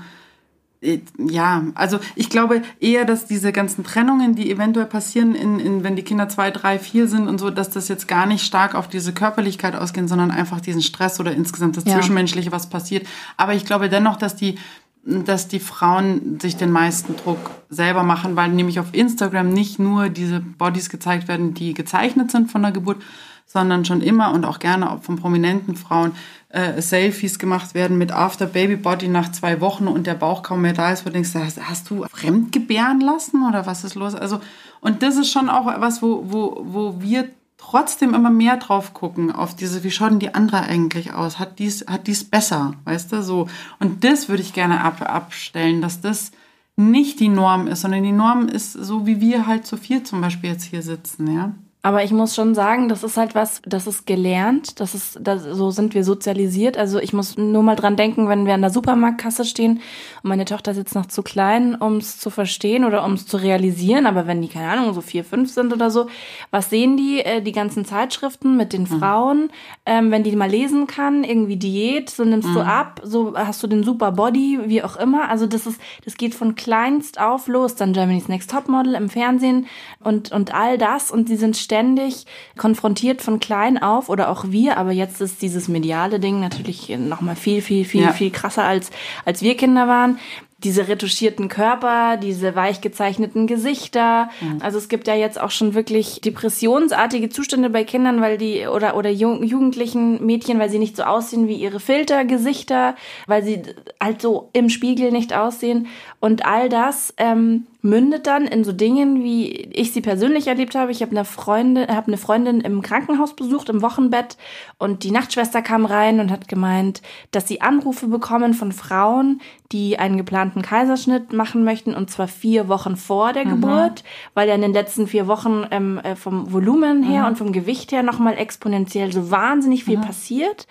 Äh, 0.81 0.99
ja, 1.17 1.63
also 1.73 1.99
ich 2.15 2.29
glaube 2.29 2.61
eher, 2.79 3.05
dass 3.05 3.25
diese 3.25 3.51
ganzen 3.51 3.83
Trennungen, 3.83 4.35
die 4.35 4.51
eventuell 4.51 4.85
passieren, 4.85 5.33
in, 5.35 5.59
in, 5.59 5.83
wenn 5.83 5.95
die 5.95 6.03
Kinder 6.03 6.29
zwei, 6.29 6.51
drei, 6.51 6.79
vier 6.79 7.07
sind 7.07 7.27
und 7.27 7.39
so, 7.39 7.49
dass 7.49 7.69
das 7.69 7.87
jetzt 7.87 8.07
gar 8.07 8.25
nicht 8.25 8.45
stark 8.45 8.75
auf 8.75 8.87
diese 8.87 9.13
Körperlichkeit 9.13 9.75
ausgehen, 9.75 10.07
sondern 10.07 10.31
einfach 10.31 10.61
diesen 10.61 10.81
Stress 10.81 11.19
oder 11.19 11.31
insgesamt 11.31 11.77
das 11.77 11.85
ja. 11.85 11.95
Zwischenmenschliche, 11.95 12.51
was 12.51 12.69
passiert. 12.69 13.07
Aber 13.37 13.53
ich 13.53 13.65
glaube 13.65 13.89
dennoch, 13.89 14.17
dass 14.17 14.35
die 14.35 14.57
dass 15.05 15.47
die 15.47 15.59
Frauen 15.59 16.39
sich 16.39 16.57
den 16.57 16.71
meisten 16.71 17.15
Druck 17.15 17.51
selber 17.69 18.03
machen, 18.03 18.35
weil 18.35 18.49
nämlich 18.49 18.79
auf 18.79 18.93
Instagram 18.93 19.49
nicht 19.49 19.77
nur 19.77 20.09
diese 20.09 20.39
Bodies 20.39 20.89
gezeigt 20.89 21.27
werden, 21.27 21.53
die 21.53 21.75
gezeichnet 21.75 22.31
sind 22.31 22.51
von 22.51 22.63
der 22.63 22.71
Geburt, 22.71 22.97
sondern 23.45 23.85
schon 23.85 24.01
immer 24.01 24.33
und 24.33 24.45
auch 24.45 24.57
gerne 24.57 24.91
auch 24.91 25.03
von 25.03 25.17
prominenten 25.17 25.75
Frauen 25.75 26.13
äh, 26.49 26.81
Selfies 26.81 27.37
gemacht 27.37 27.75
werden 27.75 27.99
mit 27.99 28.11
After 28.11 28.47
Baby 28.47 28.77
Body 28.77 29.07
nach 29.07 29.31
zwei 29.31 29.61
Wochen 29.61 29.87
und 29.87 30.07
der 30.07 30.15
Bauch 30.15 30.41
kaum 30.41 30.61
mehr 30.61 30.73
da 30.73 30.91
ist, 30.91 31.05
wo 31.05 31.09
du 31.09 31.13
denkst, 31.13 31.35
hast, 31.35 31.61
hast 31.61 31.89
du 31.91 32.05
fremdgebären 32.11 32.99
lassen 32.99 33.47
oder 33.47 33.67
was 33.67 33.83
ist 33.83 33.93
los? 33.93 34.15
Also, 34.15 34.39
und 34.81 35.03
das 35.03 35.17
ist 35.17 35.31
schon 35.31 35.49
auch 35.49 35.67
was, 35.79 36.01
wo, 36.01 36.23
wo, 36.25 36.65
wo 36.65 37.01
wir 37.01 37.29
trotzdem 37.57 38.13
immer 38.13 38.29
mehr 38.29 38.57
drauf 38.57 38.93
gucken, 38.93 39.31
auf 39.31 39.55
diese, 39.55 39.83
wie 39.83 39.91
schaut 39.91 40.11
denn 40.11 40.19
die 40.19 40.33
andere 40.33 40.61
eigentlich 40.61 41.13
aus? 41.13 41.39
Hat 41.39 41.59
dies, 41.59 41.85
hat 41.87 42.07
dies 42.07 42.23
besser, 42.23 42.73
weißt 42.83 43.11
du, 43.11 43.23
so. 43.23 43.47
Und 43.79 44.03
das 44.03 44.29
würde 44.29 44.43
ich 44.43 44.53
gerne 44.53 44.81
ab, 44.81 45.01
abstellen, 45.01 45.81
dass 45.81 46.01
das 46.01 46.31
nicht 46.75 47.19
die 47.19 47.29
Norm 47.29 47.67
ist, 47.67 47.81
sondern 47.81 48.03
die 48.03 48.11
Norm 48.11 48.47
ist 48.47 48.73
so, 48.73 49.05
wie 49.05 49.21
wir 49.21 49.47
halt 49.47 49.65
zu 49.65 49.77
viel 49.77 50.03
zum 50.03 50.21
Beispiel 50.21 50.51
jetzt 50.51 50.63
hier 50.63 50.81
sitzen, 50.81 51.33
ja. 51.33 51.53
Aber 51.85 52.03
ich 52.03 52.11
muss 52.11 52.33
schon 52.33 52.55
sagen, 52.55 52.89
das 52.89 53.03
ist 53.03 53.15
halt 53.15 53.35
was, 53.35 53.61
das 53.63 53.85
ist 53.85 54.07
gelernt, 54.07 54.79
das 54.79 54.95
ist, 54.95 55.19
das, 55.21 55.43
so 55.43 55.69
sind 55.69 55.93
wir 55.93 56.03
sozialisiert. 56.03 56.79
Also 56.79 56.97
ich 56.97 57.13
muss 57.13 57.37
nur 57.37 57.61
mal 57.61 57.75
dran 57.75 57.95
denken, 57.95 58.27
wenn 58.27 58.47
wir 58.47 58.55
an 58.55 58.61
der 58.61 58.71
Supermarktkasse 58.71 59.45
stehen 59.45 59.81
und 60.23 60.29
meine 60.29 60.45
Tochter 60.45 60.73
sitzt 60.73 60.95
noch 60.95 61.05
zu 61.05 61.21
klein, 61.21 61.75
um 61.75 61.97
es 61.97 62.17
zu 62.17 62.31
verstehen 62.31 62.85
oder 62.85 63.05
um 63.05 63.13
es 63.13 63.27
zu 63.27 63.37
realisieren. 63.37 64.07
Aber 64.07 64.25
wenn 64.25 64.41
die, 64.41 64.47
keine 64.47 64.71
Ahnung, 64.71 64.95
so 64.95 65.01
vier, 65.01 65.23
fünf 65.23 65.51
sind 65.51 65.71
oder 65.73 65.91
so, 65.91 66.07
was 66.49 66.71
sehen 66.71 66.97
die? 66.97 67.19
Äh, 67.19 67.43
die 67.43 67.51
ganzen 67.51 67.85
Zeitschriften 67.85 68.57
mit 68.57 68.73
den 68.73 68.87
mhm. 68.89 68.99
Frauen, 68.99 69.49
ähm, 69.85 70.09
wenn 70.09 70.23
die 70.23 70.35
mal 70.35 70.49
lesen 70.49 70.87
kann, 70.87 71.23
irgendwie 71.23 71.57
Diät, 71.57 72.09
so 72.09 72.25
nimmst 72.25 72.49
mhm. 72.49 72.53
du 72.55 72.61
ab, 72.61 73.01
so 73.03 73.37
hast 73.37 73.61
du 73.61 73.67
den 73.67 73.83
super 73.83 74.11
Body, 74.11 74.57
wie 74.65 74.81
auch 74.81 74.95
immer. 74.95 75.29
Also 75.29 75.45
das 75.45 75.67
ist, 75.67 75.79
das 76.03 76.17
geht 76.17 76.33
von 76.33 76.55
kleinst 76.55 77.21
auf 77.21 77.47
los, 77.47 77.75
dann 77.75 77.93
Germany's 77.93 78.27
Next 78.27 78.49
Topmodel 78.49 78.95
im 78.95 79.07
Fernsehen 79.07 79.67
und, 80.03 80.31
und 80.31 80.51
all 80.51 80.79
das 80.79 81.11
und 81.11 81.29
die 81.29 81.35
sind 81.35 81.55
ständig 81.55 81.74
ständig 81.75 82.25
konfrontiert 82.57 83.21
von 83.21 83.41
klein 83.41 83.81
auf 83.81 84.07
oder 84.07 84.29
auch 84.29 84.45
wir, 84.47 84.77
aber 84.77 84.93
jetzt 84.93 85.19
ist 85.19 85.41
dieses 85.41 85.67
mediale 85.67 86.21
Ding 86.21 86.39
natürlich 86.39 86.87
noch 86.97 87.19
mal 87.19 87.35
viel, 87.35 87.61
viel, 87.61 87.83
viel, 87.83 88.03
ja. 88.03 88.13
viel 88.13 88.31
krasser 88.31 88.63
als, 88.63 88.91
als 89.25 89.41
wir 89.41 89.57
Kinder 89.57 89.89
waren 89.89 90.17
diese 90.63 90.87
retuschierten 90.87 91.47
Körper, 91.47 92.17
diese 92.17 92.55
weich 92.55 92.81
gezeichneten 92.81 93.45
Gesichter. 93.45 94.29
Mhm. 94.41 94.61
Also 94.61 94.77
es 94.79 94.89
gibt 94.89 95.07
ja 95.07 95.13
jetzt 95.13 95.39
auch 95.39 95.51
schon 95.51 95.75
wirklich 95.75 96.21
depressionsartige 96.21 97.29
Zustände 97.29 97.69
bei 97.69 97.83
Kindern, 97.83 98.21
weil 98.21 98.37
die 98.37 98.65
oder 98.65 98.95
oder 98.95 99.09
jugendlichen 99.11 100.25
Mädchen, 100.25 100.57
weil 100.57 100.69
sie 100.69 100.79
nicht 100.79 100.95
so 100.97 101.03
aussehen 101.03 101.47
wie 101.47 101.55
ihre 101.55 101.79
Filtergesichter, 101.79 102.95
weil 103.27 103.43
sie 103.43 103.61
halt 104.01 104.21
so 104.21 104.49
im 104.53 104.69
Spiegel 104.69 105.11
nicht 105.11 105.33
aussehen 105.35 105.87
und 106.19 106.45
all 106.45 106.69
das 106.69 107.13
ähm, 107.17 107.67
mündet 107.85 108.25
dann 108.25 108.47
in 108.47 108.63
so 108.63 108.73
Dingen, 108.73 109.23
wie 109.23 109.51
ich 109.51 109.93
sie 109.93 110.01
persönlich 110.01 110.47
erlebt 110.47 110.75
habe. 110.75 110.91
Ich 110.91 111.01
habe 111.01 111.11
eine 111.11 111.23
Freundin, 111.23 111.87
habe 111.87 112.07
eine 112.07 112.17
Freundin 112.17 112.59
im 112.61 112.81
Krankenhaus 112.81 113.35
besucht 113.35 113.69
im 113.69 113.83
Wochenbett 113.83 114.37
und 114.79 115.03
die 115.03 115.11
Nachtschwester 115.11 115.61
kam 115.61 115.85
rein 115.85 116.19
und 116.19 116.31
hat 116.31 116.47
gemeint, 116.47 117.03
dass 117.31 117.47
sie 117.47 117.61
Anrufe 117.61 118.07
bekommen 118.07 118.55
von 118.55 118.71
Frauen, 118.71 119.39
die 119.71 119.99
einen 119.99 120.17
geplanten 120.17 120.63
Kaiserschnitt 120.63 121.31
machen 121.31 121.63
möchten 121.63 121.93
und 121.93 122.09
zwar 122.09 122.27
vier 122.27 122.67
Wochen 122.67 122.95
vor 122.95 123.33
der 123.33 123.45
mhm. 123.45 123.49
Geburt, 123.51 124.03
weil 124.33 124.49
ja 124.49 124.55
in 124.55 124.61
den 124.61 124.73
letzten 124.73 125.05
vier 125.05 125.27
Wochen 125.27 125.65
ähm, 125.69 125.99
äh, 125.99 126.15
vom 126.15 126.51
Volumen 126.51 127.03
her 127.03 127.21
mhm. 127.21 127.27
und 127.27 127.37
vom 127.37 127.51
Gewicht 127.51 127.91
her 127.91 128.01
nochmal 128.01 128.37
exponentiell 128.37 129.13
so 129.13 129.29
wahnsinnig 129.29 129.83
viel 129.83 129.97
mhm. 129.97 130.01
passiert 130.01 130.67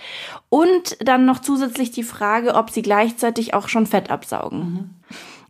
und 0.48 0.96
dann 1.00 1.26
noch 1.26 1.38
zusätzlich 1.38 1.92
die 1.92 2.02
Frage, 2.02 2.56
ob 2.56 2.70
sie 2.70 2.82
gleichzeitig 2.82 3.54
auch 3.54 3.68
schon 3.68 3.86
Fett 3.86 4.10
absaugen. 4.10 4.96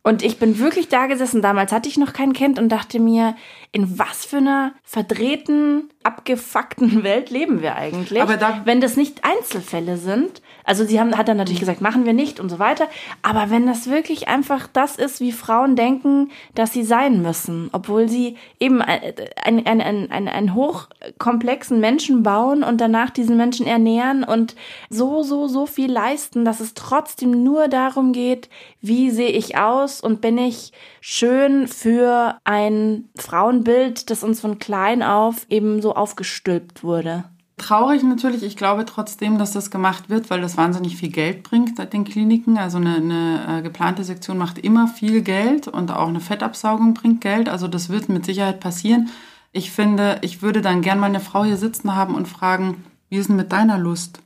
Und 0.07 0.23
ich 0.23 0.39
bin 0.39 0.59
wirklich 0.59 0.89
da 0.89 1.07
gesessen, 1.07 1.41
damals 1.41 1.73
hatte 1.73 1.89
ich 1.89 1.97
noch 1.97 2.13
kein 2.13 2.35
Kind 2.35 2.59
und 2.59 2.69
dachte 2.69 3.01
mir, 3.01 3.35
in 3.73 3.99
was 3.99 4.27
für 4.27 4.37
einer 4.37 4.75
verdrehten, 4.83 5.89
abgefuckten 6.03 7.03
Welt 7.03 7.31
leben 7.31 7.63
wir 7.63 7.75
eigentlich? 7.75 8.21
Aber 8.21 8.37
da 8.37 8.61
wenn 8.67 8.83
das 8.83 8.99
nicht 8.99 9.25
Einzelfälle 9.25 9.97
sind, 9.97 10.43
also 10.65 10.85
sie 10.85 10.99
haben, 10.99 11.17
hat 11.17 11.29
dann 11.29 11.37
natürlich 11.37 11.61
gesagt, 11.61 11.81
machen 11.81 12.07
wir 12.07 12.15
nicht 12.15 12.41
und 12.41 12.49
so 12.49 12.59
weiter. 12.59 12.89
Aber 13.23 13.51
wenn 13.51 13.67
das 13.67 13.89
wirklich 13.89 14.29
einfach 14.29 14.67
das 14.73 14.97
ist, 14.97 15.21
wie 15.21 15.33
Frauen 15.33 15.77
denken, 15.77 16.31
dass 16.55 16.73
sie 16.73 16.83
sein 16.83 17.23
müssen, 17.23 17.69
obwohl 17.73 18.09
sie 18.09 18.37
eben 18.59 18.81
einen, 18.81 19.67
einen, 19.67 19.67
einen, 19.67 20.11
einen, 20.11 20.29
einen 20.29 20.55
hochkomplexen 20.55 21.81
Menschen 21.81 22.23
bauen 22.23 22.63
und 22.63 22.81
danach 22.81 23.11
diesen 23.11 23.37
Menschen 23.37 23.67
ernähren 23.67 24.25
und 24.25 24.57
so, 24.89 25.23
so, 25.23 25.49
so 25.49 25.67
viel 25.67 25.93
leisten, 25.93 26.45
dass 26.45 26.61
es 26.61 26.75
trotzdem 26.75 27.45
nur 27.45 27.69
darum 27.69 28.13
geht, 28.13 28.49
wie 28.81 29.11
sehe 29.11 29.31
ich 29.31 29.59
aus 29.59 30.01
und 30.01 30.21
bin 30.21 30.39
ich 30.39 30.73
schön 31.01 31.69
für 31.69 32.39
ein 32.45 33.09
Frauenbild, 33.17 34.11
das 34.11 34.25
uns 34.25 34.41
von 34.41 34.59
klein 34.59 35.03
auf 35.03 35.47
eben 35.51 35.83
so 35.83 35.95
aufgestülpt 35.95 36.83
wurde. 36.83 37.25
Traurig 37.57 38.03
natürlich. 38.03 38.43
Ich 38.43 38.57
glaube 38.57 38.85
trotzdem, 38.85 39.39
dass 39.39 39.53
das 39.53 39.71
gemacht 39.71 40.11
wird, 40.11 40.29
weil 40.29 40.41
das 40.41 40.57
wahnsinnig 40.57 40.97
viel 40.97 41.11
Geld 41.11 41.45
bringt 41.45 41.79
den 41.93 42.05
Kliniken. 42.05 42.59
Also 42.59 42.79
eine, 42.79 42.97
eine 42.97 43.59
äh, 43.59 43.63
geplante 43.63 44.03
Sektion 44.03 44.39
macht 44.39 44.59
immer 44.59 44.89
viel 44.89 45.23
Geld 45.23 45.69
und 45.69 45.93
auch 45.93 46.09
eine 46.09 46.21
Fettabsaugung 46.21 46.95
bringt 46.95 47.21
Geld. 47.21 47.49
Also 47.49 47.69
das 47.69 47.91
wird 47.91 48.09
mit 48.09 48.25
Sicherheit 48.25 48.59
passieren. 48.59 49.09
Ich 49.53 49.71
finde, 49.71 50.19
ich 50.23 50.43
würde 50.43 50.63
dann 50.63 50.83
gern 50.83 50.99
mal 50.99 51.07
eine 51.07 51.21
Frau 51.21 51.45
hier 51.45 51.57
sitzen 51.57 51.95
haben 51.95 52.17
und 52.17 52.27
fragen, 52.27 52.85
wie 53.09 53.19
ist 53.19 53.29
denn 53.29 53.37
mit 53.37 53.53
deiner 53.53 53.79
Lust? 53.79 54.21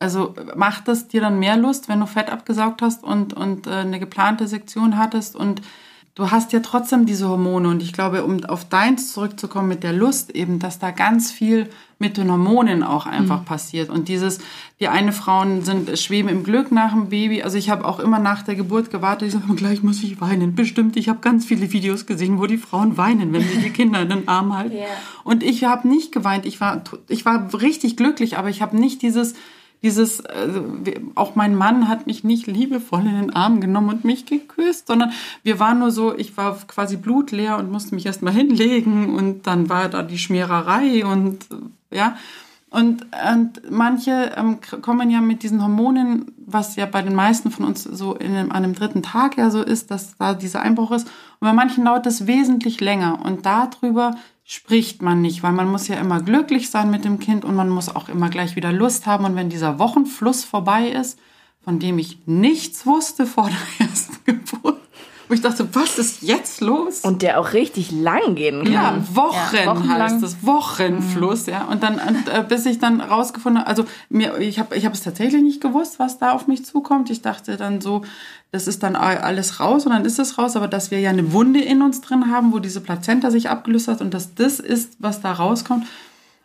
Also 0.00 0.34
macht 0.56 0.88
es 0.88 1.06
dir 1.06 1.20
dann 1.20 1.38
mehr 1.38 1.56
Lust, 1.56 1.88
wenn 1.88 2.00
du 2.00 2.06
Fett 2.06 2.30
abgesaugt 2.30 2.82
hast 2.82 3.04
und, 3.04 3.32
und 3.32 3.68
äh, 3.68 3.70
eine 3.70 4.00
geplante 4.00 4.48
Sektion 4.48 4.98
hattest 4.98 5.36
und 5.36 5.62
du 6.14 6.30
hast 6.30 6.52
ja 6.52 6.60
trotzdem 6.60 7.06
diese 7.06 7.28
Hormone 7.28 7.68
und 7.68 7.82
ich 7.82 7.92
glaube, 7.92 8.24
um 8.24 8.44
auf 8.44 8.68
deins 8.68 9.12
zurückzukommen 9.12 9.68
mit 9.68 9.82
der 9.82 9.92
Lust 9.92 10.30
eben, 10.30 10.58
dass 10.58 10.78
da 10.78 10.90
ganz 10.90 11.30
viel 11.30 11.70
mit 11.98 12.16
den 12.16 12.30
Hormonen 12.30 12.82
auch 12.82 13.06
einfach 13.06 13.40
mhm. 13.40 13.44
passiert. 13.44 13.88
Und 13.88 14.08
dieses, 14.08 14.40
die 14.80 14.88
eine 14.88 15.12
Frauen 15.12 15.62
sind 15.62 15.96
schweben 15.98 16.28
im 16.28 16.42
Glück 16.42 16.72
nach 16.72 16.92
dem 16.92 17.08
Baby, 17.08 17.42
also 17.42 17.56
ich 17.56 17.70
habe 17.70 17.84
auch 17.86 17.98
immer 18.00 18.18
nach 18.18 18.42
der 18.42 18.56
Geburt 18.56 18.90
gewartet, 18.90 19.28
ich 19.28 19.34
sage, 19.34 19.54
gleich 19.54 19.82
muss 19.82 20.02
ich 20.02 20.20
weinen, 20.20 20.54
bestimmt, 20.54 20.96
ich 20.96 21.08
habe 21.08 21.20
ganz 21.20 21.46
viele 21.46 21.72
Videos 21.72 22.04
gesehen, 22.04 22.38
wo 22.38 22.46
die 22.46 22.58
Frauen 22.58 22.96
weinen, 22.96 23.32
wenn 23.32 23.42
sie 23.42 23.58
die 23.58 23.70
Kinder 23.72 24.02
in 24.02 24.08
den 24.08 24.28
Arm 24.28 24.54
halten. 24.54 24.74
Yeah. 24.74 24.88
und 25.24 25.42
ich 25.42 25.64
habe 25.64 25.88
nicht 25.88 26.12
geweint, 26.12 26.44
ich 26.44 26.60
war, 26.60 26.82
ich 27.08 27.24
war 27.24 27.54
richtig 27.54 27.96
glücklich, 27.96 28.36
aber 28.36 28.50
ich 28.50 28.60
habe 28.60 28.76
nicht 28.76 29.00
dieses, 29.00 29.34
dieses, 29.82 30.20
äh, 30.20 30.48
auch 31.14 31.34
mein 31.34 31.54
Mann 31.54 31.88
hat 31.88 32.06
mich 32.06 32.24
nicht 32.24 32.46
liebevoll 32.46 33.00
in 33.00 33.20
den 33.20 33.34
Arm 33.34 33.60
genommen 33.60 33.88
und 33.88 34.04
mich 34.04 34.26
geküsst, 34.26 34.86
sondern 34.86 35.12
wir 35.42 35.58
waren 35.58 35.80
nur 35.80 35.90
so, 35.90 36.16
ich 36.16 36.36
war 36.36 36.56
quasi 36.66 36.96
blutleer 36.96 37.58
und 37.58 37.70
musste 37.70 37.94
mich 37.94 38.06
erstmal 38.06 38.32
hinlegen 38.34 39.14
und 39.14 39.46
dann 39.46 39.68
war 39.68 39.88
da 39.88 40.02
die 40.02 40.18
Schmiererei 40.18 41.04
und 41.04 41.46
ja. 41.90 42.16
Und, 42.70 43.04
und 43.30 43.70
manche 43.70 44.32
ähm, 44.34 44.58
kommen 44.80 45.10
ja 45.10 45.20
mit 45.20 45.42
diesen 45.42 45.62
Hormonen, 45.62 46.32
was 46.46 46.76
ja 46.76 46.86
bei 46.86 47.02
den 47.02 47.14
meisten 47.14 47.50
von 47.50 47.66
uns 47.66 47.82
so 47.82 48.14
in 48.14 48.34
einem, 48.34 48.50
an 48.50 48.64
einem 48.64 48.74
dritten 48.74 49.02
Tag 49.02 49.36
ja 49.36 49.50
so 49.50 49.60
ist, 49.60 49.90
dass 49.90 50.16
da 50.16 50.32
dieser 50.32 50.62
Einbruch 50.62 50.90
ist. 50.92 51.06
Und 51.06 51.48
bei 51.48 51.52
manchen 51.52 51.84
dauert 51.84 52.06
das 52.06 52.26
wesentlich 52.26 52.80
länger. 52.80 53.22
Und 53.26 53.44
darüber 53.44 54.14
spricht 54.52 55.00
man 55.00 55.22
nicht, 55.22 55.42
weil 55.42 55.52
man 55.52 55.70
muss 55.70 55.88
ja 55.88 55.96
immer 55.96 56.20
glücklich 56.20 56.68
sein 56.68 56.90
mit 56.90 57.06
dem 57.06 57.18
Kind 57.18 57.42
und 57.42 57.54
man 57.54 57.70
muss 57.70 57.88
auch 57.88 58.10
immer 58.10 58.28
gleich 58.28 58.54
wieder 58.54 58.70
Lust 58.70 59.06
haben. 59.06 59.24
Und 59.24 59.34
wenn 59.34 59.48
dieser 59.48 59.78
Wochenfluss 59.78 60.44
vorbei 60.44 60.88
ist, 60.88 61.18
von 61.64 61.78
dem 61.78 61.98
ich 61.98 62.18
nichts 62.26 62.84
wusste 62.84 63.24
vor 63.24 63.48
der 63.48 63.86
ersten 63.88 64.18
Geburt, 64.26 64.81
wo 65.32 65.34
ich 65.34 65.40
dachte, 65.40 65.66
was 65.74 65.96
ist 65.96 66.20
jetzt 66.20 66.60
los? 66.60 67.00
Und 67.00 67.22
der 67.22 67.40
auch 67.40 67.54
richtig 67.54 67.90
lang 67.90 68.34
gehen 68.34 68.64
kann. 68.64 68.72
Ja, 68.74 69.16
Wochen 69.16 69.88
ja, 69.88 69.98
heißt 69.98 70.22
es, 70.22 70.44
Wochenfluss, 70.44 71.46
mhm. 71.46 71.52
ja. 71.54 71.64
Und 71.64 71.82
dann, 71.82 71.94
und, 71.94 72.28
äh, 72.28 72.44
bis 72.46 72.66
ich 72.66 72.78
dann 72.78 73.00
rausgefunden 73.00 73.60
habe, 73.62 73.66
also 73.66 73.86
mir, 74.10 74.36
ich 74.40 74.58
habe 74.58 74.76
ich 74.76 74.84
hab 74.84 74.92
es 74.92 75.02
tatsächlich 75.02 75.42
nicht 75.42 75.62
gewusst, 75.62 75.98
was 75.98 76.18
da 76.18 76.32
auf 76.32 76.48
mich 76.48 76.66
zukommt. 76.66 77.08
Ich 77.08 77.22
dachte 77.22 77.56
dann 77.56 77.80
so, 77.80 78.02
das 78.50 78.68
ist 78.68 78.82
dann 78.82 78.94
alles 78.94 79.58
raus 79.58 79.86
und 79.86 79.92
dann 79.92 80.04
ist 80.04 80.18
es 80.18 80.36
raus, 80.36 80.54
aber 80.54 80.68
dass 80.68 80.90
wir 80.90 81.00
ja 81.00 81.08
eine 81.08 81.32
Wunde 81.32 81.62
in 81.62 81.80
uns 81.80 82.02
drin 82.02 82.30
haben, 82.30 82.52
wo 82.52 82.58
diese 82.58 82.82
Plazenta 82.82 83.30
sich 83.30 83.48
abgelöst 83.48 83.88
hat 83.88 84.02
und 84.02 84.12
dass 84.12 84.34
das 84.34 84.60
ist, 84.60 84.96
was 84.98 85.22
da 85.22 85.32
rauskommt. 85.32 85.86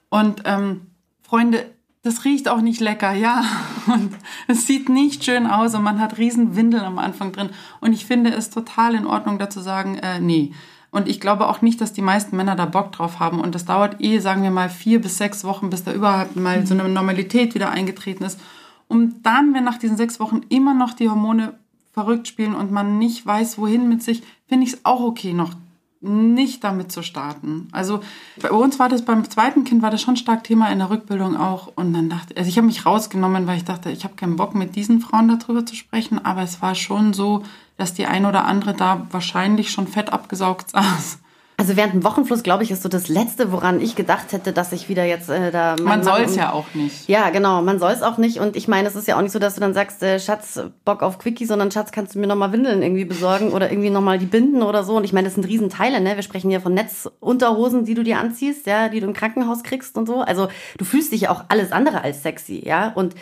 Und 0.07 0.43
ähm, 0.45 0.87
Freunde, 1.23 1.65
das 2.07 2.23
riecht 2.23 2.47
auch 2.47 2.61
nicht 2.61 2.79
lecker, 2.79 3.11
ja. 3.11 3.43
Und 3.87 4.11
es 4.47 4.65
sieht 4.65 4.89
nicht 4.89 5.25
schön 5.25 5.45
aus 5.45 5.75
und 5.75 5.83
man 5.83 5.99
hat 5.99 6.17
riesen 6.17 6.55
Windeln 6.55 6.83
am 6.83 6.97
Anfang 6.97 7.33
drin. 7.33 7.49
Und 7.81 7.93
ich 7.93 8.05
finde 8.05 8.31
es 8.31 8.49
total 8.49 8.95
in 8.95 9.05
Ordnung, 9.05 9.37
dazu 9.37 9.59
sagen, 9.59 9.97
äh, 9.97 10.19
nee. 10.19 10.53
Und 10.89 11.09
ich 11.09 11.19
glaube 11.19 11.47
auch 11.47 11.61
nicht, 11.61 11.81
dass 11.81 11.93
die 11.93 12.01
meisten 12.01 12.37
Männer 12.37 12.55
da 12.55 12.65
Bock 12.65 12.93
drauf 12.93 13.19
haben. 13.19 13.39
Und 13.39 13.53
das 13.53 13.65
dauert 13.65 14.01
eh, 14.01 14.19
sagen 14.19 14.41
wir 14.41 14.51
mal, 14.51 14.69
vier 14.69 15.01
bis 15.01 15.17
sechs 15.17 15.43
Wochen, 15.43 15.69
bis 15.69 15.83
da 15.83 15.91
überhaupt 15.91 16.37
mal 16.37 16.65
so 16.65 16.73
eine 16.73 16.87
Normalität 16.87 17.55
wieder 17.55 17.69
eingetreten 17.69 18.23
ist. 18.23 18.39
Um 18.87 19.21
dann, 19.21 19.53
wenn 19.53 19.65
nach 19.65 19.77
diesen 19.77 19.97
sechs 19.97 20.19
Wochen 20.19 20.41
immer 20.47 20.73
noch 20.73 20.93
die 20.93 21.09
Hormone 21.09 21.53
verrückt 21.91 22.27
spielen 22.27 22.55
und 22.55 22.71
man 22.71 22.97
nicht 22.99 23.25
weiß, 23.25 23.57
wohin 23.57 23.89
mit 23.89 24.01
sich, 24.01 24.23
finde 24.47 24.65
ich 24.65 24.73
es 24.73 24.85
auch 24.85 25.01
okay, 25.01 25.33
noch 25.33 25.53
nicht 26.01 26.63
damit 26.63 26.91
zu 26.91 27.01
starten. 27.01 27.67
Also 27.71 28.01
bei 28.41 28.51
uns 28.51 28.79
war 28.79 28.89
das 28.89 29.03
beim 29.03 29.29
zweiten 29.29 29.63
Kind 29.63 29.81
war 29.81 29.89
das 29.89 30.01
schon 30.01 30.15
stark 30.15 30.43
Thema 30.43 30.71
in 30.71 30.79
der 30.79 30.89
Rückbildung 30.89 31.35
auch 31.35 31.71
und 31.75 31.93
dann 31.93 32.09
dachte 32.09 32.37
also 32.37 32.47
ich 32.47 32.57
habe 32.57 32.67
mich 32.67 32.85
rausgenommen, 32.85 33.47
weil 33.47 33.57
ich 33.57 33.65
dachte, 33.65 33.89
ich 33.89 34.03
habe 34.03 34.15
keinen 34.15 34.35
Bock 34.35 34.53
mit 34.53 34.75
diesen 34.75 35.01
Frauen 35.01 35.27
darüber 35.27 35.65
zu 35.65 35.75
sprechen, 35.75 36.23
aber 36.23 36.41
es 36.41 36.61
war 36.61 36.75
schon 36.75 37.13
so, 37.13 37.43
dass 37.77 37.93
die 37.93 38.05
eine 38.05 38.29
oder 38.29 38.45
andere 38.45 38.73
da 38.73 39.07
wahrscheinlich 39.11 39.71
schon 39.71 39.87
fett 39.87 40.13
abgesaugt 40.13 40.69
saß. 40.71 41.19
Also 41.59 41.75
während 41.75 41.95
dem 41.95 42.03
Wochenfluss, 42.03 42.43
glaube 42.43 42.63
ich, 42.63 42.69
ist 42.69 42.83
so 42.83 42.89
das 42.89 43.07
Letzte, 43.07 43.51
woran 43.51 43.81
ich 43.81 43.95
gedacht 43.95 44.31
hätte, 44.31 44.53
dass 44.53 44.71
ich 44.73 44.89
wieder 44.89 45.05
jetzt 45.05 45.27
äh, 45.27 45.49
da... 45.49 45.75
Man 45.81 46.03
soll 46.03 46.21
es 46.21 46.35
ja 46.35 46.51
auch 46.51 46.71
nicht. 46.75 47.09
Ja, 47.09 47.31
genau, 47.31 47.63
man 47.63 47.79
soll 47.79 47.91
es 47.93 48.03
auch 48.03 48.19
nicht. 48.19 48.39
Und 48.39 48.55
ich 48.55 48.67
meine, 48.67 48.87
es 48.87 48.95
ist 48.95 49.07
ja 49.07 49.17
auch 49.17 49.23
nicht 49.23 49.31
so, 49.31 49.39
dass 49.39 49.55
du 49.55 49.61
dann 49.61 49.73
sagst, 49.73 50.03
äh, 50.03 50.19
Schatz, 50.19 50.61
Bock 50.85 51.01
auf 51.01 51.17
Quickie, 51.17 51.47
sondern 51.47 51.71
Schatz, 51.71 51.91
kannst 51.91 52.13
du 52.13 52.19
mir 52.19 52.27
nochmal 52.27 52.51
Windeln 52.51 52.83
irgendwie 52.83 53.05
besorgen 53.05 53.53
oder 53.53 53.71
irgendwie 53.71 53.89
nochmal 53.89 54.19
die 54.19 54.27
Binden 54.27 54.61
oder 54.61 54.83
so. 54.83 54.97
Und 54.97 55.03
ich 55.03 55.13
meine, 55.13 55.25
das 55.25 55.33
sind 55.33 55.47
Riesenteile, 55.47 55.99
ne? 55.99 56.15
Wir 56.15 56.21
sprechen 56.21 56.51
hier 56.51 56.61
von 56.61 56.75
Netzunterhosen, 56.75 57.85
die 57.85 57.95
du 57.95 58.03
dir 58.03 58.19
anziehst, 58.19 58.67
ja, 58.67 58.87
die 58.87 58.99
du 58.99 59.07
im 59.07 59.13
Krankenhaus 59.13 59.63
kriegst 59.63 59.97
und 59.97 60.05
so. 60.05 60.21
Also 60.21 60.49
du 60.77 60.85
fühlst 60.85 61.11
dich 61.11 61.21
ja 61.21 61.31
auch 61.31 61.45
alles 61.47 61.71
andere 61.71 62.03
als 62.03 62.21
sexy, 62.21 62.61
ja. 62.63 62.91
Und 62.93 63.15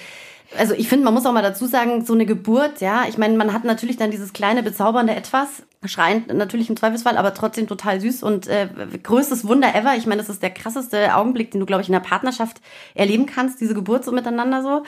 also 0.57 0.73
ich 0.73 0.89
finde, 0.89 1.05
man 1.05 1.13
muss 1.13 1.25
auch 1.25 1.31
mal 1.31 1.41
dazu 1.41 1.67
sagen, 1.67 2.05
so 2.05 2.13
eine 2.13 2.25
Geburt, 2.25 2.81
ja, 2.81 3.05
ich 3.07 3.17
meine, 3.17 3.37
man 3.37 3.53
hat 3.53 3.63
natürlich 3.63 3.97
dann 3.97 4.11
dieses 4.11 4.33
kleine 4.33 4.61
bezaubernde 4.61 5.15
Etwas, 5.15 5.63
schreiend 5.87 6.33
natürlich 6.33 6.69
im 6.69 6.77
Zweifelsfall, 6.77 7.17
aber 7.17 7.33
trotzdem 7.33 7.67
total 7.67 8.01
süß 8.01 8.23
und 8.23 8.47
äh, 8.47 8.67
größtes 9.03 9.47
Wunder 9.47 9.73
ever. 9.75 9.95
Ich 9.95 10.05
meine, 10.05 10.21
das 10.21 10.29
ist 10.29 10.43
der 10.43 10.49
krasseste 10.49 11.15
Augenblick, 11.15 11.51
den 11.51 11.59
du, 11.59 11.65
glaube 11.65 11.81
ich, 11.81 11.89
in 11.89 11.93
der 11.93 11.99
Partnerschaft 11.99 12.61
erleben 12.93 13.25
kannst, 13.25 13.61
diese 13.61 13.73
Geburt 13.73 14.05
so 14.05 14.11
miteinander 14.11 14.61
so. 14.61 14.83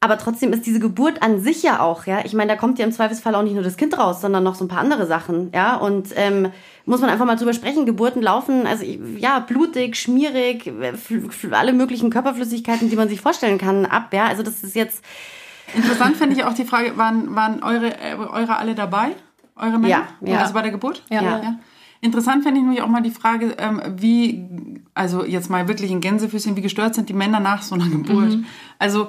Aber 0.00 0.18
trotzdem 0.18 0.52
ist 0.52 0.66
diese 0.66 0.80
Geburt 0.80 1.22
an 1.22 1.40
sich 1.40 1.62
ja 1.62 1.80
auch, 1.80 2.06
ja, 2.06 2.20
ich 2.24 2.32
meine, 2.32 2.52
da 2.52 2.56
kommt 2.56 2.78
ja 2.78 2.84
im 2.84 2.92
Zweifelsfall 2.92 3.34
auch 3.34 3.42
nicht 3.42 3.54
nur 3.54 3.62
das 3.62 3.76
Kind 3.76 3.98
raus, 3.98 4.20
sondern 4.20 4.42
noch 4.42 4.54
so 4.54 4.64
ein 4.64 4.68
paar 4.68 4.80
andere 4.80 5.06
Sachen, 5.06 5.50
ja, 5.54 5.76
und 5.76 6.08
ähm, 6.16 6.50
muss 6.86 7.00
man 7.00 7.10
einfach 7.10 7.26
mal 7.26 7.36
drüber 7.36 7.52
sprechen. 7.52 7.86
Geburten 7.86 8.22
laufen, 8.22 8.66
also 8.66 8.84
ja, 8.84 9.40
blutig, 9.40 9.96
schmierig, 9.96 10.72
alle 11.50 11.72
möglichen 11.72 12.10
Körperflüssigkeiten, 12.10 12.90
die 12.90 12.96
man 12.96 13.08
sich 13.08 13.20
vorstellen 13.20 13.58
kann, 13.58 13.86
ab, 13.86 14.12
ja, 14.12 14.26
also 14.26 14.42
das 14.42 14.62
ist 14.62 14.74
jetzt... 14.74 15.04
Interessant 15.72 16.16
finde 16.16 16.34
ich 16.34 16.42
auch 16.42 16.52
die 16.52 16.64
Frage, 16.64 16.96
waren, 16.96 17.36
waren 17.36 17.62
eure, 17.62 17.94
äh, 17.94 18.16
eure 18.16 18.56
alle 18.56 18.74
dabei? 18.74 19.10
Eure 19.60 19.78
Männer? 19.78 19.88
Ja, 19.88 20.08
ja. 20.22 20.38
Also 20.40 20.54
bei 20.54 20.62
der 20.62 20.70
Geburt? 20.70 21.04
Ja. 21.10 21.22
ja. 21.22 21.42
ja. 21.42 21.58
Interessant 22.02 22.44
finde 22.44 22.60
ich 22.60 22.64
nämlich 22.64 22.80
auch 22.80 22.88
mal 22.88 23.02
die 23.02 23.10
Frage, 23.10 23.54
ähm, 23.58 23.82
wie, 23.96 24.80
also 24.94 25.22
jetzt 25.22 25.50
mal 25.50 25.68
wirklich 25.68 25.90
in 25.90 26.00
Gänsefüßchen, 26.00 26.56
wie 26.56 26.62
gestört 26.62 26.94
sind 26.94 27.10
die 27.10 27.14
Männer 27.14 27.40
nach 27.40 27.60
so 27.60 27.74
einer 27.74 27.88
Geburt? 27.88 28.30
Mhm. 28.30 28.46
Also 28.78 29.08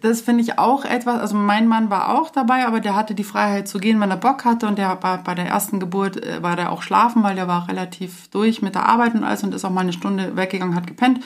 das 0.00 0.22
finde 0.22 0.42
ich 0.42 0.58
auch 0.58 0.84
etwas, 0.84 1.20
also 1.20 1.36
mein 1.36 1.68
Mann 1.68 1.88
war 1.88 2.16
auch 2.16 2.30
dabei, 2.30 2.66
aber 2.66 2.80
der 2.80 2.96
hatte 2.96 3.14
die 3.14 3.22
Freiheit 3.22 3.68
zu 3.68 3.78
gehen, 3.78 4.00
wenn 4.00 4.10
er 4.10 4.16
Bock 4.16 4.44
hatte 4.44 4.66
und 4.66 4.76
der 4.76 4.98
war 5.02 5.22
bei 5.22 5.34
der 5.36 5.46
ersten 5.46 5.78
Geburt, 5.78 6.24
äh, 6.24 6.42
war 6.42 6.56
der 6.56 6.72
auch 6.72 6.82
schlafen, 6.82 7.22
weil 7.22 7.36
der 7.36 7.46
war 7.46 7.68
relativ 7.68 8.28
durch 8.28 8.60
mit 8.60 8.74
der 8.74 8.88
Arbeit 8.88 9.14
und 9.14 9.22
alles 9.22 9.44
und 9.44 9.54
ist 9.54 9.64
auch 9.64 9.70
mal 9.70 9.82
eine 9.82 9.92
Stunde 9.92 10.36
weggegangen, 10.36 10.74
hat 10.74 10.88
gepennt. 10.88 11.20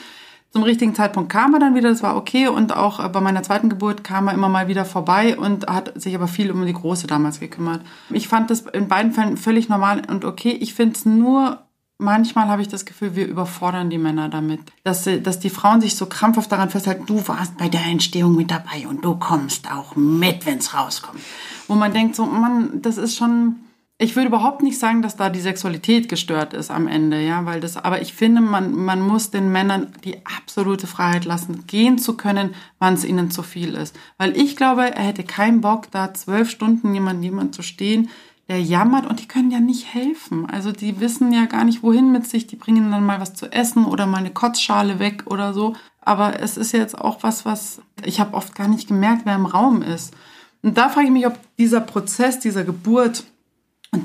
Zum 0.57 0.63
richtigen 0.63 0.95
Zeitpunkt 0.95 1.31
kam 1.31 1.53
er 1.53 1.59
dann 1.59 1.75
wieder, 1.75 1.89
das 1.89 2.01
war 2.01 2.15
okay. 2.15 2.47
Und 2.47 2.75
auch 2.75 2.99
äh, 2.99 3.07
bei 3.09 3.21
meiner 3.21 3.43
zweiten 3.43 3.69
Geburt 3.69 4.03
kam 4.03 4.27
er 4.27 4.33
immer 4.33 4.49
mal 4.49 4.67
wieder 4.67 4.85
vorbei 4.85 5.37
und 5.37 5.67
hat 5.67 6.01
sich 6.01 6.15
aber 6.15 6.27
viel 6.27 6.49
um 6.49 6.65
die 6.65 6.73
Große 6.73 7.05
damals 7.05 7.39
gekümmert. 7.39 7.81
Ich 8.09 8.27
fand 8.27 8.49
das 8.49 8.61
in 8.61 8.87
beiden 8.87 9.11
Fällen 9.11 9.37
völlig 9.37 9.69
normal 9.69 10.01
und 10.09 10.25
okay. 10.25 10.57
Ich 10.59 10.73
finde 10.73 10.95
es 10.95 11.05
nur 11.05 11.59
manchmal 11.99 12.47
habe 12.47 12.63
ich 12.63 12.69
das 12.69 12.85
Gefühl, 12.85 13.15
wir 13.15 13.27
überfordern 13.27 13.91
die 13.91 13.99
Männer 13.99 14.29
damit. 14.29 14.61
Dass, 14.83 15.03
sie, 15.03 15.21
dass 15.21 15.37
die 15.37 15.51
Frauen 15.51 15.79
sich 15.79 15.95
so 15.95 16.07
krampfhaft 16.07 16.51
daran 16.51 16.71
festhalten, 16.71 17.05
du 17.05 17.27
warst 17.27 17.55
bei 17.59 17.69
der 17.69 17.85
Entstehung 17.85 18.35
mit 18.35 18.49
dabei 18.49 18.87
und 18.89 19.05
du 19.05 19.13
kommst 19.13 19.71
auch 19.71 19.95
mit, 19.95 20.47
wenn 20.47 20.57
es 20.57 20.73
rauskommt. 20.73 21.21
Wo 21.67 21.75
man 21.75 21.93
denkt, 21.93 22.15
so, 22.15 22.25
Mann, 22.25 22.81
das 22.81 22.97
ist 22.97 23.15
schon, 23.15 23.57
ich 23.99 24.15
würde 24.15 24.27
überhaupt 24.27 24.61
nicht 24.61 24.77
sagen, 24.77 25.01
dass 25.01 25.15
da 25.15 25.29
die 25.29 25.39
Sexualität 25.39 26.07
gestört 26.07 26.53
ist 26.53 26.69
am 26.69 26.87
Ende, 26.87 27.19
ja, 27.19 27.45
weil 27.45 27.59
das, 27.59 27.77
aber 27.77 28.01
ich 28.01 28.13
finde, 28.13 28.41
man, 28.41 28.71
man 28.73 29.01
muss 29.01 29.31
den 29.31 29.51
Männern 29.51 29.91
die 30.03 30.23
absolute 30.23 30.85
Freiheit 30.85 31.25
lassen, 31.25 31.65
gehen 31.65 31.97
zu 31.97 32.15
können, 32.15 32.53
wann 32.77 32.93
es 32.93 33.03
ihnen 33.03 33.31
zu 33.31 33.41
viel 33.41 33.73
ist. 33.73 33.97
Weil 34.19 34.37
ich 34.37 34.55
glaube, 34.55 34.95
er 34.95 35.03
hätte 35.03 35.23
keinen 35.23 35.61
Bock, 35.61 35.89
da 35.89 36.13
zwölf 36.13 36.51
Stunden 36.51 36.93
jemand, 36.93 37.23
jemand 37.23 37.55
zu 37.55 37.63
stehen, 37.63 38.09
der 38.47 38.61
jammert 38.61 39.07
und 39.07 39.19
die 39.19 39.27
können 39.27 39.49
ja 39.49 39.59
nicht 39.59 39.93
helfen. 39.93 40.47
Also 40.47 40.71
die 40.71 40.99
wissen 40.99 41.33
ja 41.33 41.45
gar 41.45 41.65
nicht, 41.65 41.81
wohin 41.81 42.11
mit 42.11 42.27
sich, 42.27 42.45
die 42.45 42.55
bringen 42.55 42.91
dann 42.91 43.03
mal 43.03 43.19
was 43.19 43.33
zu 43.33 43.51
essen 43.51 43.83
oder 43.83 44.05
mal 44.05 44.19
eine 44.19 44.31
Kotzschale 44.31 44.99
weg 44.99 45.23
oder 45.25 45.53
so. 45.53 45.75
Aber 46.01 46.39
es 46.39 46.55
ist 46.55 46.71
jetzt 46.71 46.97
auch 46.97 47.23
was, 47.23 47.45
was 47.45 47.81
ich 48.05 48.19
habe 48.19 48.35
oft 48.35 48.55
gar 48.55 48.67
nicht 48.67 48.87
gemerkt, 48.87 49.23
wer 49.25 49.35
im 49.35 49.47
Raum 49.47 49.81
ist. 49.81 50.13
Und 50.61 50.77
da 50.77 50.89
frage 50.89 51.07
ich 51.07 51.11
mich, 51.11 51.27
ob 51.27 51.37
dieser 51.57 51.81
Prozess 51.81 52.39
dieser 52.39 52.63
Geburt, 52.63 53.25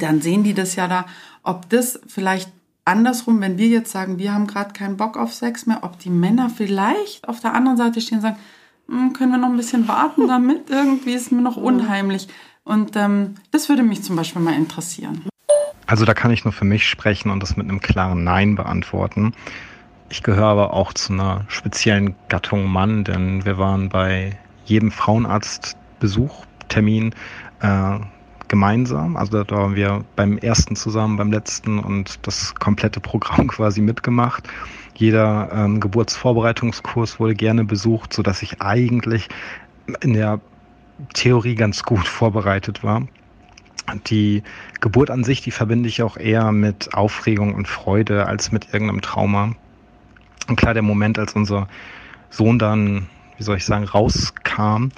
dann 0.02 0.20
sehen 0.20 0.42
die 0.42 0.54
das 0.54 0.76
ja 0.76 0.88
da, 0.88 1.06
ob 1.42 1.68
das 1.70 2.00
vielleicht 2.06 2.50
andersrum, 2.84 3.40
wenn 3.40 3.58
wir 3.58 3.68
jetzt 3.68 3.92
sagen, 3.92 4.18
wir 4.18 4.34
haben 4.34 4.46
gerade 4.46 4.72
keinen 4.72 4.96
Bock 4.96 5.16
auf 5.16 5.32
Sex 5.32 5.66
mehr, 5.66 5.80
ob 5.82 5.98
die 5.98 6.10
Männer 6.10 6.50
vielleicht 6.50 7.28
auf 7.28 7.40
der 7.40 7.54
anderen 7.54 7.76
Seite 7.76 8.00
stehen 8.00 8.18
und 8.18 8.22
sagen, 8.22 8.36
hm, 8.88 9.12
können 9.12 9.32
wir 9.32 9.38
noch 9.38 9.48
ein 9.48 9.56
bisschen 9.56 9.88
warten 9.88 10.28
damit? 10.28 10.70
Irgendwie 10.70 11.12
ist 11.12 11.32
mir 11.32 11.42
noch 11.42 11.56
unheimlich. 11.56 12.28
Und 12.64 12.96
ähm, 12.96 13.36
das 13.50 13.68
würde 13.68 13.82
mich 13.82 14.02
zum 14.02 14.16
Beispiel 14.16 14.42
mal 14.42 14.54
interessieren. 14.54 15.24
Also 15.86 16.04
da 16.04 16.14
kann 16.14 16.30
ich 16.30 16.44
nur 16.44 16.52
für 16.52 16.64
mich 16.64 16.88
sprechen 16.88 17.30
und 17.30 17.42
das 17.42 17.56
mit 17.56 17.68
einem 17.68 17.80
klaren 17.80 18.24
Nein 18.24 18.54
beantworten. 18.54 19.34
Ich 20.08 20.22
gehöre 20.22 20.46
aber 20.46 20.74
auch 20.74 20.92
zu 20.92 21.12
einer 21.12 21.44
speziellen 21.48 22.14
Gattung 22.28 22.66
Mann, 22.66 23.04
denn 23.04 23.44
wir 23.44 23.58
waren 23.58 23.88
bei 23.88 24.38
jedem 24.64 24.90
Frauenarztbesuch, 24.90 26.44
äh, 26.74 27.98
gemeinsam. 28.52 29.16
Also 29.16 29.42
da 29.42 29.56
waren 29.56 29.76
wir 29.76 30.04
beim 30.14 30.36
ersten 30.36 30.76
zusammen, 30.76 31.16
beim 31.16 31.32
letzten 31.32 31.78
und 31.78 32.18
das 32.26 32.54
komplette 32.54 33.00
Programm 33.00 33.48
quasi 33.56 33.80
mitgemacht. 33.80 34.46
Jeder 34.94 35.48
ähm, 35.54 35.80
Geburtsvorbereitungskurs 35.80 37.18
wurde 37.18 37.34
gerne 37.34 37.64
besucht, 37.64 38.12
so 38.12 38.22
dass 38.22 38.42
ich 38.42 38.60
eigentlich 38.60 39.28
in 40.02 40.12
der 40.12 40.38
Theorie 41.14 41.54
ganz 41.54 41.82
gut 41.82 42.06
vorbereitet 42.20 42.84
war. 42.84 43.08
Die 44.08 44.42
Geburt 44.82 45.10
an 45.10 45.24
sich, 45.24 45.40
die 45.40 45.50
verbinde 45.50 45.88
ich 45.88 46.02
auch 46.02 46.18
eher 46.18 46.52
mit 46.52 46.92
Aufregung 46.92 47.54
und 47.54 47.66
Freude 47.66 48.26
als 48.26 48.52
mit 48.52 48.74
irgendeinem 48.74 49.00
Trauma. 49.00 49.54
Und 50.46 50.56
klar, 50.56 50.74
der 50.74 50.82
Moment, 50.82 51.18
als 51.18 51.32
unser 51.32 51.68
Sohn 52.28 52.58
dann, 52.58 53.06
wie 53.38 53.44
soll 53.44 53.56
ich 53.56 53.64
sagen, 53.64 53.84
rauskam, 53.84 54.90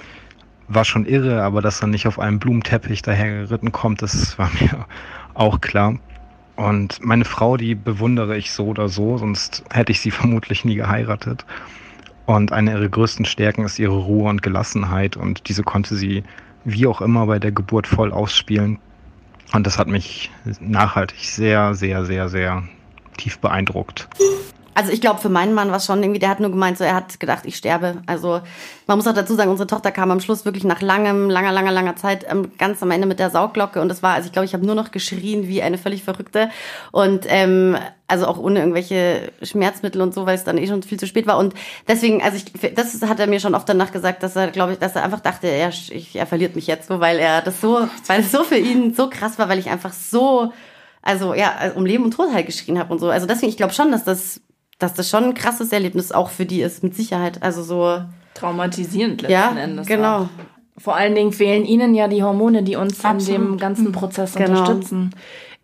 war 0.67 0.85
schon 0.85 1.05
irre, 1.05 1.43
aber 1.43 1.61
dass 1.61 1.81
er 1.81 1.87
nicht 1.87 2.07
auf 2.07 2.19
einem 2.19 2.39
Blumenteppich 2.39 3.01
dahergeritten 3.01 3.71
kommt, 3.71 4.01
das 4.01 4.37
war 4.37 4.49
mir 4.59 4.85
auch 5.33 5.61
klar. 5.61 5.95
Und 6.55 7.03
meine 7.03 7.25
Frau, 7.25 7.57
die 7.57 7.75
bewundere 7.75 8.37
ich 8.37 8.51
so 8.51 8.67
oder 8.67 8.87
so, 8.87 9.17
sonst 9.17 9.63
hätte 9.71 9.91
ich 9.91 9.99
sie 9.99 10.11
vermutlich 10.11 10.63
nie 10.63 10.75
geheiratet. 10.75 11.45
Und 12.25 12.51
eine 12.51 12.71
ihrer 12.71 12.87
größten 12.87 13.25
Stärken 13.25 13.65
ist 13.65 13.77
ihre 13.77 13.97
Ruhe 13.97 14.29
und 14.29 14.41
Gelassenheit 14.41 15.15
und 15.15 15.47
diese 15.47 15.63
konnte 15.63 15.95
sie 15.95 16.23
wie 16.63 16.87
auch 16.87 17.01
immer 17.01 17.27
bei 17.27 17.37
der 17.37 17.51
Geburt 17.51 17.85
voll 17.85 18.11
ausspielen. 18.11 18.79
Und 19.53 19.67
das 19.67 19.77
hat 19.77 19.87
mich 19.87 20.31
nachhaltig 20.59 21.19
sehr, 21.19 21.75
sehr, 21.75 22.05
sehr, 22.05 22.29
sehr 22.29 22.63
tief 23.17 23.37
beeindruckt. 23.39 24.09
Also 24.75 24.91
ich 24.91 24.99
glaube, 24.99 25.21
für 25.21 25.29
meinen 25.29 25.53
Mann 25.53 25.69
war 25.69 25.77
es 25.77 25.85
schon 25.85 26.03
irgendwie, 26.03 26.19
der 26.19 26.27
hat 26.27 26.41
nur 26.41 26.51
gemeint, 26.51 26.77
so 26.77 26.83
er 26.83 26.95
hat 26.95 27.17
gedacht, 27.21 27.45
ich 27.45 27.55
sterbe. 27.55 28.01
Also 28.07 28.41
man 28.87 28.97
muss 28.97 29.07
auch 29.07 29.13
dazu 29.13 29.33
sagen, 29.33 29.49
unsere 29.49 29.67
Tochter 29.67 29.89
kam 29.89 30.11
am 30.11 30.19
Schluss 30.19 30.43
wirklich 30.43 30.65
nach 30.65 30.81
langem, 30.81 31.29
langer, 31.29 31.53
langer, 31.53 31.71
langer 31.71 31.95
Zeit 31.95 32.25
ähm, 32.29 32.51
ganz 32.57 32.83
am 32.83 32.91
Ende 32.91 33.07
mit 33.07 33.17
der 33.17 33.29
Saugglocke 33.29 33.79
und 33.81 33.87
das 33.87 34.03
war, 34.03 34.15
also 34.15 34.27
ich 34.27 34.33
glaube, 34.33 34.45
ich 34.45 34.53
habe 34.53 34.65
nur 34.65 34.75
noch 34.75 34.91
geschrien 34.91 35.47
wie 35.47 35.63
eine 35.63 35.77
völlig 35.77 36.03
Verrückte 36.03 36.49
und 36.91 37.25
ähm, 37.29 37.77
also 38.09 38.27
auch 38.27 38.37
ohne 38.37 38.59
irgendwelche 38.59 39.31
Schmerzmittel 39.41 40.01
und 40.01 40.13
so, 40.13 40.25
weil 40.25 40.35
es 40.35 40.43
dann 40.43 40.57
eh 40.57 40.67
schon 40.67 40.83
viel 40.83 40.99
zu 40.99 41.07
spät 41.07 41.25
war 41.25 41.37
und 41.37 41.53
deswegen, 41.87 42.21
also 42.21 42.35
ich, 42.35 42.73
das 42.75 43.01
hat 43.01 43.21
er 43.21 43.27
mir 43.27 43.39
schon 43.39 43.55
oft 43.55 43.69
danach 43.69 43.93
gesagt, 43.93 44.23
dass 44.23 44.35
er, 44.35 44.51
glaube 44.51 44.73
ich, 44.73 44.79
dass 44.79 44.97
er 44.97 45.05
einfach 45.05 45.21
dachte, 45.21 45.47
er, 45.47 45.71
er 46.13 46.27
verliert 46.27 46.57
mich 46.57 46.67
jetzt 46.67 46.89
so, 46.89 46.99
weil 46.99 47.17
er 47.17 47.41
das 47.41 47.61
so, 47.61 47.87
weil 48.07 48.19
es 48.19 48.31
so 48.33 48.43
für 48.43 48.57
ihn 48.57 48.93
so 48.93 49.09
krass 49.09 49.39
war, 49.39 49.47
weil 49.47 49.59
ich 49.59 49.69
einfach 49.69 49.93
so 49.93 50.51
also 51.05 51.35
ja, 51.35 51.71
um 51.75 51.85
Leben 51.85 52.03
und 52.03 52.15
Tod 52.15 52.33
halt 52.33 52.47
geschrien 52.47 52.79
habe 52.79 52.91
und 52.91 52.99
so. 52.99 53.09
Also 53.09 53.27
deswegen, 53.27 53.51
ich 53.51 53.57
glaube 53.57 53.73
schon, 53.73 53.91
dass 53.91 54.03
das 54.03 54.41
dass 54.77 54.93
das 54.93 55.09
schon 55.09 55.23
ein 55.23 55.33
krasses 55.33 55.71
Erlebnis 55.71 56.11
auch 56.11 56.29
für 56.29 56.45
die 56.45 56.61
ist, 56.61 56.83
mit 56.83 56.95
Sicherheit. 56.95 57.41
Also 57.43 57.63
so. 57.63 58.01
Traumatisierend 58.33 59.21
letzten 59.21 59.31
ja, 59.31 59.55
Endes. 59.57 59.87
Genau. 59.87 60.23
Auch. 60.23 60.27
Vor 60.77 60.95
allen 60.95 61.15
Dingen 61.15 61.31
fehlen 61.31 61.63
ihnen 61.65 61.95
ja 61.95 62.09
die 62.09 62.21
Hormone, 62.21 62.63
die 62.63 62.75
uns 62.75 63.03
Absolut. 63.03 63.39
in 63.39 63.45
dem 63.45 63.57
ganzen 63.57 63.91
Prozess 63.93 64.35
genau. 64.35 64.59
unterstützen 64.59 65.11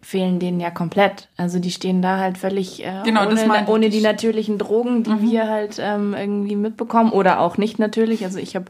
fehlen 0.02 0.40
denen 0.40 0.60
ja 0.60 0.72
komplett. 0.72 1.30
Also 1.38 1.60
die 1.60 1.72
stehen 1.72 2.02
da 2.02 2.18
halt 2.18 2.38
völlig 2.38 2.84
äh, 2.84 3.04
genau, 3.06 3.28
ohne, 3.28 3.68
ohne 3.68 3.90
die 3.90 4.02
natürlichen 4.02 4.58
Drogen, 4.58 5.04
die 5.04 5.12
mhm. 5.12 5.32
wir 5.32 5.48
halt 5.48 5.78
ähm, 5.80 6.16
irgendwie 6.18 6.56
mitbekommen 6.56 7.12
oder 7.12 7.40
auch 7.40 7.58
nicht 7.58 7.80
natürlich. 7.80 8.26
Also 8.26 8.40
ich 8.40 8.56
habe 8.56 8.66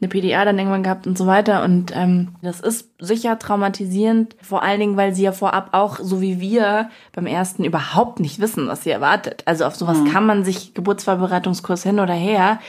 eine 0.00 0.08
PDA 0.08 0.44
dann 0.44 0.58
irgendwann 0.58 0.82
gehabt 0.82 1.06
und 1.06 1.18
so 1.18 1.26
weiter. 1.26 1.64
Und 1.64 1.92
ähm, 1.94 2.28
das 2.40 2.60
ist 2.60 2.90
sicher 3.00 3.38
traumatisierend, 3.38 4.36
vor 4.40 4.62
allen 4.62 4.80
Dingen, 4.80 4.96
weil 4.96 5.14
sie 5.14 5.24
ja 5.24 5.32
vorab 5.32 5.70
auch, 5.72 5.98
so 6.00 6.20
wie 6.20 6.40
wir, 6.40 6.90
beim 7.12 7.26
ersten 7.26 7.64
überhaupt 7.64 8.20
nicht 8.20 8.40
wissen, 8.40 8.68
was 8.68 8.84
sie 8.84 8.90
erwartet. 8.90 9.42
Also 9.46 9.64
auf 9.64 9.74
sowas 9.74 9.98
mhm. 9.98 10.10
kann 10.12 10.26
man 10.26 10.44
sich, 10.44 10.74
Geburtsvorbereitungskurs 10.74 11.82
hin 11.82 11.98
oder 12.00 12.14
her, 12.14 12.60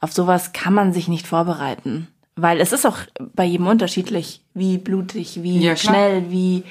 auf 0.00 0.12
sowas 0.12 0.52
kann 0.52 0.74
man 0.74 0.92
sich 0.92 1.08
nicht 1.08 1.26
vorbereiten. 1.26 2.08
Weil 2.36 2.60
es 2.60 2.72
ist 2.72 2.86
auch 2.86 2.98
bei 3.34 3.44
jedem 3.44 3.66
unterschiedlich, 3.66 4.42
wie 4.52 4.78
blutig, 4.78 5.42
wie 5.42 5.58
ja, 5.58 5.74
schnell, 5.74 6.30
wie 6.30 6.64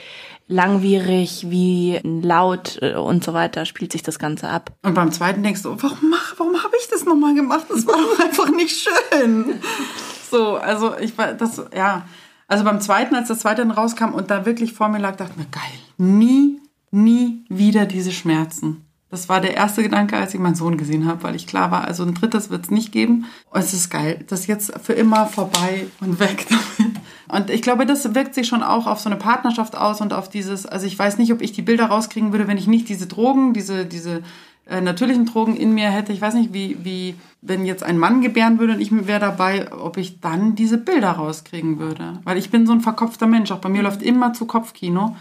langwierig, 0.48 1.50
wie 1.50 2.00
laut 2.04 2.78
äh, 2.82 2.96
und 2.96 3.24
so 3.24 3.34
weiter 3.34 3.66
spielt 3.66 3.92
sich 3.92 4.04
das 4.04 4.20
Ganze 4.20 4.50
ab. 4.50 4.72
Und 4.84 4.94
beim 4.94 5.12
zweiten 5.12 5.44
denkst 5.44 5.64
du, 5.64 5.82
warum 5.82 6.10
mach, 6.10 6.36
warum 6.38 6.64
habe 6.64 6.76
ich 6.80 6.88
das 6.90 7.06
nochmal 7.06 7.34
gemacht? 7.34 7.66
Das 7.70 7.88
war 7.88 7.96
doch 7.96 8.24
einfach 8.24 8.50
nicht 8.52 8.88
schön. 8.88 9.60
So, 10.30 10.56
also 10.56 10.98
ich 10.98 11.18
war, 11.18 11.34
das, 11.34 11.62
ja. 11.76 12.06
Also 12.48 12.64
beim 12.64 12.80
zweiten, 12.80 13.16
als 13.16 13.30
das 13.30 13.40
zweite 13.40 13.62
dann 13.62 13.72
rauskam 13.72 14.14
und 14.14 14.30
da 14.30 14.46
wirklich 14.46 14.74
vor 14.74 14.88
mir 14.90 15.00
lag, 15.00 15.16
dachte 15.16 15.32
ich 15.32 15.38
mir, 15.38 15.50
geil, 15.50 15.62
nie, 15.98 16.62
nie 16.92 17.44
wieder 17.50 17.86
diese 17.86 18.12
Schmerzen. 18.12 18.86
Das 19.10 19.30
war 19.30 19.40
der 19.40 19.56
erste 19.56 19.82
Gedanke, 19.82 20.18
als 20.18 20.34
ich 20.34 20.40
meinen 20.40 20.56
Sohn 20.56 20.78
gesehen 20.78 21.08
habe, 21.08 21.24
weil 21.24 21.36
ich 21.36 21.48
klar 21.48 21.72
war, 21.72 21.86
also 21.86 22.04
ein 22.04 22.14
drittes 22.14 22.50
wird 22.50 22.66
es 22.66 22.72
nicht 22.72 22.92
geben. 22.92 23.26
Und 23.50 23.62
es 23.62 23.74
ist 23.74 23.90
geil, 23.90 24.26
das 24.28 24.42
ist 24.42 24.48
jetzt 24.48 24.74
für 24.84 24.94
immer 24.94 25.26
vorbei 25.26 25.88
und 26.02 26.20
weg 26.20 26.46
damit. 26.50 26.96
Und 27.28 27.50
ich 27.50 27.62
glaube, 27.62 27.86
das 27.86 28.14
wirkt 28.14 28.36
sich 28.36 28.48
schon 28.48 28.64
auch 28.64 28.88
auf 28.88 29.00
so 29.00 29.10
eine 29.10 29.18
Partnerschaft 29.18 29.78
aus 29.78 30.02
und 30.02 30.14
auf 30.14 30.30
dieses, 30.30 30.66
also 30.66 30.86
ich 30.86 30.98
weiß 30.98 31.18
nicht, 31.18 31.32
ob 31.34 31.42
ich 31.42 31.52
die 31.52 31.62
Bilder 31.62 31.86
rauskriegen 31.86 32.32
würde, 32.32 32.48
wenn 32.48 32.58
ich 32.58 32.68
nicht 32.68 32.90
diese 32.90 33.08
Drogen, 33.08 33.54
diese, 33.54 33.86
diese 33.86 34.22
äh, 34.68 34.82
natürlichen 34.82 35.26
Drogen 35.26 35.56
in 35.56 35.74
mir 35.74 35.90
hätte. 35.90 36.14
Ich 36.14 36.22
weiß 36.22 36.34
nicht, 36.34 36.54
wie, 36.54 36.78
wie, 36.84 37.16
wenn 37.42 37.66
jetzt 37.66 37.84
ein 37.84 37.98
Mann 37.98 38.22
gebären 38.22 38.60
würde 38.60 38.74
und 38.74 38.82
ich 38.82 38.92
wäre 39.08 39.20
dabei, 39.20 39.72
ob 39.72 39.98
ich 39.98 40.20
dann 40.22 40.56
diese 40.56 40.78
Bilder 40.78 41.12
rauskriegen 41.12 41.80
würde. 41.80 42.20
Weil 42.24 42.38
ich 42.38 42.50
bin 42.50 42.66
so 42.66 42.74
ein 42.74 42.82
verkopfter 42.82 43.28
Mensch. 43.28 43.52
Auch 43.52 43.60
bei 43.60 43.70
mir 43.70 43.84
läuft 43.84 44.02
immer 44.02 44.34
zu 44.34 44.46
Kopfkino. 44.46 45.16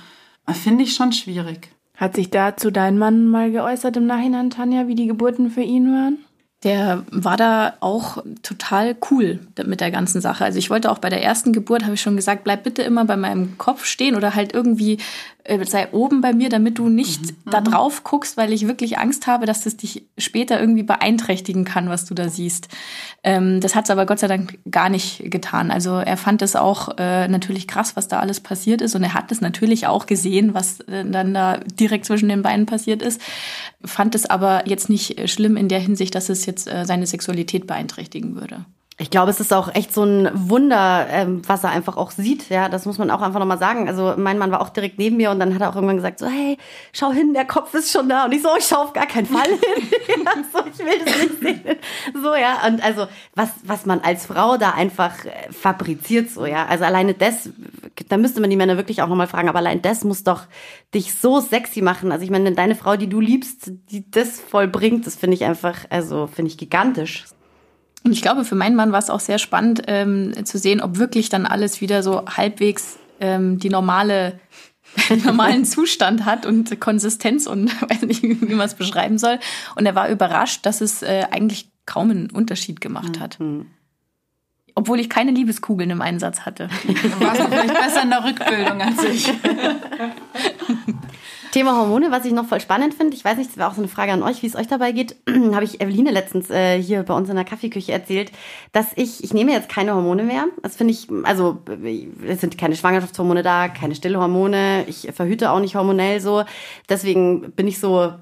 Finde 0.49 0.85
ich 0.85 0.95
schon 0.95 1.13
schwierig. 1.13 1.71
Hat 1.97 2.17
sich 2.17 2.31
dazu 2.31 2.71
dein 2.71 2.99
Mann 2.99 3.27
mal 3.27 3.51
geäußert 3.51 3.97
im 3.97 4.07
Nachhinein, 4.07 4.51
Tanja, 4.51 4.89
wie 4.89 4.95
die 4.95 5.07
Geburten 5.07 5.51
für 5.51 5.63
ihn 5.63 5.93
waren? 5.93 6.19
Der 6.65 7.05
war 7.11 7.37
da 7.37 7.75
auch 7.81 8.25
total 8.43 8.97
cool 9.11 9.39
mit 9.65 9.81
der 9.81 9.91
ganzen 9.91 10.21
Sache. 10.23 10.45
Also 10.45 10.59
ich 10.59 10.71
wollte 10.71 10.91
auch 10.91 10.99
bei 10.99 11.11
der 11.11 11.23
ersten 11.23 11.53
Geburt, 11.53 11.85
habe 11.85 11.95
ich 11.95 12.01
schon 12.01 12.17
gesagt, 12.17 12.45
bleib 12.45 12.65
bitte 12.65 12.83
immer 12.83 13.05
bei 13.05 13.17
meinem 13.17 13.59
Kopf 13.59 13.85
stehen 13.85 14.17
oder 14.17 14.35
halt 14.35 14.55
irgendwie 14.55 14.99
sei 15.65 15.89
oben 15.93 16.21
bei 16.21 16.33
mir, 16.33 16.49
damit 16.49 16.79
du 16.79 16.89
nicht 16.89 17.23
mhm. 17.23 17.51
da 17.51 17.61
drauf 17.61 18.03
guckst, 18.03 18.37
weil 18.37 18.53
ich 18.53 18.67
wirklich 18.67 18.99
Angst 18.99 19.27
habe, 19.27 19.45
dass 19.45 19.61
das 19.61 19.77
dich 19.77 20.07
später 20.17 20.59
irgendwie 20.59 20.83
beeinträchtigen 20.83 21.65
kann, 21.65 21.89
was 21.89 22.07
du 22.07 22.15
da 22.15 22.29
siehst. 22.29 22.69
Ähm, 23.23 23.61
das 23.61 23.75
hat 23.75 23.85
es 23.85 23.91
aber 23.91 24.07
Gott 24.07 24.21
sei 24.21 24.27
Dank 24.27 24.59
gar 24.71 24.89
nicht 24.89 25.31
getan. 25.31 25.71
Also 25.71 25.97
er 25.97 26.17
fand 26.17 26.41
es 26.43 26.57
auch 26.57 26.97
äh, 26.99 27.29
natürlich 27.29 27.69
krass, 27.69 27.95
was 27.97 28.09
da 28.09 28.21
alles 28.21 28.41
passiert 28.41 28.81
ist 28.81 28.95
und 28.95 29.03
er 29.03 29.15
hat 29.15 29.31
es 29.33 29.41
natürlich 29.41 29.87
auch 29.87 30.07
gesehen, 30.07 30.55
was 30.55 30.81
äh, 30.81 31.05
dann 31.05 31.35
da 31.35 31.59
direkt 31.59 32.07
zwischen 32.07 32.29
den 32.29 32.43
Beinen 32.43 32.67
passiert 32.67 33.03
ist, 33.03 33.21
fand 33.85 34.15
es 34.15 34.27
aber 34.27 34.67
jetzt 34.67 34.89
nicht 34.89 35.29
schlimm 35.29 35.57
in 35.57 35.69
der 35.69 35.81
Hinsicht, 35.81 36.15
dass 36.15 36.31
es 36.31 36.47
jetzt 36.47 36.69
äh, 36.69 36.87
seine 36.87 37.07
Sexualität 37.07 37.67
beeinträchtigen 37.67 38.35
würde. 38.35 38.65
Ich 38.97 39.11
glaube, 39.11 39.33
es 39.33 39.41
ist 39.41 39.53
auch 39.53 39.75
echt 39.75 39.93
so 39.93 40.05
ein 40.05 40.31
Wunder, 40.35 41.09
ähm, 41.11 41.43
was 41.49 41.65
er 41.65 41.71
einfach 41.71 41.97
auch 41.97 42.13
sieht. 42.13 42.49
Ja, 42.49 42.69
das 42.69 42.87
muss 42.87 42.97
man 42.97 43.11
auch 43.11 43.23
einfach 43.23 43.41
nochmal 43.41 43.59
sagen. 43.59 43.89
Also 43.89 44.15
mein 44.17 44.39
Mann 44.39 44.53
war 44.53 44.61
auch 44.61 44.69
direkt 44.69 45.01
neben 45.01 45.17
mir 45.17 45.33
und 45.33 45.41
dann 45.41 45.53
hat 45.53 45.63
er 45.63 45.71
auch 45.71 45.75
irgendwann 45.75 45.97
gesagt 45.97 46.21
so, 46.21 46.29
hey, 46.29 46.59
schau 46.93 47.11
hin, 47.11 47.35
der 47.35 47.45
Kopf 47.45 47.75
ist 47.75 47.91
schon 47.91 48.09
da. 48.09 48.27
Und 48.27 48.33
ich 48.33 48.43
so, 48.43 48.51
ich 48.57 48.65
schau 48.65 48.85
auf 48.85 48.93
gar 48.93 49.07
keinen 49.07 49.27
Fall 49.27 49.49
hin. 49.49 49.59
so, 50.53 50.61
ich 50.61 50.79
will 50.79 51.05
das 51.05 51.19
nicht 51.19 51.41
sehen. 51.41 51.77
So, 52.23 52.37
ja. 52.37 52.65
Und 52.69 52.85
also, 52.85 53.09
was, 53.35 53.51
was 53.65 53.85
man 53.85 53.99
als 53.99 54.27
Frau 54.27 54.59
da 54.59 54.71
einfach 54.71 55.25
äh, 55.25 55.53
fabriziert, 55.53 56.31
so, 56.31 56.47
ja. 56.47 56.67
Also 56.67 56.85
alleine 56.85 57.15
das, 57.15 57.51
da 58.09 58.17
müsste 58.17 58.41
man 58.41 58.51
die 58.51 58.57
Männer 58.57 58.77
wirklich 58.77 59.03
auch 59.03 59.09
nochmal 59.09 59.27
fragen, 59.27 59.49
aber 59.49 59.59
allein 59.59 59.83
das 59.83 60.05
muss 60.05 60.23
doch 60.23 60.43
dich 60.95 61.15
so 61.15 61.41
sexy 61.41 61.83
machen. 61.83 62.13
Also 62.13 62.23
ich 62.23 62.31
meine, 62.31 62.53
deine 62.53 62.77
Frau, 62.77 62.97
die 62.97 63.09
du 63.09 63.19
liebst, 63.19 63.73
die 63.91 64.09
das 64.09 64.39
vollbringt, 64.39 65.05
das 65.05 65.17
finde 65.17 65.35
ich 65.35 65.45
einfach, 65.45 65.79
also 65.91 66.29
finde 66.29 66.53
ich 66.53 66.59
gigantisch. 66.59 67.25
Und 68.05 68.13
ich 68.13 68.23
glaube, 68.23 68.45
für 68.45 68.55
meinen 68.55 68.77
Mann 68.77 68.93
war 68.93 68.99
es 68.99 69.11
auch 69.11 69.21
sehr 69.21 69.39
spannend 69.39 69.83
ähm, 69.87 70.33
zu 70.45 70.59
sehen, 70.59 70.81
ob 70.81 70.99
wirklich 70.99 71.31
dann 71.31 71.47
alles 71.47 71.81
wieder 71.81 72.03
so 72.03 72.25
halbwegs 72.27 72.99
ähm, 73.19 73.59
die 73.59 73.71
normale 73.71 74.39
normalen 75.25 75.65
Zustand 75.65 76.25
hat 76.25 76.47
und 76.47 76.81
Konsistenz 76.81 77.47
und 77.47 77.71
weiß 77.91 78.03
nicht, 78.03 78.23
wie 78.23 78.55
man 78.55 78.67
es 78.67 78.75
beschreiben 78.75 79.19
soll. 79.19 79.39
Und 79.75 79.87
er 79.87 79.95
war 79.95 80.09
überrascht, 80.09 80.67
dass 80.67 80.81
es 80.81 81.03
äh, 81.03 81.25
eigentlich 81.31 81.71
kaum 81.87 82.11
einen 82.11 82.31
Unterschied 82.31 82.81
gemacht 82.81 83.21
hat. 83.21 83.41
Mhm. 83.41 83.67
Obwohl 84.77 84.99
ich 84.99 85.09
keine 85.09 85.31
Liebeskugeln 85.31 85.91
im 85.91 86.03
Einsatz 86.03 86.41
hatte. 86.41 86.69
Du 86.85 87.21
warst 87.21 87.43
vielleicht 87.43 87.75
besser 87.75 88.03
in 88.03 88.11
der 88.11 88.25
Rückbildung 88.25 88.83
als 88.83 89.05
ich. 89.05 89.33
Thema 91.55 91.77
Hormone, 91.77 92.11
was 92.11 92.25
ich 92.25 92.33
noch 92.33 92.47
voll 92.47 92.61
spannend 92.61 92.95
finde, 92.95 93.15
ich 93.15 93.25
weiß 93.25 93.37
nicht, 93.37 93.49
das 93.49 93.57
wäre 93.57 93.69
auch 93.69 93.75
so 93.75 93.81
eine 93.81 93.87
Frage 93.87 94.11
an 94.11 94.25
euch, 94.25 94.43
wie 94.43 94.49
es 94.49 94.57
euch 94.57 94.67
dabei 94.67 94.91
geht, 94.91 95.15
habe 95.53 95.63
ich 95.63 95.81
Eveline 95.81 96.11
letztens 96.11 96.51
äh, 96.51 96.83
hier 96.83 97.05
bei 97.05 97.15
uns 97.15 97.29
in 97.29 97.37
der 97.37 97.45
Kaffeeküche 97.45 97.93
erzählt, 97.93 98.33
dass 98.73 98.89
ich, 98.97 99.23
ich 99.23 99.33
nehme 99.33 99.53
jetzt 99.53 99.69
keine 99.69 99.95
Hormone 99.95 100.25
mehr. 100.25 100.47
Das 100.63 100.75
finde 100.75 100.95
ich, 100.95 101.07
also 101.23 101.63
es 102.27 102.41
sind 102.41 102.59
keine 102.59 102.75
Schwangerschaftshormone 102.75 103.45
da, 103.45 103.69
keine 103.69 103.95
Stillhormone, 103.95 104.85
ich 104.89 105.09
verhüte 105.15 105.53
auch 105.53 105.61
nicht 105.61 105.77
hormonell 105.77 106.21
so. 106.21 106.43
Deswegen 106.89 107.53
bin 107.53 107.69
ich 107.69 107.79
so 107.79 108.15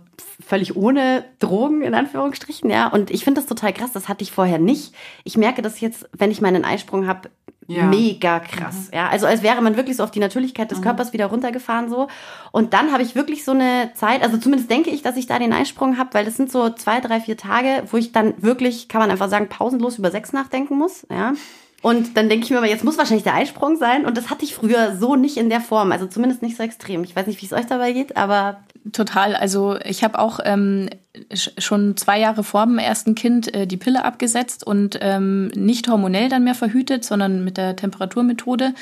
völlig 0.44 0.76
ohne 0.76 1.24
Drogen 1.38 1.82
in 1.82 1.94
Anführungsstrichen, 1.94 2.70
ja. 2.70 2.88
Und 2.88 3.10
ich 3.10 3.24
finde 3.24 3.40
das 3.40 3.48
total 3.48 3.72
krass, 3.72 3.92
das 3.92 4.08
hatte 4.08 4.22
ich 4.22 4.32
vorher 4.32 4.58
nicht. 4.58 4.94
Ich 5.24 5.36
merke 5.36 5.62
das 5.62 5.80
jetzt, 5.80 6.08
wenn 6.12 6.30
ich 6.30 6.40
meinen 6.40 6.64
Eisprung 6.64 7.06
habe, 7.06 7.30
ja. 7.66 7.84
mega 7.84 8.40
krass. 8.40 8.88
Mhm. 8.90 8.96
Ja, 8.96 9.08
also 9.08 9.26
als 9.26 9.42
wäre 9.42 9.60
man 9.62 9.76
wirklich 9.76 9.96
so 9.96 10.04
auf 10.04 10.10
die 10.10 10.20
Natürlichkeit 10.20 10.70
des 10.70 10.78
mhm. 10.78 10.84
Körpers 10.84 11.12
wieder 11.12 11.26
runtergefahren 11.26 11.88
so. 11.88 12.08
Und 12.50 12.74
dann 12.74 12.92
habe 12.92 13.02
ich 13.02 13.14
wirklich 13.14 13.44
so 13.44 13.52
eine 13.52 13.92
Zeit, 13.94 14.22
also 14.22 14.36
zumindest 14.36 14.70
denke 14.70 14.90
ich, 14.90 15.02
dass 15.02 15.16
ich 15.16 15.26
da 15.26 15.38
den 15.38 15.52
Eisprung 15.52 15.98
habe, 15.98 16.14
weil 16.14 16.24
das 16.24 16.36
sind 16.36 16.50
so 16.50 16.70
zwei, 16.70 17.00
drei, 17.00 17.20
vier 17.20 17.36
Tage, 17.36 17.84
wo 17.90 17.96
ich 17.96 18.12
dann 18.12 18.34
wirklich, 18.42 18.88
kann 18.88 19.00
man 19.00 19.10
einfach 19.10 19.28
sagen, 19.28 19.48
pausenlos 19.48 19.98
über 19.98 20.10
Sex 20.10 20.32
nachdenken 20.32 20.76
muss. 20.76 21.06
Ja. 21.10 21.34
Und 21.82 22.16
dann 22.16 22.28
denke 22.28 22.44
ich 22.44 22.50
mir 22.50 22.58
aber, 22.58 22.68
jetzt 22.68 22.84
muss 22.84 22.96
wahrscheinlich 22.96 23.24
der 23.24 23.34
Eisprung 23.34 23.76
sein. 23.76 24.06
Und 24.06 24.16
das 24.16 24.30
hatte 24.30 24.44
ich 24.44 24.54
früher 24.54 24.96
so 24.96 25.16
nicht 25.16 25.36
in 25.36 25.50
der 25.50 25.60
Form. 25.60 25.90
Also 25.90 26.06
zumindest 26.06 26.40
nicht 26.40 26.56
so 26.56 26.62
extrem. 26.62 27.02
Ich 27.02 27.14
weiß 27.14 27.26
nicht, 27.26 27.42
wie 27.42 27.46
es 27.46 27.52
euch 27.52 27.66
dabei 27.66 27.92
geht, 27.92 28.16
aber. 28.16 28.60
Total. 28.92 29.36
Also 29.36 29.78
ich 29.84 30.02
habe 30.02 30.18
auch 30.18 30.40
ähm, 30.44 30.90
schon 31.36 31.96
zwei 31.96 32.18
Jahre 32.18 32.42
vor 32.42 32.66
dem 32.66 32.78
ersten 32.78 33.14
Kind 33.14 33.54
äh, 33.54 33.66
die 33.66 33.76
Pille 33.76 34.04
abgesetzt 34.04 34.66
und 34.66 34.98
ähm, 35.00 35.48
nicht 35.48 35.88
hormonell 35.88 36.28
dann 36.28 36.42
mehr 36.42 36.56
verhütet, 36.56 37.04
sondern 37.04 37.44
mit 37.44 37.58
der 37.58 37.76
Temperaturmethode. 37.76 38.74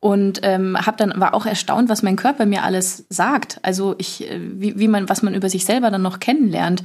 Und 0.00 0.40
ähm, 0.42 0.76
habe 0.76 0.96
dann 0.96 1.12
war 1.20 1.34
auch 1.34 1.46
erstaunt, 1.46 1.88
was 1.88 2.02
mein 2.02 2.16
Körper 2.16 2.46
mir 2.46 2.62
alles 2.62 3.06
sagt. 3.10 3.58
Also 3.62 3.94
ich, 3.98 4.28
äh, 4.28 4.40
wie, 4.40 4.78
wie 4.78 4.88
man, 4.88 5.08
was 5.08 5.22
man 5.22 5.34
über 5.34 5.48
sich 5.48 5.64
selber 5.64 5.90
dann 5.90 6.02
noch 6.02 6.20
kennenlernt 6.20 6.82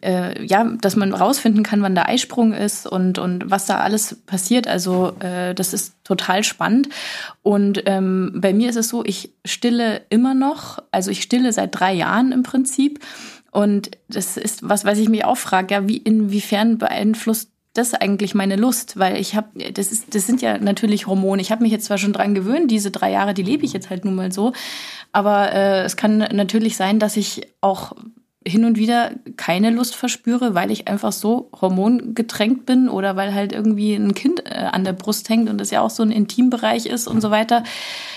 äh, 0.00 0.44
ja, 0.44 0.64
dass 0.80 0.96
man 0.96 1.12
rausfinden 1.12 1.62
kann, 1.62 1.82
wann 1.82 1.94
der 1.94 2.08
Eisprung 2.08 2.52
ist 2.52 2.86
und, 2.86 3.18
und 3.18 3.50
was 3.50 3.66
da 3.66 3.78
alles 3.78 4.16
passiert. 4.26 4.66
Also 4.66 5.12
äh, 5.20 5.54
das 5.54 5.74
ist 5.74 5.94
total 6.04 6.44
spannend. 6.44 6.88
Und 7.42 7.82
ähm, 7.86 8.32
bei 8.34 8.54
mir 8.54 8.70
ist 8.70 8.76
es 8.76 8.88
so, 8.88 9.04
ich 9.04 9.34
stille 9.44 10.02
immer 10.08 10.34
noch, 10.34 10.78
also 10.90 11.10
ich 11.10 11.22
stille 11.22 11.52
seit 11.52 11.78
drei 11.78 11.92
Jahren 11.92 12.32
im 12.32 12.42
Prinzip. 12.42 13.00
Und 13.50 13.90
das 14.08 14.36
ist 14.36 14.68
was, 14.68 14.84
was 14.84 14.98
ich 14.98 15.08
mich 15.08 15.24
auch 15.24 15.36
frage, 15.36 15.74
ja, 15.74 15.88
wie 15.88 15.98
inwiefern 15.98 16.78
beeinflusst 16.78 17.50
das 17.74 17.94
eigentlich 17.94 18.34
meine 18.34 18.56
Lust, 18.56 18.98
weil 18.98 19.16
ich 19.16 19.36
habe, 19.36 19.72
das 19.72 19.92
ist, 19.92 20.14
das 20.14 20.26
sind 20.26 20.42
ja 20.42 20.58
natürlich 20.58 21.06
Hormone. 21.06 21.40
Ich 21.40 21.52
habe 21.52 21.62
mich 21.62 21.70
jetzt 21.70 21.84
zwar 21.84 21.98
schon 21.98 22.12
dran 22.12 22.34
gewöhnt, 22.34 22.70
diese 22.70 22.90
drei 22.90 23.12
Jahre, 23.12 23.32
die 23.32 23.44
lebe 23.44 23.64
ich 23.64 23.72
jetzt 23.72 23.90
halt 23.90 24.04
nun 24.04 24.16
mal 24.16 24.32
so, 24.32 24.52
aber 25.12 25.52
äh, 25.52 25.84
es 25.84 25.96
kann 25.96 26.18
natürlich 26.18 26.76
sein, 26.76 26.98
dass 26.98 27.16
ich 27.16 27.42
auch 27.60 27.92
hin 28.46 28.64
und 28.64 28.78
wieder 28.78 29.12
keine 29.36 29.70
Lust 29.70 29.94
verspüre, 29.94 30.54
weil 30.54 30.70
ich 30.70 30.88
einfach 30.88 31.12
so 31.12 31.50
hormongetränkt 31.60 32.64
bin 32.64 32.88
oder 32.88 33.14
weil 33.14 33.34
halt 33.34 33.52
irgendwie 33.52 33.94
ein 33.94 34.14
Kind 34.14 34.46
äh, 34.46 34.68
an 34.72 34.84
der 34.84 34.94
Brust 34.94 35.28
hängt 35.28 35.50
und 35.50 35.58
das 35.58 35.70
ja 35.70 35.82
auch 35.82 35.90
so 35.90 36.02
ein 36.02 36.10
Intimbereich 36.10 36.86
ist 36.86 37.06
und 37.06 37.20
so 37.20 37.30
weiter, 37.30 37.64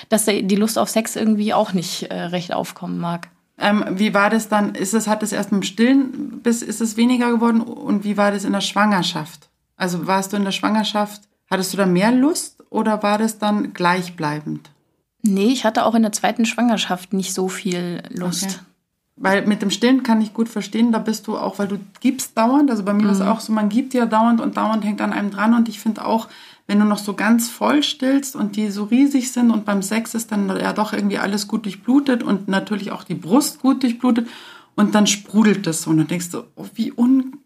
dass 0.10 0.26
die 0.26 0.56
Lust 0.56 0.80
auf 0.80 0.90
Sex 0.90 1.16
irgendwie 1.16 1.54
auch 1.54 1.74
nicht 1.74 2.04
äh, 2.04 2.16
recht 2.16 2.54
aufkommen 2.54 3.00
mag. 3.00 3.30
Ähm, 3.58 3.84
wie 3.92 4.14
war 4.14 4.30
das 4.30 4.48
dann? 4.48 4.76
Ist 4.76 4.94
es, 4.94 5.08
hat 5.08 5.24
es 5.24 5.34
erst 5.34 5.52
mit 5.52 5.62
dem 5.62 5.66
Stillen 5.66 6.40
bis 6.42 6.62
ist 6.62 6.82
es 6.82 6.98
weniger 6.98 7.30
geworden 7.30 7.62
und 7.62 8.04
wie 8.04 8.18
war 8.18 8.32
das 8.32 8.46
in 8.46 8.54
der 8.54 8.62
Schwangerschaft? 8.62 9.50
Also 9.76 10.08
warst 10.08 10.32
du 10.32 10.38
in 10.38 10.46
der 10.46 10.52
Schwangerschaft, 10.52 11.24
hattest 11.50 11.74
du 11.74 11.78
da 11.78 11.86
mehr 11.86 12.12
Lust 12.12 12.64
oder 12.70 13.04
war 13.04 13.18
das 13.18 13.40
dann 13.40 13.74
gleichbleibend? 13.74 14.72
Nee, 15.22 15.48
ich 15.48 15.66
hatte 15.66 15.86
auch 15.86 15.96
in 15.96 16.02
der 16.02 16.12
zweiten 16.12 16.46
Schwangerschaft 16.46 17.14
nicht 17.14 17.34
so 17.34 17.48
viel 17.48 18.02
Lust. 18.10 18.46
Okay. 18.46 18.56
Weil 19.16 19.46
mit 19.46 19.62
dem 19.62 19.70
Stillen 19.70 20.02
kann 20.02 20.22
ich 20.22 20.34
gut 20.34 20.50
verstehen, 20.50 20.92
da 20.92 20.98
bist 20.98 21.28
du 21.28 21.38
auch, 21.38 21.60
weil 21.60 21.68
du 21.68 21.80
gibst 22.00 22.38
dauernd. 22.38 22.72
Also 22.72 22.84
bei 22.84 22.94
mir 22.94 23.04
mhm. 23.04 23.10
ist 23.10 23.20
es 23.20 23.28
auch 23.28 23.40
so, 23.40 23.54
man 23.54 23.70
gibt 23.70 23.94
ja 23.94 24.06
dauernd 24.06 24.42
und 24.42 24.58
dauernd 24.58 24.84
hängt 24.84 25.02
an 25.02 25.14
einem 25.14 25.30
dran. 25.30 25.54
Und 25.54 25.70
ich 25.70 25.80
finde 25.80 26.06
auch, 26.06 26.28
wenn 26.66 26.80
du 26.80 26.86
noch 26.86 26.98
so 26.98 27.14
ganz 27.14 27.50
voll 27.50 27.84
stillst 27.84 28.36
und 28.36 28.56
die 28.56 28.72
so 28.72 28.86
riesig 28.86 29.32
sind 29.32 29.52
und 29.52 29.66
beim 29.66 29.82
Sex 29.82 30.16
ist 30.16 30.32
dann 30.32 30.48
ja 30.50 30.74
doch 30.74 30.94
irgendwie 30.94 31.20
alles 31.20 31.48
gut 31.48 31.66
durchblutet 31.66 32.24
und 32.24 32.48
natürlich 32.48 32.92
auch 32.92 33.04
die 33.04 33.16
Brust 33.16 33.62
gut 33.62 33.84
durchblutet 33.84 34.28
und 34.76 34.96
dann 34.96 35.06
sprudelt 35.06 35.68
das 35.68 35.84
so 35.84 35.92
und 35.92 35.98
dann 35.98 36.08
denkst 36.08 36.32
du, 36.32 36.44
oh, 36.56 36.66
wie 36.74 36.94
un 36.94 37.38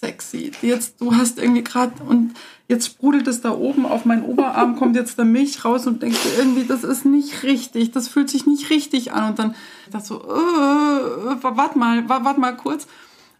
sexy. 0.00 0.52
Jetzt, 0.62 1.00
du 1.00 1.14
hast 1.14 1.38
irgendwie 1.38 1.64
gerade 1.64 2.02
und 2.02 2.34
jetzt 2.68 2.86
sprudelt 2.86 3.26
es 3.26 3.40
da 3.40 3.50
oben 3.50 3.86
auf 3.86 4.04
meinen 4.04 4.24
Oberarm, 4.24 4.76
kommt 4.76 4.96
jetzt 4.96 5.18
da 5.18 5.24
Milch 5.24 5.64
raus 5.64 5.86
und 5.86 6.02
denkst 6.02 6.22
du 6.22 6.28
irgendwie, 6.38 6.64
das 6.64 6.84
ist 6.84 7.04
nicht 7.04 7.42
richtig, 7.42 7.92
das 7.92 8.08
fühlt 8.08 8.28
sich 8.28 8.46
nicht 8.46 8.70
richtig 8.70 9.12
an. 9.12 9.30
Und 9.30 9.38
dann 9.38 9.54
dachte 9.90 10.06
so, 10.06 10.20
äh, 10.20 11.36
warte 11.42 11.78
mal, 11.78 12.08
warte 12.08 12.40
mal 12.40 12.56
kurz. 12.56 12.86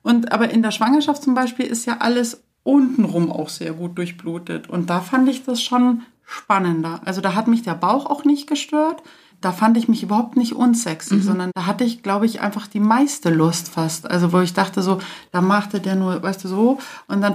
Und 0.02 0.32
aber 0.32 0.50
in 0.50 0.62
der 0.62 0.70
Schwangerschaft 0.70 1.22
zum 1.22 1.34
Beispiel 1.34 1.66
ist 1.66 1.84
ja 1.84 1.98
alles 1.98 2.42
untenrum 2.62 3.30
auch 3.30 3.48
sehr 3.48 3.72
gut 3.72 3.98
durchblutet. 3.98 4.68
Und 4.68 4.88
da 4.88 5.00
fand 5.00 5.28
ich 5.28 5.44
das 5.44 5.62
schon 5.62 6.02
spannender. 6.24 7.00
Also 7.04 7.20
da 7.20 7.34
hat 7.34 7.48
mich 7.48 7.62
der 7.62 7.74
Bauch 7.74 8.06
auch 8.06 8.24
nicht 8.24 8.48
gestört. 8.48 9.02
Da 9.40 9.52
fand 9.52 9.76
ich 9.76 9.88
mich 9.88 10.02
überhaupt 10.02 10.36
nicht 10.36 10.54
unsexy, 10.54 11.16
mhm. 11.16 11.22
sondern 11.22 11.50
da 11.54 11.66
hatte 11.66 11.84
ich, 11.84 12.02
glaube 12.02 12.26
ich, 12.26 12.40
einfach 12.40 12.66
die 12.66 12.80
meiste 12.80 13.30
Lust 13.30 13.68
fast. 13.68 14.10
Also 14.10 14.32
wo 14.32 14.40
ich 14.40 14.54
dachte 14.54 14.82
so, 14.82 14.98
da 15.32 15.40
machte 15.40 15.80
der 15.80 15.94
nur, 15.94 16.22
weißt 16.22 16.44
du, 16.44 16.48
so 16.48 16.78
und 17.08 17.20
dann, 17.20 17.34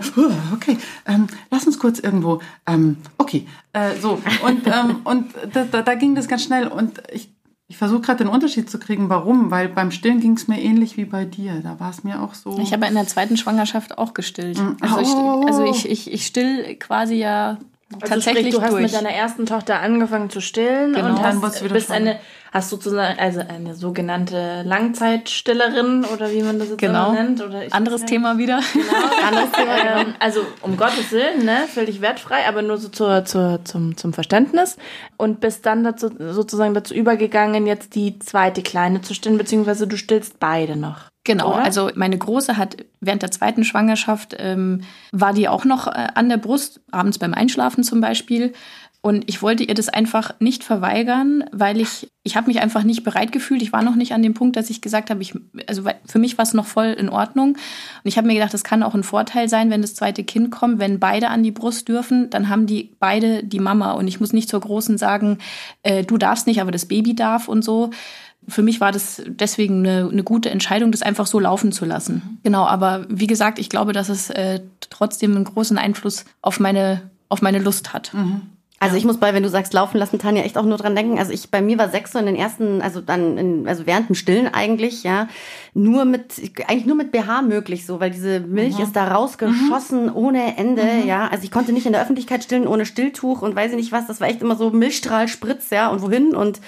okay, 0.54 0.78
ähm, 1.06 1.28
lass 1.50 1.66
uns 1.66 1.80
kurz 1.80 2.00
irgendwo, 2.00 2.42
ähm, 2.66 2.98
okay, 3.18 3.48
äh, 3.74 3.96
so. 4.02 4.22
Und, 4.46 4.68
ähm, 4.68 4.98
und 5.04 5.34
da, 5.54 5.64
da, 5.66 5.82
da 5.82 5.96
ging 5.96 6.16
das 6.16 6.28
ganz 6.28 6.44
schnell 6.44 6.68
und 6.68 7.02
ich 7.12 7.30
ich 7.72 7.78
versuche 7.78 8.02
gerade 8.02 8.26
den 8.26 8.28
Unterschied 8.28 8.70
zu 8.70 8.80
kriegen, 8.80 9.08
warum, 9.08 9.50
weil 9.50 9.70
beim 9.70 9.92
Stillen 9.92 10.20
ging 10.20 10.34
es 10.34 10.50
mir 10.50 10.62
ähnlich 10.62 10.98
wie 10.98 11.06
bei 11.06 11.24
dir. 11.24 11.62
Da 11.64 11.80
war 11.80 11.90
es 11.90 12.04
mir 12.04 12.22
auch 12.22 12.34
so. 12.34 12.60
Ich 12.60 12.74
habe 12.74 12.86
in 12.86 12.96
der 12.96 13.08
zweiten 13.08 13.38
Schwangerschaft 13.38 13.98
auch 13.98 14.14
gestillt. 14.14 14.60
Mm, 14.60 14.76
also, 14.82 14.98
oh. 14.98 15.42
ich, 15.42 15.48
also 15.48 15.64
ich, 15.64 15.90
ich, 15.90 16.12
ich 16.12 16.26
still 16.26 16.76
quasi 16.76 17.16
ja 17.16 17.60
also 18.00 18.16
tatsächlich 18.16 18.48
sprich, 18.48 18.56
du 18.56 18.62
hast 18.62 18.72
durch. 18.72 18.84
mit 18.84 18.94
deiner 18.94 19.12
ersten 19.12 19.46
Tochter 19.46 19.80
angefangen 19.80 20.30
zu 20.30 20.42
stillen 20.42 20.94
genau. 20.94 21.10
und 21.10 21.22
hast, 21.22 21.70
bist 21.70 21.92
eine, 21.92 22.20
hast 22.52 22.70
sozusagen 22.70 23.20
also 23.20 23.42
eine 23.42 23.76
sogenannte 23.76 24.64
Langzeitstillerin 24.64 26.06
oder 26.06 26.32
wie 26.32 26.42
man 26.42 26.60
das 26.60 26.70
jetzt 26.70 26.80
genau. 26.80 27.12
nennt. 27.12 27.42
Oder 27.42 27.64
Anderes 27.72 28.06
Thema 28.06 28.38
wieder. 28.38 28.62
Genau, 28.74 28.86
anderes 29.28 29.52
Thema. 29.52 30.02
Ähm, 30.02 30.16
also 30.20 30.42
um 30.62 30.78
Gottes 30.78 31.12
Willen, 31.12 31.46
ne, 31.46 31.66
völlig 31.68 32.02
wertfrei, 32.02 32.48
aber 32.48 32.62
nur 32.62 32.78
so 32.78 32.90
zur, 32.90 33.26
zur, 33.26 33.60
zum, 33.64 33.98
zum 33.98 34.14
Verständnis. 34.14 34.78
Und 35.18 35.40
bist 35.42 35.66
dann 35.66 35.84
dazu, 35.84 36.10
sozusagen 36.18 36.74
dazu 36.74 36.94
übergegangen, 36.94 37.68
jetzt 37.68 37.96
die 37.96 38.20
zweite 38.20 38.62
Kleine 38.62 39.02
zu 39.02 39.14
stillen, 39.14 39.38
beziehungsweise 39.38 39.88
du 39.88 39.98
stillst 39.98 40.40
beide 40.40 40.76
noch. 40.76 41.11
Genau, 41.24 41.54
Oder? 41.54 41.64
also 41.64 41.92
meine 41.96 42.18
Große 42.18 42.58
hat 42.58 42.78
während 43.00 43.22
der 43.22 43.32
zweiten 43.32 43.64
Schwangerschaft, 43.64 44.36
ähm, 44.40 44.82
war 45.12 45.34
die 45.34 45.48
auch 45.48 45.66
noch 45.66 45.88
äh, 45.88 46.08
an 46.16 46.30
der 46.30 46.38
Brust, 46.38 46.82
abends 46.92 47.20
beim 47.20 47.34
Einschlafen 47.34 47.84
zum 47.84 48.02
Beispiel. 48.02 48.54
Und 49.04 49.28
ich 49.28 49.42
wollte 49.42 49.64
ihr 49.64 49.74
das 49.74 49.90
einfach 49.90 50.36
nicht 50.40 50.64
verweigern, 50.64 51.44
weil 51.52 51.82
ich, 51.82 52.12
ich 52.22 52.36
habe 52.36 52.48
mich 52.48 52.62
einfach 52.62 52.84
nicht 52.84 53.04
bereit 53.04 53.32
gefühlt. 53.32 53.64
Ich 53.64 53.74
war 53.74 53.82
noch 53.82 53.96
nicht 53.96 54.14
an 54.14 54.22
dem 54.22 54.36
Punkt, 54.36 54.56
dass 54.56 54.70
ich 54.70 54.80
gesagt 54.80 55.10
habe, 55.10 55.24
ich, 55.24 55.34
also 55.68 55.84
für 56.06 56.20
mich 56.20 56.38
war 56.38 56.44
es 56.44 56.54
noch 56.54 56.68
voll 56.68 56.88
in 56.88 57.10
Ordnung. 57.10 57.54
Und 57.54 57.58
ich 58.04 58.18
habe 58.18 58.28
mir 58.28 58.36
gedacht, 58.36 58.54
das 58.54 58.64
kann 58.64 58.84
auch 58.84 58.94
ein 58.94 59.02
Vorteil 59.04 59.50
sein, 59.50 59.72
wenn 59.72 59.82
das 59.82 59.96
zweite 59.96 60.24
Kind 60.24 60.52
kommt, 60.52 60.78
wenn 60.78 61.00
beide 61.00 61.30
an 61.30 61.42
die 61.42 61.50
Brust 61.50 61.88
dürfen, 61.88 62.30
dann 62.30 62.48
haben 62.48 62.68
die 62.68 62.96
beide 63.00 63.44
die 63.44 63.60
Mama. 63.60 63.94
Und 63.94 64.08
ich 64.08 64.20
muss 64.20 64.34
nicht 64.34 64.50
zur 64.50 64.60
Großen 64.60 65.00
sagen, 65.00 65.40
äh, 65.82 66.04
du 66.04 66.20
darfst 66.20 66.46
nicht, 66.46 66.62
aber 66.62 66.72
das 66.72 66.86
Baby 66.86 67.16
darf 67.16 67.48
und 67.48 67.64
so 67.64 67.90
für 68.48 68.64
mich 68.64 68.82
war 68.82 68.92
das 68.92 69.22
deswegen 69.26 69.86
eine, 69.86 70.10
eine, 70.10 70.24
gute 70.24 70.50
Entscheidung, 70.50 70.92
das 70.92 71.02
einfach 71.02 71.28
so 71.28 71.40
laufen 71.40 71.72
zu 71.72 71.86
lassen. 71.86 72.16
Mhm. 72.16 72.38
Genau, 72.44 72.66
aber 72.66 73.06
wie 73.10 73.28
gesagt, 73.28 73.60
ich 73.60 73.70
glaube, 73.70 73.94
dass 73.94 74.10
es 74.10 74.30
äh, 74.30 74.62
trotzdem 74.90 75.36
einen 75.36 75.46
großen 75.46 75.78
Einfluss 75.78 76.26
auf 76.42 76.60
meine, 76.60 77.12
auf 77.30 77.42
meine 77.42 77.60
Lust 77.60 77.94
hat. 77.94 78.14
Mhm. 78.14 78.42
Also 78.82 78.96
ich 78.96 79.06
muss 79.06 79.18
bei, 79.18 79.36
wenn 79.36 79.44
du 79.44 79.50
sagst 79.50 79.74
laufen 79.74 80.00
lassen, 80.00 80.18
Tanja, 80.18 80.42
echt 80.42 80.58
auch 80.58 80.66
nur 80.66 80.80
dran 80.80 80.96
denken. 80.96 81.20
Also 81.20 81.32
ich 81.32 81.52
bei 81.52 81.62
mir 81.62 81.78
war 81.78 81.90
sechs 81.90 82.14
so 82.14 82.20
in 82.20 82.26
den 82.26 82.36
ersten, 82.36 82.82
also 82.82 83.00
dann, 83.00 83.38
in, 83.38 83.68
also 83.68 83.86
während 83.86 84.10
dem 84.10 84.16
Stillen 84.16 84.52
eigentlich, 84.52 85.04
ja, 85.04 85.28
nur 85.76 86.04
mit, 86.04 86.42
eigentlich 86.68 86.88
nur 86.88 86.96
mit 86.96 87.12
BH 87.12 87.44
möglich 87.44 87.86
so, 87.86 88.00
weil 88.00 88.10
diese 88.10 88.40
Milch 88.40 88.80
mhm. 88.80 88.84
ist 88.84 88.96
da 88.96 89.10
rausgeschossen 89.10 90.06
mhm. 90.06 90.16
ohne 90.16 90.58
Ende, 90.58 90.82
mhm. 90.82 91.08
ja. 91.08 91.28
Also 91.28 91.44
ich 91.44 91.52
konnte 91.52 91.74
nicht 91.74 91.86
in 91.86 91.92
der 91.92 92.02
Öffentlichkeit 92.02 92.44
stillen 92.44 92.66
ohne 92.66 92.88
Stilltuch 92.88 93.44
und 93.44 93.56
weiß 93.56 93.70
ich 93.70 93.78
nicht 93.78 93.92
was. 93.92 94.08
Das 94.08 94.20
war 94.20 94.28
echt 94.28 94.42
immer 94.42 94.56
so 94.56 94.72
Milchstrahl, 94.72 95.28
Spritz, 95.28 95.70
ja, 95.70 95.90
und 95.90 96.02
wohin 96.02 96.34
und 96.34 96.60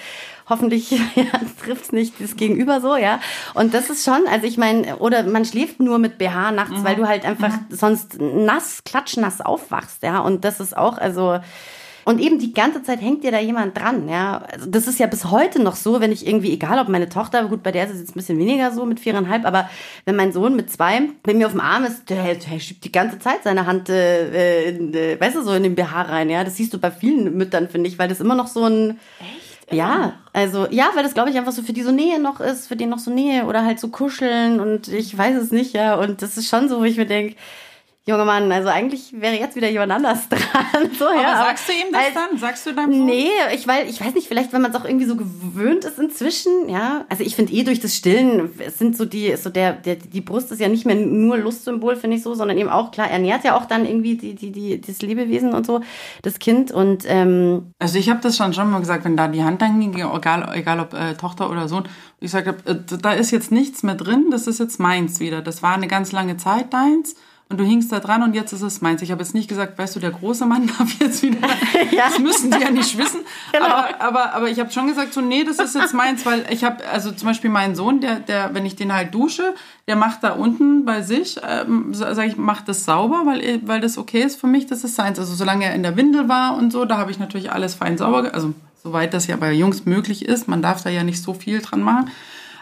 hoffentlich 0.47 0.91
ja, 1.15 1.25
trifft 1.65 1.85
es 1.85 1.91
nicht 1.93 2.13
das 2.19 2.35
Gegenüber 2.35 2.79
so, 2.79 2.95
ja. 2.95 3.21
Und 3.55 3.73
das 3.73 3.89
ist 3.89 4.05
schon, 4.05 4.21
also 4.31 4.45
ich 4.45 4.59
meine, 4.59 4.97
oder 4.97 5.23
man 5.23 5.45
schläft 5.45 5.79
nur 5.79 5.97
mit 5.97 6.19
BH 6.19 6.51
nachts, 6.51 6.77
mhm. 6.77 6.83
weil 6.83 6.95
du 6.95 7.07
halt 7.07 7.25
einfach 7.25 7.53
mhm. 7.53 7.65
sonst 7.75 8.21
nass, 8.21 8.83
klatschnass 8.83 9.41
aufwachst, 9.41 10.03
ja. 10.03 10.19
Und 10.19 10.45
das 10.45 10.59
ist 10.59 10.77
auch, 10.77 10.99
also 10.99 11.39
und 12.05 12.19
eben 12.19 12.39
die 12.39 12.53
ganze 12.53 12.83
Zeit 12.83 13.01
hängt 13.01 13.23
dir 13.23 13.31
da 13.31 13.39
jemand 13.39 13.77
dran, 13.77 14.09
ja. 14.09 14.43
Also 14.51 14.69
das 14.69 14.87
ist 14.87 14.99
ja 14.99 15.07
bis 15.07 15.25
heute 15.25 15.61
noch 15.61 15.75
so, 15.75 16.01
wenn 16.01 16.11
ich 16.11 16.27
irgendwie, 16.27 16.51
egal 16.51 16.79
ob 16.79 16.89
meine 16.89 17.09
Tochter, 17.09 17.45
gut, 17.45 17.63
bei 17.63 17.71
der 17.71 17.85
ist 17.85 17.93
es 17.93 17.99
jetzt 17.99 18.11
ein 18.11 18.19
bisschen 18.19 18.39
weniger 18.39 18.71
so 18.71 18.85
mit 18.85 18.99
viereinhalb, 18.99 19.45
aber 19.45 19.69
wenn 20.05 20.15
mein 20.15 20.33
Sohn 20.33 20.55
mit 20.55 20.71
zwei 20.71 21.01
bei 21.23 21.33
mir 21.33 21.47
auf 21.47 21.53
dem 21.53 21.61
Arm 21.61 21.85
ist, 21.85 22.09
der, 22.09 22.35
der 22.35 22.59
schiebt 22.59 22.83
die 22.83 22.91
ganze 22.91 23.19
Zeit 23.19 23.43
seine 23.43 23.65
Hand, 23.65 23.89
äh, 23.89 24.69
in, 24.69 24.93
äh, 24.93 25.19
weißt 25.19 25.37
du, 25.37 25.43
so 25.43 25.53
in 25.53 25.63
den 25.63 25.75
BH 25.75 26.03
rein, 26.03 26.29
ja. 26.29 26.43
Das 26.43 26.57
siehst 26.57 26.73
du 26.73 26.79
bei 26.79 26.91
vielen 26.91 27.37
Müttern, 27.37 27.69
finde 27.69 27.89
ich, 27.89 27.97
weil 27.99 28.09
das 28.09 28.19
immer 28.19 28.35
noch 28.35 28.47
so 28.47 28.65
ein... 28.65 28.99
Echt? 29.19 29.43
Ja, 29.71 30.13
also 30.33 30.67
ja, 30.69 30.89
weil 30.93 31.03
das 31.03 31.13
glaube 31.13 31.29
ich 31.29 31.37
einfach 31.37 31.51
so 31.51 31.63
für 31.63 31.73
die 31.73 31.83
so 31.83 31.91
Nähe 31.91 32.19
noch 32.19 32.39
ist, 32.39 32.67
für 32.67 32.75
die 32.75 32.85
noch 32.85 32.99
so 32.99 33.11
Nähe 33.11 33.45
oder 33.45 33.63
halt 33.63 33.79
so 33.79 33.87
kuscheln 33.87 34.59
und 34.59 34.87
ich 34.87 35.17
weiß 35.17 35.37
es 35.37 35.51
nicht, 35.51 35.73
ja. 35.73 35.95
Und 35.95 36.21
das 36.21 36.37
ist 36.37 36.49
schon 36.49 36.69
so, 36.69 36.79
wo 36.79 36.83
ich 36.83 36.97
mir 36.97 37.05
denke, 37.05 37.35
Junge 38.05 38.25
Mann, 38.25 38.51
also 38.51 38.67
eigentlich 38.67 39.13
wäre 39.21 39.35
jetzt 39.35 39.55
wieder 39.55 39.69
jemand 39.69 39.93
anders 39.93 40.27
dran. 40.29 40.41
So, 40.99 41.07
aber 41.07 41.21
ja, 41.21 41.37
sagst 41.37 41.69
du 41.69 41.71
ihm 41.71 41.93
das 41.93 42.03
als, 42.03 42.13
dann? 42.13 42.37
Sagst 42.37 42.65
du 42.65 42.73
deinem 42.73 42.91
Sohn? 42.91 43.05
Nee, 43.05 43.29
ich, 43.53 43.65
weil, 43.65 43.87
ich 43.87 44.01
weiß 44.01 44.13
nicht, 44.13 44.27
vielleicht, 44.27 44.51
wenn 44.51 44.61
man 44.61 44.71
es 44.71 44.77
auch 44.77 44.83
irgendwie 44.83 45.05
so 45.05 45.15
gewöhnt 45.15 45.85
ist 45.85 45.97
inzwischen, 45.99 46.67
ja. 46.67 47.05
Also 47.07 47.23
ich 47.23 47.37
finde 47.37 47.53
eh 47.53 47.63
durch 47.63 47.79
das 47.79 47.95
Stillen, 47.95 48.51
es 48.59 48.77
sind 48.77 48.97
so 48.97 49.05
die, 49.05 49.33
so 49.37 49.49
der, 49.49 49.71
der, 49.71 49.95
die 49.95 50.19
Brust 50.19 50.51
ist 50.51 50.59
ja 50.59 50.67
nicht 50.67 50.85
mehr 50.85 50.97
nur 50.97 51.37
Lustsymbol, 51.37 51.95
finde 51.95 52.17
ich 52.17 52.23
so, 52.23 52.33
sondern 52.33 52.57
eben 52.57 52.67
auch, 52.67 52.91
klar, 52.91 53.09
ernährt 53.09 53.45
ja 53.45 53.55
auch 53.55 53.67
dann 53.67 53.85
irgendwie 53.85 54.17
die, 54.17 54.35
die, 54.35 54.51
die, 54.51 54.81
das 54.81 55.01
Lebewesen 55.01 55.53
und 55.53 55.65
so, 55.65 55.79
das 56.23 56.39
Kind 56.39 56.73
und, 56.73 57.05
ähm, 57.07 57.71
Also 57.79 57.99
ich 57.99 58.09
habe 58.09 58.19
das 58.19 58.35
schon 58.35 58.53
schon 58.53 58.69
mal 58.69 58.79
gesagt, 58.79 59.05
wenn 59.05 59.15
da 59.15 59.29
die 59.29 59.45
Hand 59.45 59.61
dann 59.61 59.79
ging, 59.79 59.93
egal, 59.93 60.49
egal 60.53 60.81
ob 60.81 60.93
äh, 60.93 61.13
Tochter 61.13 61.49
oder 61.49 61.69
Sohn, 61.69 61.87
ich 62.19 62.31
sage, 62.31 62.57
äh, 62.65 62.75
da 63.01 63.13
ist 63.13 63.31
jetzt 63.31 63.53
nichts 63.53 63.81
mehr 63.81 63.95
drin, 63.95 64.25
das 64.29 64.47
ist 64.47 64.59
jetzt 64.59 64.81
meins 64.81 65.21
wieder. 65.21 65.41
Das 65.41 65.63
war 65.63 65.73
eine 65.73 65.87
ganz 65.87 66.11
lange 66.11 66.35
Zeit 66.35 66.73
deins 66.73 67.15
und 67.53 67.59
du 67.59 67.65
hingst 67.65 67.91
da 67.91 67.99
dran 67.99 68.23
und 68.23 68.33
jetzt 68.33 68.51
ist 68.51 68.63
es 68.63 68.81
meins. 68.81 69.03
Ich 69.03 69.11
habe 69.11 69.21
jetzt 69.21 69.35
nicht 69.35 69.47
gesagt, 69.47 69.77
weißt 69.77 69.95
du, 69.95 69.99
der 69.99 70.09
große 70.09 70.43
Mann 70.47 70.65
darf 70.77 70.99
jetzt 70.99 71.21
wieder. 71.21 71.37
ja. 71.91 72.09
Das 72.09 72.17
müssen 72.17 72.49
die 72.49 72.59
ja 72.59 72.71
nicht 72.71 72.97
wissen. 72.97 73.19
Genau. 73.51 73.65
Aber, 73.65 74.01
aber, 74.01 74.33
aber 74.33 74.49
ich 74.49 74.59
habe 74.59 74.71
schon 74.71 74.87
gesagt, 74.87 75.13
so, 75.13 75.21
nee, 75.21 75.43
das 75.43 75.59
ist 75.59 75.75
jetzt 75.75 75.93
meins, 75.93 76.25
weil 76.25 76.43
ich 76.49 76.63
habe, 76.63 76.83
also 76.89 77.11
zum 77.11 77.27
Beispiel 77.27 77.51
meinen 77.51 77.75
Sohn, 77.75 78.01
der, 78.01 78.19
der, 78.19 78.55
wenn 78.55 78.65
ich 78.65 78.75
den 78.75 78.91
halt 78.91 79.13
dusche, 79.13 79.53
der 79.87 79.95
macht 79.95 80.23
da 80.23 80.31
unten 80.31 80.85
bei 80.85 81.03
sich, 81.03 81.39
ähm, 81.47 81.93
sage 81.93 82.25
ich, 82.25 82.37
macht 82.37 82.67
das 82.67 82.85
sauber, 82.85 83.23
weil, 83.25 83.61
weil 83.67 83.79
das 83.79 83.99
okay 83.99 84.23
ist 84.23 84.39
für 84.39 84.47
mich, 84.47 84.65
das 84.65 84.83
ist 84.83 84.95
seins. 84.95 85.19
Also 85.19 85.35
solange 85.35 85.65
er 85.65 85.75
in 85.75 85.83
der 85.83 85.95
Windel 85.95 86.29
war 86.29 86.57
und 86.57 86.71
so, 86.71 86.85
da 86.85 86.97
habe 86.97 87.11
ich 87.11 87.19
natürlich 87.19 87.51
alles 87.51 87.75
fein 87.75 87.95
sauber, 87.95 88.33
also 88.33 88.55
soweit 88.81 89.13
das 89.13 89.27
ja 89.27 89.35
bei 89.35 89.53
Jungs 89.53 89.85
möglich 89.85 90.25
ist. 90.25 90.47
Man 90.47 90.63
darf 90.63 90.81
da 90.81 90.89
ja 90.89 91.03
nicht 91.03 91.21
so 91.21 91.35
viel 91.35 91.61
dran 91.61 91.83
machen. 91.83 92.09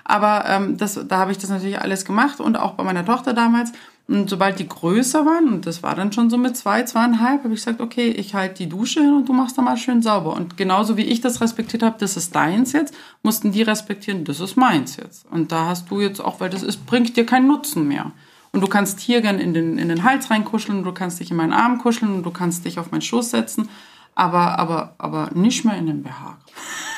Aber 0.04 0.44
ähm, 0.48 0.76
das, 0.78 1.00
da 1.08 1.18
habe 1.20 1.32
ich 1.32 1.38
das 1.38 1.50
natürlich 1.50 1.80
alles 1.80 2.04
gemacht 2.04 2.42
und 2.42 2.58
auch 2.58 2.74
bei 2.74 2.84
meiner 2.84 3.06
Tochter 3.06 3.34
damals. 3.34 3.72
Und 4.12 4.30
sobald 4.30 4.60
die 4.60 4.68
größer 4.68 5.26
waren, 5.26 5.48
und 5.48 5.66
das 5.66 5.84
war 5.84 5.96
dann 5.96 6.12
schon 6.12 6.30
so 6.30 6.38
mit 6.38 6.58
zwei, 6.58 6.84
zweieinhalb, 6.84 7.46
habe 7.46 7.54
ich 7.54 7.62
gesagt, 7.62 7.80
okay, 7.80 8.10
ich 8.10 8.34
halte 8.36 8.56
die 8.56 8.68
Dusche 8.68 9.00
hin 9.00 9.14
und 9.14 9.30
du 9.30 9.32
machst 9.32 9.58
da 9.58 9.62
mal 9.62 9.78
schön 9.78 10.02
sauber. 10.02 10.36
Und 10.36 10.58
genauso 10.58 10.98
wie 10.98 11.04
ich 11.04 11.22
das 11.22 11.40
respektiert 11.40 11.82
habe, 11.82 11.96
das 11.98 12.18
ist 12.18 12.36
deins 12.36 12.74
jetzt, 12.74 12.94
mussten 13.24 13.54
die 13.54 13.62
respektieren, 13.62 14.26
das 14.26 14.42
ist 14.42 14.58
meins 14.58 14.98
jetzt. 14.98 15.26
Und 15.32 15.54
da 15.54 15.68
hast 15.68 15.90
du 15.90 16.02
jetzt 16.02 16.20
auch, 16.20 16.42
weil 16.42 16.50
das 16.50 16.62
ist, 16.62 16.86
bringt 16.86 17.16
dir 17.16 17.26
keinen 17.26 17.48
Nutzen 17.48 17.88
mehr. 17.88 18.12
Und 18.52 18.60
du 18.60 18.68
kannst 18.68 19.00
hier 19.00 19.22
gern 19.22 19.40
in 19.40 19.54
den, 19.54 19.78
in 19.78 19.88
den 19.88 20.04
Hals 20.04 20.30
reinkuscheln, 20.30 20.84
du 20.84 20.92
kannst 20.92 21.22
dich 21.22 21.32
in 21.32 21.38
meinen 21.38 21.54
Arm 21.54 21.78
kuscheln 21.78 22.14
und 22.14 22.24
du 22.24 22.32
kannst 22.32 22.66
dich 22.66 22.80
auf 22.80 22.92
meinen 22.92 23.02
Schoß 23.02 23.32
setzen, 23.32 23.70
aber, 24.14 24.60
aber, 24.60 24.94
aber 24.98 25.30
nicht 25.34 25.64
mehr 25.64 25.78
in 25.78 25.86
den 25.86 26.04
BH. 26.04 26.38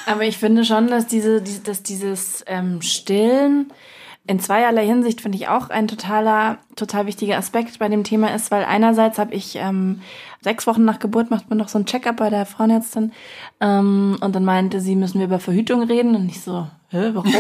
Aber 0.08 0.24
ich 0.24 0.40
finde 0.40 0.66
schon, 0.66 0.88
dass, 0.88 1.06
diese, 1.06 1.44
dass 1.44 1.84
dieses 1.84 2.44
ähm, 2.48 2.82
Stillen 2.82 3.72
in 4.26 4.40
zweierlei 4.40 4.86
Hinsicht 4.86 5.20
finde 5.20 5.38
ich 5.38 5.50
auch 5.50 5.70
ein 5.70 5.88
totaler, 5.88 6.58
total 6.78 7.08
wichtiger 7.08 7.38
Aspekt 7.38 7.80
bei 7.80 7.90
dem 7.90 8.06
Thema 8.06 8.34
ist, 8.34 8.52
weil 8.52 8.64
einerseits 8.64 9.18
habe 9.20 9.34
ich 9.34 9.58
ähm, 9.58 10.02
sechs 10.40 10.66
Wochen 10.66 10.86
nach 10.86 11.00
Geburt 11.00 11.30
macht 11.30 11.50
man 11.50 11.58
noch 11.58 11.68
so 11.68 11.78
ein 11.78 11.86
Check-up 11.86 12.18
bei 12.18 12.30
der 12.30 12.46
Frauenärztin 12.46 13.12
ähm, 13.60 14.18
und 14.22 14.34
dann 14.34 14.46
meinte 14.46 14.80
sie, 14.80 14.96
müssen 14.96 15.20
wir 15.20 15.26
über 15.26 15.40
Verhütung 15.40 15.84
reden 15.84 16.16
und 16.16 16.30
ich 16.30 16.40
so, 16.40 16.68
hä, 16.92 17.10
warum? 17.12 17.34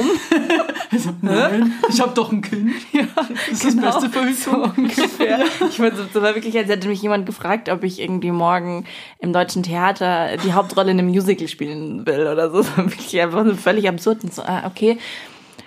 also, 0.91 1.11
nein, 1.21 1.71
ich 1.88 2.01
habe 2.01 2.13
doch 2.13 2.34
ein 2.34 2.41
Kind. 2.41 2.71
Ja, 2.91 3.07
das 3.15 3.63
ist 3.63 3.75
genau, 3.75 3.84
das 3.84 4.01
beste 4.01 4.09
Verhütung. 4.09 4.73
So 4.75 4.81
ungefähr. 4.81 5.39
Ich 5.69 5.79
war 5.79 5.91
so, 5.95 6.21
war 6.21 6.36
wirklich, 6.36 6.57
als 6.57 6.67
hätte 6.67 6.89
mich 6.89 7.01
jemand 7.01 7.25
gefragt, 7.25 7.69
ob 7.69 7.86
ich 7.86 8.01
irgendwie 8.01 8.31
morgen 8.31 8.84
im 9.19 9.31
deutschen 9.31 9.63
Theater 9.63 10.36
die 10.36 10.51
Hauptrolle 10.51 10.91
in 10.91 10.99
einem 10.99 11.07
Musical 11.07 11.47
spielen 11.47 12.05
will 12.05 12.27
oder 12.27 12.51
so. 12.51 12.57
Das 12.57 12.77
war 12.77 12.86
wirklich 12.91 13.21
einfach 13.21 13.45
völlig 13.55 13.88
absurd 13.88 14.25
und 14.25 14.34
so, 14.34 14.41
ah, 14.43 14.63
okay 14.65 14.97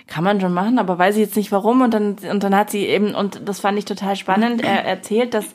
kann 0.07 0.23
man 0.23 0.41
schon 0.41 0.53
machen, 0.53 0.79
aber 0.79 0.97
weiß 0.97 1.15
ich 1.15 1.21
jetzt 1.21 1.35
nicht 1.35 1.51
warum. 1.51 1.81
Und 1.81 1.93
dann, 1.93 2.15
und 2.31 2.43
dann 2.43 2.55
hat 2.55 2.69
sie 2.69 2.85
eben, 2.85 3.13
und 3.13 3.41
das 3.47 3.59
fand 3.59 3.77
ich 3.77 3.85
total 3.85 4.15
spannend, 4.15 4.61
er 4.63 4.85
erzählt, 4.85 5.33
dass 5.33 5.45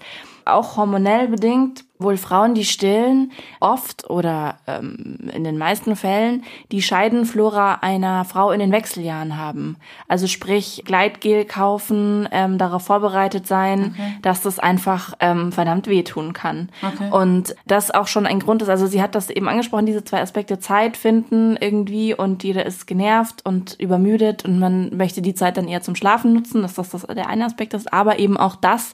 auch 0.44 0.76
hormonell 0.76 1.28
bedingt 1.28 1.84
wohl 2.02 2.16
Frauen, 2.16 2.54
die 2.54 2.64
stillen, 2.64 3.32
oft 3.60 4.08
oder 4.10 4.56
ähm, 4.66 5.18
in 5.32 5.44
den 5.44 5.58
meisten 5.58 5.96
Fällen 5.96 6.44
die 6.70 6.82
Scheidenflora 6.82 7.78
einer 7.82 8.24
Frau 8.24 8.50
in 8.50 8.60
den 8.60 8.72
Wechseljahren 8.72 9.36
haben. 9.36 9.76
Also 10.08 10.26
sprich 10.26 10.82
Gleitgel 10.84 11.44
kaufen, 11.44 12.28
ähm, 12.32 12.58
darauf 12.58 12.84
vorbereitet 12.84 13.46
sein, 13.46 13.92
okay. 13.94 14.16
dass 14.22 14.42
das 14.42 14.58
einfach 14.58 15.14
ähm, 15.20 15.52
verdammt 15.52 15.86
wehtun 15.86 16.32
kann. 16.32 16.68
Okay. 16.82 17.10
Und 17.10 17.54
das 17.66 17.90
auch 17.90 18.06
schon 18.06 18.26
ein 18.26 18.40
Grund 18.40 18.62
ist, 18.62 18.68
also 18.68 18.86
sie 18.86 19.02
hat 19.02 19.14
das 19.14 19.30
eben 19.30 19.48
angesprochen, 19.48 19.86
diese 19.86 20.04
zwei 20.04 20.20
Aspekte 20.20 20.58
Zeit 20.58 20.96
finden 20.96 21.56
irgendwie 21.60 22.14
und 22.14 22.44
jeder 22.44 22.66
ist 22.66 22.86
genervt 22.86 23.44
und 23.44 23.76
übermüdet 23.78 24.44
und 24.44 24.58
man 24.58 24.96
möchte 24.96 25.22
die 25.22 25.34
Zeit 25.34 25.56
dann 25.56 25.68
eher 25.68 25.82
zum 25.82 25.96
Schlafen 25.96 26.32
nutzen, 26.32 26.62
dass 26.62 26.74
das, 26.74 26.90
das 26.90 27.02
der 27.02 27.28
eine 27.28 27.44
Aspekt 27.44 27.74
ist, 27.74 27.92
aber 27.92 28.18
eben 28.18 28.36
auch 28.36 28.56
das, 28.56 28.92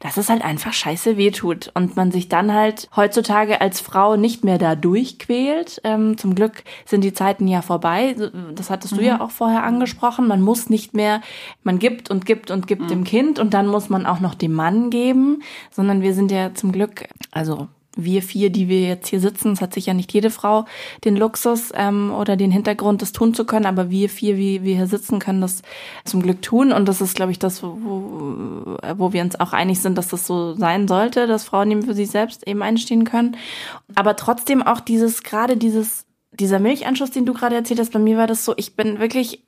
dass 0.00 0.16
es 0.16 0.28
halt 0.28 0.44
einfach 0.44 0.72
scheiße 0.72 1.16
wehtut 1.16 1.70
und 1.74 1.96
man 1.96 2.10
sich 2.10 2.28
dann 2.38 2.54
halt 2.54 2.88
heutzutage 2.94 3.60
als 3.60 3.80
Frau 3.80 4.16
nicht 4.16 4.44
mehr 4.44 4.58
da 4.58 4.76
durchquält. 4.76 5.80
Ähm, 5.82 6.16
zum 6.16 6.34
Glück 6.34 6.62
sind 6.84 7.02
die 7.02 7.12
Zeiten 7.12 7.48
ja 7.48 7.62
vorbei. 7.62 8.14
Das 8.54 8.70
hattest 8.70 8.94
mhm. 8.94 8.98
du 8.98 9.04
ja 9.04 9.20
auch 9.20 9.30
vorher 9.30 9.64
angesprochen. 9.64 10.28
Man 10.28 10.40
muss 10.40 10.70
nicht 10.70 10.94
mehr, 10.94 11.20
man 11.64 11.78
gibt 11.80 12.10
und 12.10 12.26
gibt 12.26 12.50
und 12.50 12.66
gibt 12.66 12.82
mhm. 12.82 12.88
dem 12.88 13.04
Kind 13.04 13.38
und 13.38 13.54
dann 13.54 13.66
muss 13.66 13.88
man 13.88 14.06
auch 14.06 14.20
noch 14.20 14.34
dem 14.34 14.52
Mann 14.52 14.90
geben, 14.90 15.42
sondern 15.70 16.00
wir 16.00 16.14
sind 16.14 16.30
ja 16.30 16.54
zum 16.54 16.70
Glück, 16.70 17.08
also 17.32 17.68
wir 17.98 18.22
vier, 18.22 18.50
die 18.50 18.68
wir 18.68 18.82
jetzt 18.82 19.08
hier 19.08 19.20
sitzen, 19.20 19.52
es 19.52 19.60
hat 19.60 19.74
sich 19.74 19.86
ja 19.86 19.92
nicht 19.92 20.12
jede 20.12 20.30
Frau 20.30 20.64
den 21.04 21.16
Luxus 21.16 21.72
ähm, 21.74 22.12
oder 22.12 22.36
den 22.36 22.52
Hintergrund, 22.52 23.02
das 23.02 23.12
tun 23.12 23.34
zu 23.34 23.44
können, 23.44 23.66
aber 23.66 23.90
wir 23.90 24.08
vier, 24.08 24.36
wie 24.36 24.62
wir 24.62 24.76
hier 24.76 24.86
sitzen, 24.86 25.18
können 25.18 25.40
das 25.40 25.62
zum 26.04 26.22
Glück 26.22 26.40
tun. 26.40 26.72
Und 26.72 26.86
das 26.88 27.00
ist, 27.00 27.16
glaube 27.16 27.32
ich, 27.32 27.38
das, 27.38 27.62
wo, 27.62 27.76
wo 28.96 29.12
wir 29.12 29.22
uns 29.22 29.38
auch 29.38 29.52
einig 29.52 29.80
sind, 29.80 29.98
dass 29.98 30.08
das 30.08 30.26
so 30.26 30.54
sein 30.54 30.86
sollte, 30.86 31.26
dass 31.26 31.44
Frauen 31.44 31.70
eben 31.70 31.82
für 31.82 31.94
sich 31.94 32.10
selbst 32.10 32.46
eben 32.46 32.62
einstehen 32.62 33.04
können. 33.04 33.36
Aber 33.96 34.14
trotzdem 34.14 34.62
auch 34.62 34.80
dieses, 34.80 35.24
gerade 35.24 35.56
dieses, 35.56 36.06
dieser 36.32 36.60
Milchanschuss, 36.60 37.10
den 37.10 37.26
du 37.26 37.34
gerade 37.34 37.56
erzählt 37.56 37.80
hast, 37.80 37.92
bei 37.92 37.98
mir 37.98 38.16
war 38.16 38.28
das 38.28 38.44
so, 38.44 38.54
ich 38.56 38.76
bin 38.76 39.00
wirklich 39.00 39.44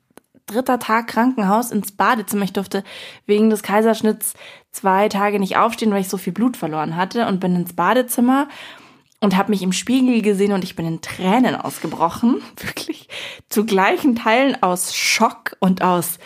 dritter 0.51 0.79
Tag 0.79 1.07
Krankenhaus 1.07 1.71
ins 1.71 1.91
Badezimmer. 1.93 2.43
Ich 2.43 2.53
durfte 2.53 2.83
wegen 3.25 3.49
des 3.49 3.63
Kaiserschnitts 3.63 4.33
zwei 4.71 5.09
Tage 5.09 5.39
nicht 5.39 5.57
aufstehen, 5.57 5.91
weil 5.91 6.01
ich 6.01 6.09
so 6.09 6.17
viel 6.17 6.33
Blut 6.33 6.57
verloren 6.57 6.95
hatte 6.95 7.27
und 7.27 7.39
bin 7.39 7.55
ins 7.55 7.73
Badezimmer 7.73 8.47
und 9.19 9.37
habe 9.37 9.51
mich 9.51 9.61
im 9.61 9.71
Spiegel 9.73 10.21
gesehen 10.21 10.51
und 10.51 10.63
ich 10.63 10.75
bin 10.75 10.85
in 10.85 11.01
Tränen 11.01 11.55
ausgebrochen, 11.55 12.41
wirklich 12.57 13.07
zu 13.49 13.65
gleichen 13.65 14.15
Teilen 14.15 14.61
aus 14.61 14.95
Schock 14.95 15.55
und 15.59 15.81
aus 15.81 16.19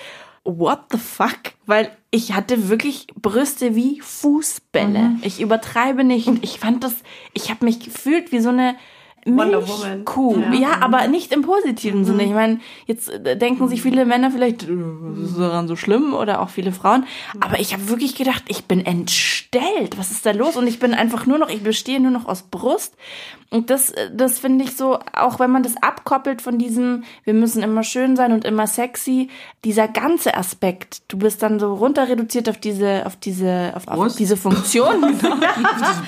What 0.48 0.91
the 0.91 1.00
fuck, 1.00 1.39
weil 1.66 1.89
ich 2.12 2.34
hatte 2.34 2.70
wirklich 2.70 3.08
Brüste 3.20 3.76
wie 3.76 4.00
Fußbälle. 4.00 5.00
Mhm. 5.00 5.20
Ich 5.24 5.41
übertreibe 5.41 6.04
nicht. 6.04 6.30
Ich 6.43 6.60
fand 6.60 6.84
das, 6.84 6.93
ich 7.34 7.50
habe 7.50 7.66
mich 7.66 7.80
gefühlt 7.80 8.32
wie 8.32 8.39
so 8.39 8.50
eine 8.50 8.76
Milchkuh. 9.26 10.38
Ja. 10.38 10.53
ja, 10.53 10.82
aber 10.82 11.07
nicht 11.07 11.34
im 11.34 11.41
positiven 11.41 12.01
mhm. 12.01 12.05
Sinne. 12.05 12.23
Ich 12.23 12.32
meine, 12.32 12.59
jetzt 12.86 13.09
äh, 13.09 13.36
denken 13.36 13.67
sich 13.67 13.82
viele 13.82 14.05
Männer 14.05 14.30
vielleicht, 14.30 14.63
äh, 14.63 14.67
was 14.69 15.32
ist 15.32 15.39
daran 15.39 15.67
so 15.67 15.76
schlimm? 15.76 16.13
Oder 16.13 16.41
auch 16.41 16.49
viele 16.49 16.71
Frauen. 16.71 17.05
Aber 17.41 17.59
ich 17.59 17.73
habe 17.73 17.89
wirklich 17.89 18.15
gedacht, 18.15 18.43
ich 18.47 18.65
bin 18.65 18.86
entstellt. 18.86 19.97
Was 19.97 20.11
ist 20.11 20.26
da 20.26 20.32
los? 20.32 20.57
Und 20.57 20.67
ich 20.67 20.80
bin 20.80 20.93
einfach 20.93 21.26
nur 21.26 21.39
noch, 21.39 21.49
ich 21.49 21.63
bestehe 21.63 21.99
nur 21.99 22.11
noch 22.11 22.28
aus 22.28 22.43
Brust. 22.43 22.95
Und 23.49 23.69
das, 23.71 23.91
äh, 23.91 24.11
das 24.13 24.38
finde 24.38 24.63
ich 24.63 24.76
so, 24.76 24.99
auch 25.13 25.39
wenn 25.39 25.49
man 25.49 25.63
das 25.63 25.76
abkoppelt 25.82 26.41
von 26.41 26.59
diesem, 26.59 27.03
wir 27.23 27.34
müssen 27.34 27.63
immer 27.63 27.84
schön 27.84 28.15
sein 28.15 28.32
und 28.32 28.45
immer 28.45 28.67
sexy, 28.67 29.30
dieser 29.63 29.88
ganze 29.88 30.36
Aspekt, 30.36 31.01
du 31.07 31.17
bist 31.17 31.41
dann 31.41 31.59
so 31.59 31.73
runter 31.73 32.09
reduziert 32.09 32.47
auf 32.47 32.57
diese, 32.57 33.05
auf 33.05 33.15
diese, 33.15 33.73
auf, 33.76 33.88
auf 33.88 34.15
diese 34.15 34.38
Funktion. 34.38 35.01
genau. 35.19 35.38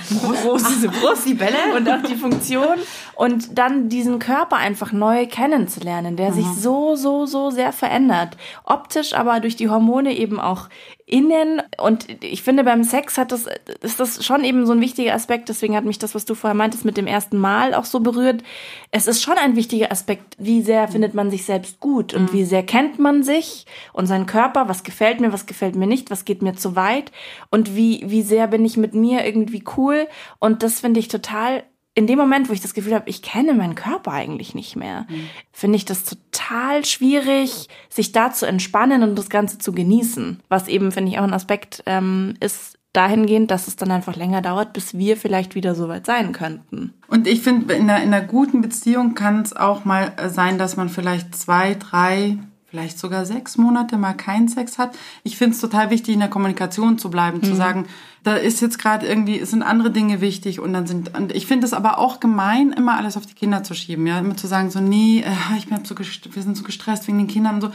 diese 0.10 0.44
Brust, 0.44 0.68
diese 0.70 0.90
Brust, 0.90 1.26
die 1.26 1.34
Bälle 1.34 1.76
und 1.76 1.90
auch 1.90 2.04
die 2.04 2.16
Funktion 2.16 2.78
und 3.18 3.58
dann 3.58 3.90
diesen 3.90 4.20
Körper 4.20 4.58
einfach 4.58 4.92
neu 4.92 5.26
kennenzulernen, 5.26 6.16
der 6.18 6.30
mhm. 6.30 6.34
sich 6.36 6.46
so, 6.46 6.96
so, 6.96 7.26
so 7.26 7.50
sehr 7.50 7.74
verändert. 7.74 8.38
Optisch, 8.64 9.16
aber 9.16 9.40
durch 9.40 9.56
die 9.56 9.70
Hormone 9.70 10.16
eben 10.16 10.40
auch 10.40 10.70
innen. 11.08 11.64
Und 11.80 12.06
ich 12.24 12.44
finde, 12.44 12.64
beim 12.64 12.84
Sex 12.84 13.18
hat 13.18 13.32
das, 13.32 13.48
ist 13.82 14.00
das 14.00 14.24
schon 14.24 14.44
eben 14.44 14.68
so 14.68 14.74
ein 14.74 14.82
wichtiger 14.82 15.16
Aspekt. 15.16 15.50
Deswegen 15.50 15.76
hat 15.76 15.84
mich 15.84 15.98
das, 15.98 16.14
was 16.14 16.26
du 16.26 16.36
vorher 16.36 16.54
meintest, 16.54 16.86
mit 16.86 16.96
dem 16.96 17.08
ersten 17.08 17.40
Mal 17.40 17.74
auch 17.74 17.86
so 17.86 18.02
berührt. 18.02 18.44
Es 18.92 19.08
ist 19.08 19.24
schon 19.24 19.38
ein 19.40 19.56
wichtiger 19.56 19.92
Aspekt. 19.92 20.36
Wie 20.38 20.62
sehr 20.62 20.88
findet 20.88 21.16
man 21.16 21.32
sich 21.32 21.44
selbst 21.44 21.80
gut 21.80 22.14
und 22.14 22.32
mhm. 22.32 22.34
wie 22.34 22.46
sehr 22.46 22.62
kennt 22.62 23.00
man 23.00 23.24
sich 23.24 23.66
und 23.94 24.06
seinen 24.06 24.28
Körper? 24.28 24.70
Was 24.70 24.84
gefällt 24.84 25.22
mir, 25.22 25.34
was 25.34 25.48
gefällt 25.48 25.76
mir 25.76 25.88
nicht? 25.88 26.12
Was 26.12 26.24
geht 26.24 26.44
mir 26.44 26.54
zu 26.54 26.76
weit? 26.76 27.12
Und 27.50 27.76
wie, 27.76 28.04
wie 28.06 28.22
sehr 28.22 28.46
bin 28.46 28.64
ich 28.64 28.78
mit 28.78 28.94
mir 28.94 29.26
irgendwie 29.26 29.64
cool? 29.76 30.08
Und 30.38 30.62
das 30.62 30.82
finde 30.82 31.00
ich 31.00 31.08
total 31.08 31.64
in 31.98 32.06
dem 32.06 32.20
Moment, 32.20 32.48
wo 32.48 32.54
ich 32.54 32.62
das 32.62 32.76
Gefühl 32.76 32.94
habe, 32.94 33.10
ich 33.10 33.24
kenne 33.24 33.56
meinen 33.56 33.74
Körper 33.74 34.12
eigentlich 34.12 34.54
nicht 34.54 34.76
mehr, 34.76 35.08
mhm. 35.10 35.30
finde 35.52 35.78
ich 35.78 35.86
das 35.86 36.04
total 36.04 36.86
schwierig, 36.86 37.70
sich 37.90 38.12
da 38.12 38.32
zu 38.32 38.46
entspannen 38.46 39.02
und 39.02 39.16
das 39.16 39.32
Ganze 39.32 39.58
zu 39.58 39.72
genießen. 39.72 40.40
Was 40.48 40.68
eben, 40.68 40.92
finde 40.92 41.12
ich, 41.12 41.18
auch 41.18 41.24
ein 41.24 41.34
Aspekt 41.34 41.82
ähm, 41.88 42.36
ist, 42.40 42.78
dahingehend, 42.94 43.50
dass 43.50 43.68
es 43.68 43.78
dann 43.78 43.90
einfach 43.90 44.16
länger 44.16 44.44
dauert, 44.44 44.74
bis 44.74 44.96
wir 44.96 45.18
vielleicht 45.18 45.56
wieder 45.56 45.74
so 45.74 45.88
weit 45.88 46.06
sein 46.06 46.34
könnten. 46.34 46.94
Und 47.08 47.26
ich 47.26 47.42
finde, 47.42 47.74
in 47.74 47.86
in 47.86 47.90
einer 47.90 48.22
guten 48.22 48.62
Beziehung 48.62 49.16
kann 49.16 49.42
es 49.42 49.56
auch 49.56 49.84
mal 49.84 50.14
sein, 50.28 50.60
dass 50.60 50.78
man 50.78 50.90
vielleicht 50.90 51.36
zwei, 51.36 51.74
drei, 51.74 52.38
vielleicht 52.70 53.00
sogar 53.00 53.26
sechs 53.26 53.58
Monate 53.58 53.98
mal 53.98 54.14
keinen 54.14 54.50
Sex 54.50 54.78
hat. 54.78 54.98
Ich 55.24 55.38
finde 55.38 55.56
es 55.56 55.62
total 55.62 55.90
wichtig, 55.90 56.14
in 56.14 56.20
der 56.20 56.30
Kommunikation 56.30 56.98
zu 56.98 57.10
bleiben, 57.10 57.38
mhm. 57.38 57.44
zu 57.44 57.56
sagen, 57.56 57.86
da 58.24 58.36
ist 58.36 58.62
jetzt 58.62 58.78
gerade 58.78 59.08
irgendwie, 59.08 59.44
sind 59.46 59.64
andere 59.64 59.90
Dinge 59.90 60.20
wichtig 60.20 60.60
und 60.60 60.74
dann 60.74 60.86
sind, 60.86 61.18
und 61.18 61.34
ich 61.34 61.48
finde 61.48 61.66
es 61.66 61.74
aber 61.74 61.98
auch 61.98 62.20
gemein, 62.20 62.74
immer 62.74 62.98
alles 62.98 63.16
auf 63.16 63.26
die 63.26 63.36
Kinder 63.36 63.64
zu 63.64 63.74
schieben, 63.74 64.06
ja, 64.06 64.20
immer 64.20 64.36
zu 64.36 64.48
sagen 64.48 64.70
so, 64.70 64.82
nee, 64.82 65.22
äh, 65.22 65.58
ich 65.58 65.68
bin 65.68 65.84
so, 65.86 65.96
wir 65.98 66.44
sind 66.44 66.58
so 66.58 66.64
gestresst 66.64 67.08
wegen 67.08 67.20
den 67.20 67.28
Kindern 67.28 67.56
und 67.56 67.62
so, 67.62 67.72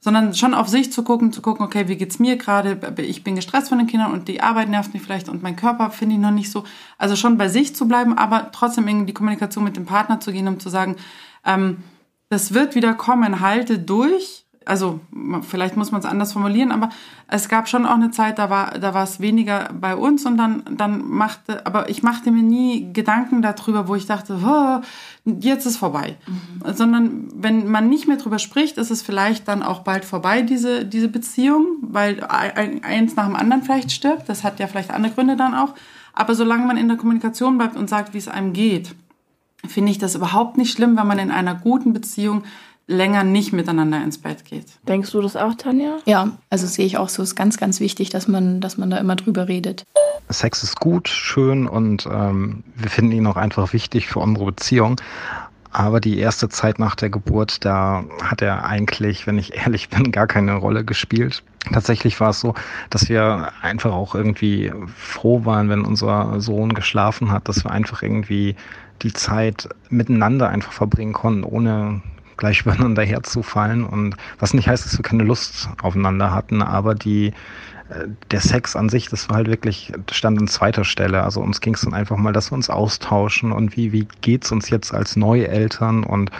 sondern 0.00 0.34
schon 0.34 0.52
auf 0.52 0.68
sich 0.68 0.92
zu 0.92 1.02
gucken, 1.02 1.32
zu 1.32 1.40
gucken, 1.40 1.64
okay, 1.64 1.88
wie 1.88 1.96
geht's 1.96 2.18
mir 2.18 2.36
gerade? 2.36 2.78
Ich 2.98 3.24
bin 3.24 3.36
gestresst 3.36 3.70
von 3.70 3.78
den 3.78 3.86
Kindern 3.86 4.12
und 4.12 4.28
die 4.28 4.42
Arbeit 4.42 4.68
nervt 4.68 4.92
mich 4.92 5.02
vielleicht 5.02 5.30
und 5.30 5.42
mein 5.42 5.56
Körper 5.56 5.90
finde 5.90 6.16
ich 6.16 6.20
noch 6.20 6.30
nicht 6.30 6.50
so. 6.50 6.64
Also 6.98 7.16
schon 7.16 7.38
bei 7.38 7.48
sich 7.48 7.74
zu 7.74 7.88
bleiben, 7.88 8.18
aber 8.18 8.52
trotzdem 8.52 8.86
in 8.86 9.06
die 9.06 9.14
Kommunikation 9.14 9.64
mit 9.64 9.78
dem 9.78 9.86
Partner 9.86 10.20
zu 10.20 10.30
gehen, 10.30 10.46
um 10.46 10.60
zu 10.60 10.68
sagen, 10.68 10.96
ähm, 11.46 11.78
das 12.28 12.54
wird 12.54 12.74
wieder 12.74 12.94
kommen, 12.94 13.40
halte 13.40 13.78
durch 13.78 14.44
also 14.66 15.00
vielleicht 15.42 15.76
muss 15.76 15.90
man 15.90 16.00
es 16.00 16.06
anders 16.06 16.32
formulieren, 16.32 16.72
aber 16.72 16.90
es 17.28 17.48
gab 17.48 17.68
schon 17.68 17.86
auch 17.86 17.94
eine 17.94 18.10
Zeit, 18.10 18.38
da 18.38 18.50
war, 18.50 18.78
da 18.78 18.94
war 18.94 19.04
es 19.04 19.20
weniger 19.20 19.70
bei 19.72 19.96
uns 19.96 20.26
und 20.26 20.36
dann, 20.36 20.62
dann 20.70 21.08
machte, 21.08 21.66
aber 21.66 21.88
ich 21.88 22.02
machte 22.02 22.30
mir 22.30 22.42
nie 22.42 22.92
Gedanken 22.92 23.42
darüber, 23.42 23.88
wo 23.88 23.94
ich 23.94 24.06
dachte, 24.06 24.38
oh, 24.44 24.80
jetzt 25.24 25.66
ist 25.66 25.76
vorbei. 25.76 26.16
Mhm. 26.26 26.74
Sondern 26.74 27.28
wenn 27.34 27.68
man 27.68 27.88
nicht 27.88 28.06
mehr 28.06 28.16
drüber 28.16 28.38
spricht, 28.38 28.78
ist 28.78 28.90
es 28.90 29.02
vielleicht 29.02 29.48
dann 29.48 29.62
auch 29.62 29.80
bald 29.80 30.04
vorbei, 30.04 30.42
diese, 30.42 30.84
diese 30.84 31.08
Beziehung, 31.08 31.66
weil 31.80 32.22
eins 32.24 33.16
nach 33.16 33.26
dem 33.26 33.36
anderen 33.36 33.62
vielleicht 33.62 33.92
stirbt. 33.92 34.28
Das 34.28 34.44
hat 34.44 34.60
ja 34.60 34.66
vielleicht 34.66 34.90
andere 34.90 35.12
Gründe 35.12 35.36
dann 35.36 35.54
auch. 35.54 35.74
Aber 36.12 36.34
solange 36.34 36.66
man 36.66 36.76
in 36.76 36.88
der 36.88 36.96
Kommunikation 36.96 37.58
bleibt 37.58 37.76
und 37.76 37.90
sagt, 37.90 38.14
wie 38.14 38.18
es 38.18 38.28
einem 38.28 38.52
geht, 38.52 38.94
finde 39.68 39.92
ich 39.92 39.98
das 39.98 40.14
überhaupt 40.14 40.56
nicht 40.56 40.72
schlimm, 40.72 40.96
wenn 40.96 41.06
man 41.06 41.18
in 41.18 41.30
einer 41.30 41.54
guten 41.54 41.92
Beziehung 41.92 42.44
länger 42.86 43.24
nicht 43.24 43.52
miteinander 43.52 44.02
ins 44.02 44.18
Bett 44.18 44.44
geht. 44.44 44.66
Denkst 44.86 45.10
du 45.12 45.22
das 45.22 45.36
auch, 45.36 45.54
Tanja? 45.54 45.96
Ja, 46.04 46.32
also 46.50 46.66
sehe 46.66 46.84
ich 46.84 46.98
auch 46.98 47.08
so. 47.08 47.22
Es 47.22 47.30
ist 47.30 47.34
ganz, 47.34 47.56
ganz 47.56 47.80
wichtig, 47.80 48.10
dass 48.10 48.28
man, 48.28 48.60
dass 48.60 48.76
man 48.76 48.90
da 48.90 48.98
immer 48.98 49.16
drüber 49.16 49.48
redet. 49.48 49.84
Sex 50.28 50.62
ist 50.62 50.80
gut, 50.80 51.08
schön 51.08 51.66
und 51.66 52.06
ähm, 52.10 52.64
wir 52.76 52.90
finden 52.90 53.12
ihn 53.12 53.26
auch 53.26 53.36
einfach 53.36 53.72
wichtig 53.72 54.06
für 54.06 54.20
unsere 54.20 54.46
Beziehung. 54.46 55.00
Aber 55.74 55.98
die 56.00 56.20
erste 56.20 56.48
Zeit 56.48 56.78
nach 56.78 56.94
der 56.94 57.10
Geburt, 57.10 57.64
da 57.64 58.04
hat 58.22 58.42
er 58.42 58.64
eigentlich, 58.64 59.26
wenn 59.26 59.38
ich 59.38 59.56
ehrlich 59.64 59.88
bin, 59.88 60.12
gar 60.12 60.28
keine 60.28 60.54
Rolle 60.54 60.84
gespielt. 60.84 61.42
Tatsächlich 61.72 62.20
war 62.20 62.30
es 62.30 62.38
so, 62.40 62.54
dass 62.90 63.08
wir 63.08 63.50
einfach 63.60 63.92
auch 63.92 64.14
irgendwie 64.14 64.72
froh 64.96 65.44
waren, 65.44 65.68
wenn 65.68 65.84
unser 65.84 66.40
Sohn 66.40 66.74
geschlafen 66.74 67.32
hat, 67.32 67.48
dass 67.48 67.64
wir 67.64 67.72
einfach 67.72 68.02
irgendwie 68.02 68.54
die 69.02 69.12
Zeit 69.12 69.68
miteinander 69.88 70.48
einfach 70.48 70.72
verbringen 70.72 71.12
konnten, 71.12 71.42
ohne 71.42 72.02
gleich 72.36 72.60
übereinander 72.64 73.02
herzufallen 73.02 73.84
und 73.84 74.16
was 74.38 74.54
nicht 74.54 74.68
heißt, 74.68 74.84
dass 74.84 74.96
wir 74.96 75.02
keine 75.02 75.24
Lust 75.24 75.70
aufeinander 75.82 76.32
hatten, 76.32 76.62
aber 76.62 76.94
die 76.94 77.32
der 78.30 78.40
Sex 78.40 78.76
an 78.76 78.88
sich, 78.88 79.08
das 79.08 79.28
war 79.28 79.36
halt 79.36 79.48
wirklich, 79.48 79.92
stand 80.10 80.38
an 80.40 80.48
zweiter 80.48 80.84
Stelle. 80.84 81.22
Also 81.22 81.40
uns 81.40 81.60
ging 81.60 81.74
es 81.74 81.82
dann 81.82 81.94
einfach 81.94 82.16
mal, 82.16 82.32
dass 82.32 82.50
wir 82.50 82.56
uns 82.56 82.70
austauschen 82.70 83.52
und 83.52 83.76
wie, 83.76 83.92
wie 83.92 84.06
geht's 84.20 84.50
uns 84.52 84.70
jetzt 84.70 84.94
als 84.94 85.16
neue 85.16 85.48
Eltern 85.48 86.04
und 86.04 86.30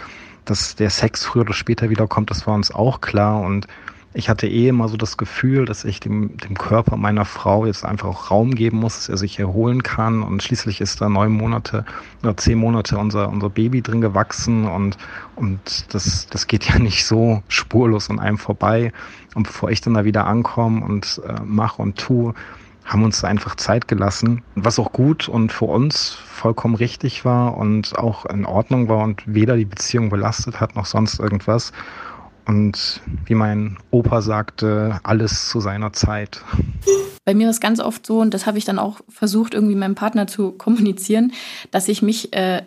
dass 0.45 0.75
der 0.75 0.89
Sex 0.89 1.25
früher 1.25 1.41
oder 1.41 1.53
später 1.53 1.89
wieder 1.89 2.07
kommt, 2.07 2.29
das 2.29 2.45
war 2.47 2.55
uns 2.55 2.71
auch 2.71 3.01
klar 3.01 3.41
und 3.41 3.67
ich 4.15 4.29
hatte 4.29 4.47
eh 4.47 4.69
immer 4.69 4.87
so 4.87 4.95
das 4.95 5.17
Gefühl, 5.17 5.65
dass 5.65 5.83
ich 5.83 5.99
dem, 5.99 6.37
dem 6.37 6.57
Körper 6.57 6.95
meiner 6.95 7.25
Frau 7.25 7.65
jetzt 7.65 7.83
einfach 7.83 8.07
auch 8.07 8.31
Raum 8.31 8.55
geben 8.55 8.77
muss, 8.77 8.95
dass 8.95 9.09
er 9.09 9.17
sich 9.17 9.37
erholen 9.37 9.83
kann. 9.83 10.23
Und 10.23 10.41
schließlich 10.41 10.79
ist 10.79 11.01
da 11.01 11.09
neun 11.09 11.33
Monate 11.33 11.85
oder 12.23 12.37
zehn 12.37 12.57
Monate 12.57 12.97
unser, 12.97 13.27
unser 13.27 13.49
Baby 13.49 13.81
drin 13.81 13.99
gewachsen 13.99 14.65
und, 14.65 14.97
und 15.35 15.93
das, 15.93 16.27
das 16.27 16.47
geht 16.47 16.63
ja 16.63 16.79
nicht 16.79 17.05
so 17.05 17.43
spurlos 17.49 18.09
an 18.09 18.19
einem 18.19 18.37
vorbei. 18.37 18.93
Und 19.35 19.47
bevor 19.47 19.69
ich 19.69 19.81
dann 19.81 19.95
da 19.95 20.05
wieder 20.05 20.25
ankomme 20.27 20.83
und 20.85 21.21
äh, 21.27 21.41
mache 21.43 21.81
und 21.81 21.97
tue, 21.97 22.33
haben 22.85 23.03
uns 23.03 23.23
einfach 23.23 23.55
Zeit 23.55 23.87
gelassen, 23.87 24.43
was 24.53 24.79
auch 24.79 24.93
gut 24.93 25.27
und 25.27 25.51
für 25.51 25.65
uns 25.65 26.11
vollkommen 26.11 26.75
richtig 26.75 27.25
war 27.25 27.57
und 27.57 27.97
auch 27.97 28.25
in 28.27 28.45
Ordnung 28.45 28.87
war 28.87 29.03
und 29.03 29.23
weder 29.25 29.57
die 29.57 29.65
Beziehung 29.65 30.09
belastet 30.09 30.61
hat 30.61 30.75
noch 30.75 30.85
sonst 30.85 31.19
irgendwas. 31.19 31.73
Und 32.47 33.01
wie 33.25 33.35
mein 33.35 33.77
Opa 33.91 34.21
sagte, 34.21 34.99
alles 35.03 35.49
zu 35.49 35.59
seiner 35.59 35.93
Zeit. 35.93 36.41
Bei 37.25 37.33
mir 37.33 37.49
ist 37.49 37.59
ganz 37.59 37.79
oft 37.79 38.05
so, 38.05 38.19
und 38.19 38.33
das 38.33 38.45
habe 38.45 38.57
ich 38.57 38.65
dann 38.65 38.77
auch 38.77 38.99
versucht, 39.09 39.53
irgendwie 39.55 39.75
meinem 39.75 39.95
Partner 39.95 40.27
zu 40.27 40.51
kommunizieren, 40.51 41.33
dass 41.71 41.87
ich 41.87 42.03
mich 42.03 42.33
äh, 42.33 42.61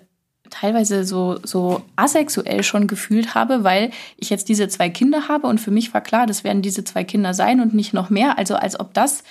teilweise 0.51 1.05
so, 1.05 1.39
so 1.45 1.83
asexuell 1.97 2.63
schon 2.63 2.87
gefühlt 2.87 3.35
habe, 3.35 3.63
weil 3.63 3.91
ich 4.17 4.31
jetzt 4.31 4.49
diese 4.49 4.69
zwei 4.69 4.89
Kinder 4.89 5.29
habe 5.29 5.47
und 5.47 5.61
für 5.61 5.71
mich 5.71 5.95
war 5.95 6.01
klar, 6.01 6.27
das 6.27 6.43
werden 6.43 6.63
diese 6.63 6.83
zwei 6.85 7.05
Kinder 7.05 7.35
sein 7.35 7.61
und 7.61 7.75
nicht 7.75 7.93
noch 7.93 8.11
mehr. 8.11 8.37
Also 8.39 8.57
als 8.57 8.81
ob 8.81 8.95
das, 8.95 9.23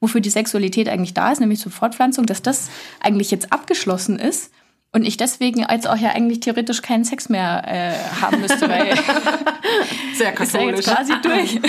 wofür 0.00 0.20
die 0.20 0.30
Sexualität 0.30 0.88
eigentlich 0.88 1.14
da 1.14 1.30
ist, 1.30 1.40
nämlich 1.40 1.60
zur 1.60 1.72
Fortpflanzung, 1.72 2.26
dass 2.26 2.42
das 2.42 2.70
eigentlich 3.00 3.30
jetzt 3.30 3.52
abgeschlossen 3.52 4.18
ist 4.18 4.50
und 4.94 5.04
ich 5.06 5.16
deswegen 5.16 5.64
als 5.64 5.86
auch 5.86 5.96
ja 5.96 6.10
eigentlich 6.10 6.40
theoretisch 6.40 6.82
keinen 6.82 7.04
Sex 7.04 7.30
mehr 7.30 7.64
äh, 7.66 8.20
haben 8.20 8.42
müsste, 8.42 8.68
weil 8.68 8.94
sehr 10.14 10.32
katholisch. 10.32 10.80
Ist 10.80 10.86
ja 10.86 10.94
quasi 10.94 11.14
durch. 11.22 11.60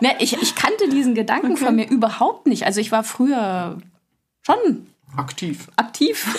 ne, 0.00 0.14
ich, 0.18 0.40
ich 0.40 0.54
kannte 0.54 0.88
diesen 0.90 1.14
Gedanken 1.14 1.52
okay. 1.52 1.64
von 1.64 1.74
mir 1.74 1.88
überhaupt 1.88 2.46
nicht. 2.46 2.66
Also 2.66 2.80
ich 2.80 2.92
war 2.92 3.02
früher 3.02 3.78
schon 4.42 4.86
aktiv. 5.16 5.68
Aktiv. 5.76 6.36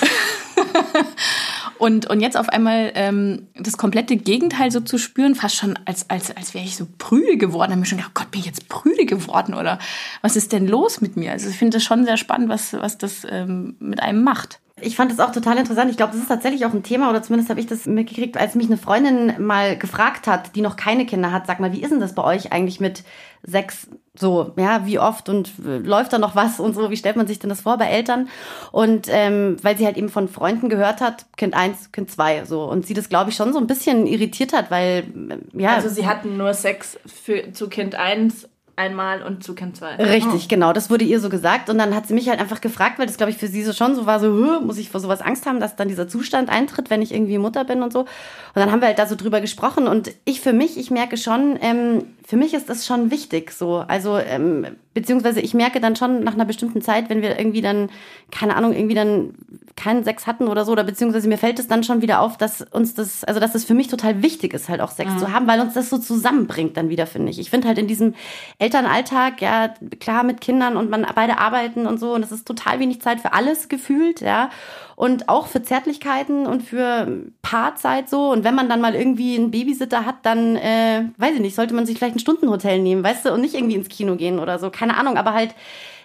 und, 1.80 2.06
und 2.08 2.22
jetzt 2.22 2.38
auf 2.38 2.50
einmal 2.50 2.92
ähm, 2.94 3.48
das 3.56 3.78
komplette 3.78 4.16
Gegenteil 4.16 4.70
so 4.70 4.80
zu 4.80 5.00
spüren, 5.00 5.34
fast 5.34 5.56
schon 5.56 5.78
als, 5.86 6.08
als, 6.12 6.38
als 6.38 6.54
wäre 6.54 6.64
ich 6.64 6.78
so 6.78 6.88
prüde 7.00 7.38
geworden. 7.38 7.72
Da 7.72 7.76
habe 7.76 7.84
ich 7.84 7.90
schon 7.90 7.98
gedacht, 7.98 8.14
oh 8.16 8.20
Gott, 8.22 8.32
bin 8.32 8.42
ich 8.42 8.46
jetzt 8.46 8.70
prüde 8.70 9.06
geworden 9.06 9.56
oder 9.56 9.80
was 10.22 10.36
ist 10.36 10.52
denn 10.52 10.68
los 10.68 11.02
mit 11.02 11.18
mir? 11.18 11.32
Also 11.32 11.50
ich 11.50 11.58
finde 11.58 11.78
das 11.78 11.84
schon 11.84 12.06
sehr 12.06 12.18
spannend, 12.18 12.48
was, 12.48 12.74
was 12.74 13.00
das 13.00 13.26
ähm, 13.28 13.76
mit 13.80 14.04
einem 14.04 14.24
macht. 14.24 14.61
Ich 14.80 14.96
fand 14.96 15.12
das 15.12 15.20
auch 15.20 15.32
total 15.32 15.58
interessant. 15.58 15.92
Ich 15.92 15.98
glaube, 15.98 16.14
das 16.14 16.22
ist 16.22 16.28
tatsächlich 16.28 16.66
auch 16.66 16.74
ein 16.74 16.84
Thema, 16.84 17.10
oder 17.10 17.22
zumindest 17.22 17.50
habe 17.50 17.60
ich 17.60 17.68
das 17.68 17.86
mitgekriegt, 17.86 18.38
als 18.38 18.56
mich 18.56 18.68
eine 18.68 18.78
Freundin 18.78 19.34
mal 19.46 19.78
gefragt 19.78 20.28
hat, 20.28 20.56
die 20.56 20.62
noch 20.62 20.76
keine 20.76 21.06
Kinder 21.06 21.32
hat, 21.32 21.46
sag 21.46 21.60
mal, 21.60 21.74
wie 21.74 21.82
ist 21.82 21.92
denn 21.92 22.00
das 22.00 22.16
bei 22.16 22.24
euch 22.24 22.52
eigentlich 22.52 22.80
mit 22.80 23.04
Sex 23.44 23.88
so, 24.18 24.54
ja, 24.58 24.86
wie 24.86 25.00
oft 25.00 25.30
und 25.30 25.52
äh, 25.66 25.78
läuft 25.78 26.14
da 26.14 26.20
noch 26.20 26.36
was 26.36 26.60
und 26.60 26.74
so, 26.74 26.90
wie 26.90 26.98
stellt 26.98 27.16
man 27.16 27.28
sich 27.28 27.40
denn 27.40 27.50
das 27.50 27.62
vor 27.62 27.78
bei 27.78 27.86
Eltern? 27.86 28.28
Und 28.72 29.08
ähm, 29.10 29.58
weil 29.62 29.78
sie 29.78 29.86
halt 29.86 29.98
eben 29.98 30.10
von 30.10 30.28
Freunden 30.28 30.70
gehört 30.70 31.02
hat, 31.02 31.26
Kind 31.38 31.54
eins, 31.54 31.92
Kind 31.92 32.12
zwei 32.12 32.44
so. 32.46 32.64
Und 32.66 32.86
sie 32.86 32.94
das, 32.94 33.10
glaube 33.10 33.30
ich, 33.30 33.36
schon 33.36 33.54
so 33.54 33.60
ein 33.60 33.68
bisschen 33.68 34.06
irritiert 34.06 34.54
hat, 34.54 34.70
weil, 34.70 35.06
äh, 35.30 35.62
ja. 35.62 35.76
Also 35.76 35.90
sie 35.90 36.08
hatten 36.08 36.38
nur 36.38 36.54
Sex 36.54 37.00
für, 37.06 37.54
zu 37.54 37.70
Kind 37.70 37.96
eins 37.96 38.48
einmal 38.76 39.24
und 39.24 39.44
zu 39.44 39.54
2. 39.54 39.96
Richtig, 39.96 40.44
oh. 40.44 40.48
genau. 40.48 40.74
Das 40.74 40.90
wurde 40.90 41.06
ihr 41.06 41.20
so 41.20 41.30
gesagt. 41.30 41.70
Und 41.70 41.78
dann 41.78 41.96
hat 41.96 42.08
sie 42.08 42.14
mich 42.14 42.30
halt 42.30 42.40
einfach 42.40 42.62
gefragt, 42.62 43.00
weil 43.00 43.06
das, 43.06 43.18
glaube 43.18 43.32
ich, 43.32 43.38
für 43.38 43.48
sie 43.48 43.64
so 43.64 43.74
schon 43.74 43.96
so 43.96 44.06
war, 44.06 44.20
so, 44.20 44.30
muss 44.62 44.78
ich 44.78 44.90
vor 44.90 45.00
sowas 45.00 45.22
Angst 45.22 45.46
haben, 45.46 45.60
dass 45.60 45.76
dann 45.76 45.88
dieser 45.88 46.08
Zustand 46.08 46.50
eintritt, 46.50 46.90
wenn 46.90 47.02
ich 47.02 47.14
irgendwie 47.14 47.38
Mutter 47.38 47.64
bin 47.64 47.84
und 47.84 47.94
so. 47.94 48.02
Und 48.02 48.08
dann 48.56 48.72
haben 48.72 48.82
wir 48.82 48.88
halt 48.88 49.00
da 49.00 49.06
so 49.06 49.16
drüber 49.16 49.42
gesprochen. 49.42 49.88
Und 49.88 50.12
ich 50.26 50.42
für 50.42 50.54
mich, 50.54 50.78
ich 50.78 50.92
merke 50.92 51.18
schon, 51.18 51.58
ähm, 51.62 52.06
für 52.26 52.38
mich 52.38 52.54
ist 52.54 52.70
das 52.70 52.86
schon 52.86 53.12
wichtig 53.12 53.52
so. 53.52 53.84
Also, 53.88 54.18
ähm, 54.18 54.66
beziehungsweise 54.94 55.42
ich 55.42 55.54
merke 55.54 55.80
dann 55.80 55.96
schon 55.96 56.24
nach 56.24 56.34
einer 56.34 56.46
bestimmten 56.46 56.82
Zeit, 56.82 57.10
wenn 57.10 57.22
wir 57.22 57.38
irgendwie 57.38 57.62
dann, 57.62 57.90
keine 58.32 58.56
Ahnung, 58.56 58.74
irgendwie 58.74 58.96
dann 58.96 59.34
keinen 59.76 60.04
Sex 60.04 60.28
hatten 60.28 60.48
oder 60.48 60.66
so, 60.66 60.72
oder 60.72 60.84
beziehungsweise 60.84 61.28
mir 61.28 61.38
fällt 61.38 61.60
es 61.60 61.68
dann 61.68 61.84
schon 61.84 62.02
wieder 62.02 62.22
auf, 62.22 62.38
dass 62.38 62.62
uns 62.62 62.94
das, 62.94 63.24
also 63.24 63.40
dass 63.40 63.56
es 63.56 63.66
für 63.66 63.74
mich 63.74 63.88
total 63.88 64.22
wichtig 64.22 64.54
ist, 64.54 64.70
halt 64.70 64.82
auch 64.82 64.92
Sex 64.92 65.12
mhm. 65.12 65.18
zu 65.20 65.34
haben, 65.34 65.48
weil 65.48 65.60
uns 65.60 65.74
das 65.74 65.90
so 65.90 65.98
zusammenbringt 65.98 66.78
dann 66.78 66.90
wieder, 66.90 67.08
finde 67.08 67.32
ich. 67.32 67.40
Ich 67.40 67.50
finde 67.50 67.68
halt 67.68 67.78
in 67.78 67.88
diesem 67.88 68.14
Elternalltag, 68.60 69.42
ja, 69.42 69.74
klar 70.00 70.24
mit 70.24 70.42
Kindern 70.42 70.78
und 70.78 70.90
man 70.90 71.06
beide 71.16 71.38
arbeiten 71.38 71.88
und 71.88 72.00
so, 72.00 72.14
und 72.14 72.24
es 72.24 72.32
ist 72.32 72.48
total 72.48 72.80
wenig 72.80 73.02
Zeit 73.02 73.20
für 73.20 73.34
alles 73.34 73.70
gefühlt, 73.70 74.22
ja. 74.22 74.50
Und 74.96 75.30
auch 75.30 75.48
für 75.48 75.64
Zärtlichkeiten 75.64 76.46
und 76.46 76.62
für 76.62 77.08
Paarzeit 77.42 78.08
so. 78.08 78.32
Und 78.32 78.44
wenn 78.44 78.54
man 78.54 78.70
dann 78.70 78.82
mal 78.82 78.94
irgendwie 78.94 79.36
einen 79.36 79.50
Babysitter 79.50 80.06
hat, 80.06 80.18
dann, 80.24 80.56
äh, 80.58 81.06
weiß 81.18 81.34
ich 81.36 81.42
nicht, 81.42 81.56
sollte 81.56 81.74
man 81.74 81.88
sich 81.88 81.98
vielleicht 81.98 82.16
ein 82.16 82.20
Stundenhotel 82.20 82.80
nehmen, 82.80 83.04
weißt 83.04 83.26
du, 83.26 83.34
und 83.34 83.42
nicht 83.42 83.56
irgendwie 83.56 83.76
ins 83.76 83.90
Kino 83.90 84.16
gehen 84.16 84.38
oder 84.38 84.60
so. 84.60 84.70
Keine 84.70 84.98
Ahnung, 84.98 85.18
aber 85.18 85.34
halt 85.34 85.56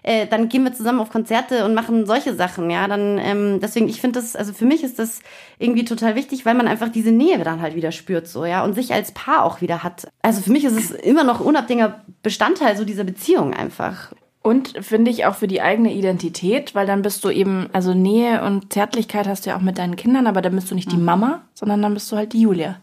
äh, 0.03 0.26
dann 0.26 0.49
gehen 0.49 0.64
wir 0.64 0.72
zusammen 0.72 1.01
auf 1.01 1.11
Konzerte 1.11 1.64
und 1.64 1.74
machen 1.74 2.07
solche 2.07 2.34
Sachen, 2.34 2.70
ja, 2.70 2.86
dann 2.88 3.18
ähm, 3.18 3.61
deswegen 3.61 3.88
ich 3.88 4.01
finde 4.01 4.20
das 4.20 4.36
also 4.36 4.53
für 4.53 4.66
mich 4.66 4.82
ist 4.84 4.99
das 4.99 5.20
irgendwie 5.59 5.84
total 5.84 6.14
wichtig, 6.14 6.47
weil 6.47 6.55
man 6.55 6.68
einfach 6.68 6.88
diese 6.88 7.12
Nähe 7.12 7.42
dann 7.42 7.61
halt 7.61 7.74
wieder 7.74 7.92
spürt 7.92 8.28
so, 8.28 8.44
ja, 8.44 8.64
und 8.64 8.74
sich 8.74 8.92
als 8.92 9.12
Paar 9.12 9.44
auch 9.44 9.61
wieder 9.61 9.82
hat. 9.82 10.09
Also 10.22 10.40
für 10.40 10.53
mich 10.53 10.64
ist 10.64 10.76
es 10.76 10.90
immer 10.90 11.24
noch 11.24 11.40
unabdingbar 11.40 12.05
Bestandteil 12.22 12.76
so 12.76 12.84
dieser 12.84 13.05
Beziehung 13.05 13.55
einfach. 13.55 14.12
Und 14.47 14.74
finde 14.80 15.11
ich 15.11 15.26
auch 15.26 15.34
für 15.34 15.49
die 15.49 15.61
eigene 15.61 15.92
Identität, 15.92 16.72
weil 16.76 16.86
dann 16.86 17.03
bist 17.03 17.24
du 17.24 17.30
eben, 17.30 17.68
also 17.72 17.94
Nähe 17.94 18.44
und 18.44 18.72
Zärtlichkeit 18.72 19.26
hast 19.26 19.44
du 19.44 19.51
ja 19.51 19.57
auch 19.57 19.61
mit 19.61 19.76
deinen 19.76 19.97
Kindern, 19.97 20.28
aber 20.28 20.40
dann 20.40 20.55
bist 20.55 20.70
du 20.70 20.76
nicht 20.76 20.92
die 20.92 20.97
mhm. 20.97 21.05
Mama, 21.05 21.42
sondern 21.53 21.82
dann 21.82 21.94
bist 21.94 22.12
du 22.12 22.16
halt 22.16 22.32
die 22.32 22.42
Julia. 22.42 22.76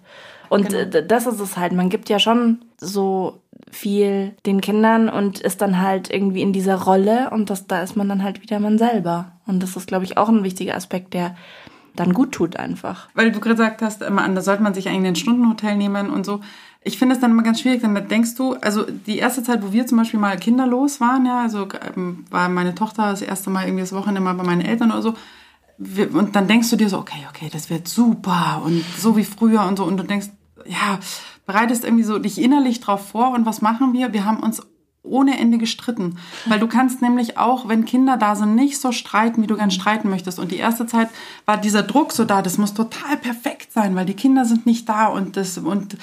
Und 0.54 0.70
genau. 0.70 1.02
das 1.02 1.26
ist 1.26 1.40
es 1.40 1.58
halt. 1.58 1.74
Man 1.74 1.90
gibt 1.90 2.10
ja 2.10 2.20
schon 2.20 2.64
so 2.78 3.42
viel 3.72 4.36
den 4.46 4.62
Kindern 4.62 5.10
und 5.10 5.40
ist 5.40 5.62
dann 5.62 5.82
halt 5.82 6.12
irgendwie 6.14 6.44
in 6.44 6.54
dieser 6.54 6.76
Rolle 6.76 7.32
und 7.32 7.50
das, 7.50 7.66
da 7.66 7.82
ist 7.82 7.96
man 7.96 8.08
dann 8.08 8.22
halt 8.22 8.44
wieder 8.44 8.60
man 8.60 8.78
selber. 8.78 9.32
Und 9.48 9.64
das 9.64 9.76
ist, 9.76 9.88
glaube 9.88 10.06
ich, 10.06 10.16
auch 10.16 10.30
ein 10.30 10.44
wichtiger 10.44 10.76
Aspekt, 10.76 11.16
der 11.16 11.36
dann 11.96 12.14
gut 12.14 12.34
tut 12.34 12.58
einfach. 12.58 13.10
Weil 13.16 13.32
du 13.32 13.40
gesagt 13.40 13.82
hast, 13.82 14.04
immer 14.04 14.24
an, 14.24 14.36
da 14.36 14.42
sollte 14.42 14.62
man 14.62 14.76
sich 14.76 14.88
eigentlich 14.88 15.08
ein 15.08 15.16
Stundenhotel 15.16 15.76
nehmen 15.76 16.12
und 16.12 16.24
so. 16.24 16.42
Ich 16.84 17.00
finde 17.00 17.16
es 17.16 17.22
dann 17.22 17.32
immer 17.32 17.44
ganz 17.44 17.62
schwierig, 17.62 17.82
dann 17.82 18.08
denkst 18.08 18.36
du, 18.36 18.54
also 18.54 18.84
die 18.84 19.18
erste 19.18 19.42
Zeit, 19.42 19.64
wo 19.64 19.72
wir 19.74 19.88
zum 19.88 19.98
Beispiel 19.98 20.20
mal 20.20 20.38
kinderlos 20.38 21.02
waren, 21.02 21.26
ja, 21.26 21.42
also 21.42 21.68
ähm, 21.96 22.26
war 22.30 22.48
meine 22.48 22.76
Tochter 22.76 23.10
das 23.10 23.24
erste 23.24 23.50
Mal 23.50 23.66
irgendwie 23.66 23.82
das 23.82 23.94
Wochenende 23.94 24.22
mal 24.22 24.34
bei 24.34 24.44
meinen 24.44 24.62
Eltern 24.62 24.92
oder 24.92 25.02
so, 25.02 25.14
und 26.14 26.36
dann 26.36 26.48
denkst 26.48 26.70
du 26.70 26.76
dir 26.76 26.90
so, 26.90 27.00
okay, 27.00 27.26
okay, 27.30 27.50
das 27.52 27.70
wird 27.72 27.88
super 27.88 28.62
und 28.64 28.84
so 28.98 29.18
wie 29.18 29.24
früher 29.24 29.66
und 29.66 29.78
so 29.78 29.86
und 29.86 29.98
du 29.98 30.04
denkst, 30.04 30.28
ja, 30.66 31.00
bereitest 31.46 31.84
irgendwie 31.84 32.04
so 32.04 32.20
dich 32.20 32.40
innerlich 32.40 32.80
drauf 32.80 33.10
vor 33.10 33.32
und 33.32 33.46
was 33.46 33.62
machen 33.62 33.94
wir? 33.94 34.14
Wir 34.14 34.26
haben 34.26 34.40
uns 34.40 34.62
ohne 35.04 35.38
Ende 35.38 35.58
gestritten. 35.58 36.18
Weil 36.46 36.60
du 36.60 36.68
kannst 36.68 37.02
nämlich 37.02 37.38
auch, 37.38 37.68
wenn 37.68 37.86
Kinder 37.86 38.18
da 38.18 38.36
sind, 38.36 38.56
nicht 38.56 38.80
so 38.80 38.92
streiten, 38.92 39.44
wie 39.44 39.48
du 39.48 39.58
gern 39.58 39.72
streiten 39.72 40.10
möchtest. 40.10 40.40
Und 40.40 40.52
die 40.52 40.58
erste 40.58 40.86
Zeit 40.86 41.10
war 41.46 41.58
dieser 41.58 41.84
Druck 41.84 42.14
so 42.14 42.24
da, 42.24 42.42
das 42.42 42.58
muss 42.58 42.74
total 42.74 43.18
perfekt 43.18 43.74
sein, 43.74 43.96
weil 43.96 44.06
die 44.06 44.16
Kinder 44.16 44.46
sind 44.46 44.66
nicht 44.66 44.88
da 44.88 45.08
und 45.08 45.36
das, 45.36 45.58
und 45.58 45.98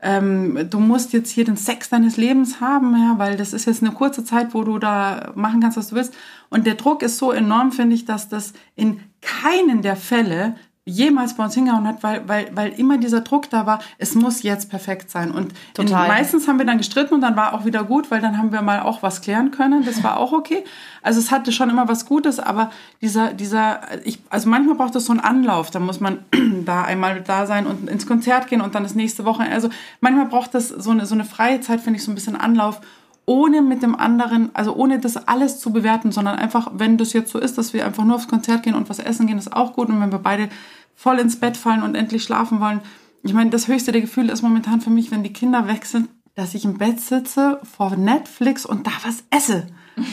ähm, 0.00 0.68
du 0.70 0.78
musst 0.78 1.12
jetzt 1.12 1.30
hier 1.30 1.44
den 1.44 1.56
Sex 1.56 1.88
deines 1.88 2.16
Lebens 2.16 2.60
haben, 2.60 2.94
ja, 2.94 3.18
weil 3.18 3.36
das 3.36 3.52
ist 3.52 3.64
jetzt 3.64 3.82
eine 3.82 3.92
kurze 3.92 4.24
Zeit, 4.24 4.54
wo 4.54 4.62
du 4.62 4.78
da 4.78 5.32
machen 5.34 5.60
kannst, 5.60 5.76
was 5.76 5.88
du 5.88 5.96
willst. 5.96 6.14
Und 6.50 6.66
der 6.66 6.74
Druck 6.74 7.02
ist 7.02 7.18
so 7.18 7.32
enorm, 7.32 7.72
finde 7.72 7.96
ich, 7.96 8.04
dass 8.04 8.28
das 8.28 8.52
in 8.76 9.00
keinen 9.20 9.82
der 9.82 9.96
Fälle 9.96 10.56
jemals 10.86 11.34
bei 11.34 11.44
uns 11.44 11.54
hingehauen 11.54 11.88
hat, 11.88 12.02
weil, 12.02 12.28
weil, 12.28 12.50
weil 12.54 12.72
immer 12.78 12.98
dieser 12.98 13.22
Druck 13.22 13.48
da 13.48 13.64
war, 13.64 13.78
es 13.96 14.14
muss 14.14 14.42
jetzt 14.42 14.68
perfekt 14.68 15.10
sein. 15.10 15.30
Und 15.30 15.54
in, 15.78 15.88
meistens 15.88 16.46
haben 16.46 16.58
wir 16.58 16.66
dann 16.66 16.76
gestritten 16.76 17.14
und 17.14 17.22
dann 17.22 17.36
war 17.36 17.54
auch 17.54 17.64
wieder 17.64 17.84
gut, 17.84 18.10
weil 18.10 18.20
dann 18.20 18.36
haben 18.36 18.52
wir 18.52 18.60
mal 18.60 18.80
auch 18.80 19.02
was 19.02 19.22
klären 19.22 19.50
können. 19.50 19.84
Das 19.86 20.04
war 20.04 20.18
auch 20.18 20.32
okay. 20.32 20.62
Also 21.02 21.20
es 21.20 21.30
hatte 21.30 21.52
schon 21.52 21.70
immer 21.70 21.88
was 21.88 22.04
Gutes, 22.04 22.38
aber 22.38 22.70
dieser, 23.00 23.32
dieser, 23.32 23.80
ich, 24.04 24.18
also 24.28 24.50
manchmal 24.50 24.74
braucht 24.76 24.94
es 24.94 25.06
so 25.06 25.12
einen 25.12 25.20
Anlauf. 25.20 25.70
Da 25.70 25.80
muss 25.80 26.00
man 26.00 26.18
da 26.66 26.84
einmal 26.84 27.22
da 27.22 27.46
sein 27.46 27.66
und 27.66 27.88
ins 27.88 28.06
Konzert 28.06 28.48
gehen 28.48 28.60
und 28.60 28.74
dann 28.74 28.82
das 28.82 28.94
nächste 28.94 29.24
Woche. 29.24 29.44
Also 29.44 29.70
manchmal 30.00 30.26
braucht 30.26 30.52
das 30.52 30.68
so 30.68 30.90
eine, 30.90 31.06
so 31.06 31.14
eine 31.14 31.24
freie 31.24 31.62
Zeit, 31.62 31.80
finde 31.80 31.98
ich, 31.98 32.04
so 32.04 32.12
ein 32.12 32.14
bisschen 32.14 32.36
Anlauf 32.36 32.82
ohne 33.26 33.62
mit 33.62 33.82
dem 33.82 33.94
anderen, 33.94 34.50
also 34.54 34.74
ohne 34.74 34.98
das 34.98 35.16
alles 35.16 35.58
zu 35.58 35.72
bewerten, 35.72 36.12
sondern 36.12 36.36
einfach, 36.36 36.70
wenn 36.74 36.98
das 36.98 37.12
jetzt 37.12 37.30
so 37.30 37.38
ist, 37.38 37.56
dass 37.56 37.72
wir 37.72 37.86
einfach 37.86 38.04
nur 38.04 38.16
aufs 38.16 38.28
Konzert 38.28 38.62
gehen 38.62 38.74
und 38.74 38.90
was 38.90 38.98
essen 38.98 39.26
gehen, 39.26 39.38
ist 39.38 39.52
auch 39.52 39.72
gut. 39.72 39.88
Und 39.88 40.00
wenn 40.00 40.12
wir 40.12 40.18
beide 40.18 40.48
voll 40.94 41.18
ins 41.18 41.40
Bett 41.40 41.56
fallen 41.56 41.82
und 41.82 41.94
endlich 41.94 42.22
schlafen 42.22 42.60
wollen. 42.60 42.80
Ich 43.22 43.32
meine, 43.32 43.50
das 43.50 43.68
höchste 43.68 43.92
der 43.92 44.00
Gefühle 44.00 44.32
ist 44.32 44.42
momentan 44.42 44.80
für 44.80 44.90
mich, 44.90 45.10
wenn 45.10 45.22
die 45.22 45.32
Kinder 45.32 45.66
weg 45.66 45.86
sind, 45.86 46.08
dass 46.34 46.54
ich 46.54 46.64
im 46.64 46.78
Bett 46.78 47.00
sitze 47.00 47.60
vor 47.62 47.96
Netflix 47.96 48.66
und 48.66 48.86
da 48.86 48.90
was 49.04 49.24
esse. 49.30 49.66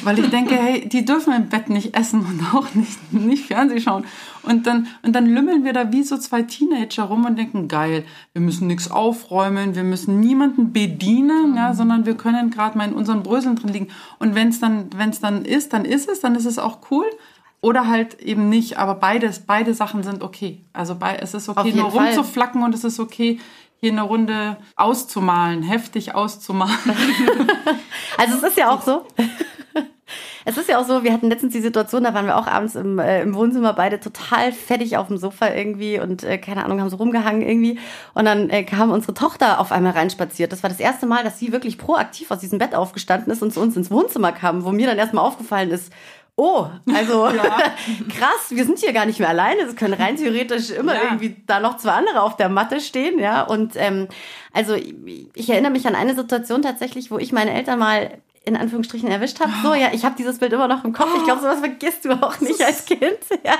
Weil 0.03 0.19
ich 0.19 0.29
denke, 0.29 0.55
hey, 0.55 0.88
die 0.88 1.05
dürfen 1.05 1.34
im 1.34 1.49
Bett 1.49 1.69
nicht 1.69 1.95
essen 1.97 2.19
und 2.19 2.53
auch 2.53 2.73
nicht, 2.75 3.13
nicht 3.13 3.47
Fernsehen 3.47 3.82
schauen. 3.82 4.05
Und 4.43 4.67
dann, 4.67 4.88
und 5.01 5.13
dann 5.13 5.25
lümmeln 5.25 5.63
wir 5.63 5.73
da 5.73 5.91
wie 5.91 6.03
so 6.03 6.17
zwei 6.17 6.43
Teenager 6.43 7.03
rum 7.03 7.25
und 7.25 7.38
denken, 7.38 7.67
geil, 7.67 8.05
wir 8.34 8.41
müssen 8.41 8.67
nichts 8.67 8.91
aufräumen, 8.91 9.75
wir 9.75 9.84
müssen 9.84 10.19
niemanden 10.19 10.71
bedienen, 10.71 11.55
ja, 11.55 11.73
sondern 11.73 12.05
wir 12.05 12.15
können 12.15 12.51
gerade 12.51 12.77
mal 12.77 12.88
in 12.88 12.93
unseren 12.93 13.23
Bröseln 13.23 13.55
drin 13.55 13.73
liegen. 13.73 13.88
Und 14.19 14.36
wenn 14.36 14.49
es 14.49 14.59
dann, 14.59 14.88
wenn 14.95 15.09
es 15.09 15.19
dann 15.19 15.45
ist, 15.45 15.73
dann 15.73 15.86
ist 15.86 16.09
es, 16.09 16.19
dann 16.19 16.36
ist 16.36 16.45
es 16.45 16.59
auch 16.59 16.79
cool. 16.91 17.05
Oder 17.63 17.88
halt 17.88 18.19
eben 18.19 18.49
nicht, 18.49 18.79
aber 18.79 18.95
beides, 18.95 19.41
beide 19.41 19.75
Sachen 19.75 20.01
sind 20.01 20.23
okay. 20.23 20.63
Also 20.73 20.95
bei, 20.95 21.15
es 21.17 21.36
ist 21.36 21.47
okay, 21.47 21.73
nur 21.73 21.91
rumzuflacken 21.91 22.63
und 22.63 22.73
es 22.73 22.84
ist 22.84 22.99
okay, 22.99 23.39
hier 23.79 23.91
eine 23.91 24.01
Runde 24.03 24.57
auszumalen, 24.75 25.61
heftig 25.63 26.15
auszumalen. 26.15 26.71
also 28.17 28.38
es 28.38 28.43
ist 28.43 28.57
ja 28.57 28.71
auch 28.71 28.82
so. 28.82 29.05
es 30.45 30.57
ist 30.57 30.69
ja 30.69 30.79
auch 30.79 30.85
so, 30.85 31.03
wir 31.03 31.13
hatten 31.13 31.29
letztens 31.29 31.53
die 31.53 31.61
Situation, 31.61 32.03
da 32.03 32.13
waren 32.13 32.25
wir 32.25 32.37
auch 32.37 32.47
abends 32.47 32.75
im, 32.75 32.99
äh, 32.99 33.21
im 33.21 33.35
Wohnzimmer 33.35 33.73
beide 33.73 33.99
total 33.99 34.51
fettig 34.51 34.97
auf 34.97 35.07
dem 35.07 35.17
Sofa 35.17 35.53
irgendwie 35.53 35.99
und 35.99 36.23
äh, 36.23 36.37
keine 36.37 36.65
Ahnung, 36.65 36.79
haben 36.79 36.89
so 36.89 36.97
rumgehangen 36.97 37.41
irgendwie. 37.41 37.79
Und 38.13 38.25
dann 38.25 38.49
äh, 38.49 38.63
kam 38.63 38.91
unsere 38.91 39.13
Tochter 39.13 39.59
auf 39.59 39.71
einmal 39.71 39.93
reinspaziert. 39.93 40.51
Das 40.51 40.63
war 40.63 40.69
das 40.69 40.79
erste 40.79 41.05
Mal, 41.05 41.23
dass 41.23 41.39
sie 41.39 41.51
wirklich 41.51 41.77
proaktiv 41.77 42.31
aus 42.31 42.39
diesem 42.39 42.59
Bett 42.59 42.75
aufgestanden 42.75 43.31
ist 43.31 43.41
und 43.41 43.53
zu 43.53 43.61
uns 43.61 43.75
ins 43.75 43.91
Wohnzimmer 43.91 44.31
kam, 44.31 44.63
wo 44.63 44.71
mir 44.71 44.87
dann 44.87 44.97
erstmal 44.97 45.25
aufgefallen 45.25 45.71
ist, 45.71 45.91
Oh, 46.37 46.65
also 46.93 47.23
krass, 48.09 48.49
wir 48.49 48.65
sind 48.65 48.79
hier 48.79 48.93
gar 48.93 49.05
nicht 49.05 49.19
mehr 49.19 49.29
alleine. 49.29 49.61
Es 49.61 49.75
können 49.75 49.93
rein 49.93 50.15
theoretisch 50.15 50.71
immer 50.71 50.95
ja. 50.95 51.03
irgendwie 51.03 51.35
da 51.45 51.59
noch 51.59 51.77
zwei 51.77 51.91
andere 51.91 52.21
auf 52.21 52.37
der 52.37 52.49
Matte 52.49 52.79
stehen, 52.79 53.19
ja. 53.19 53.43
Und 53.43 53.73
ähm, 53.75 54.07
also 54.53 54.73
ich, 54.73 54.95
ich 55.35 55.49
erinnere 55.49 55.71
mich 55.71 55.85
an 55.87 55.95
eine 55.95 56.15
Situation 56.15 56.61
tatsächlich, 56.61 57.11
wo 57.11 57.17
ich 57.17 57.31
meine 57.31 57.53
Eltern 57.53 57.79
mal 57.79 58.21
in 58.43 58.57
Anführungsstrichen 58.57 59.09
erwischt 59.09 59.39
habe. 59.39 59.51
So, 59.61 59.75
ja, 59.75 59.89
ich 59.93 60.03
habe 60.03 60.15
dieses 60.17 60.39
Bild 60.39 60.51
immer 60.53 60.67
noch 60.67 60.83
im 60.83 60.93
Kopf. 60.93 61.09
Ich 61.15 61.23
glaube, 61.23 61.41
sowas 61.41 61.59
vergisst 61.59 62.05
du 62.05 62.11
auch 62.11 62.39
nicht 62.41 62.61
als 62.61 62.85
Kind. 62.85 63.01
Ja. 63.43 63.53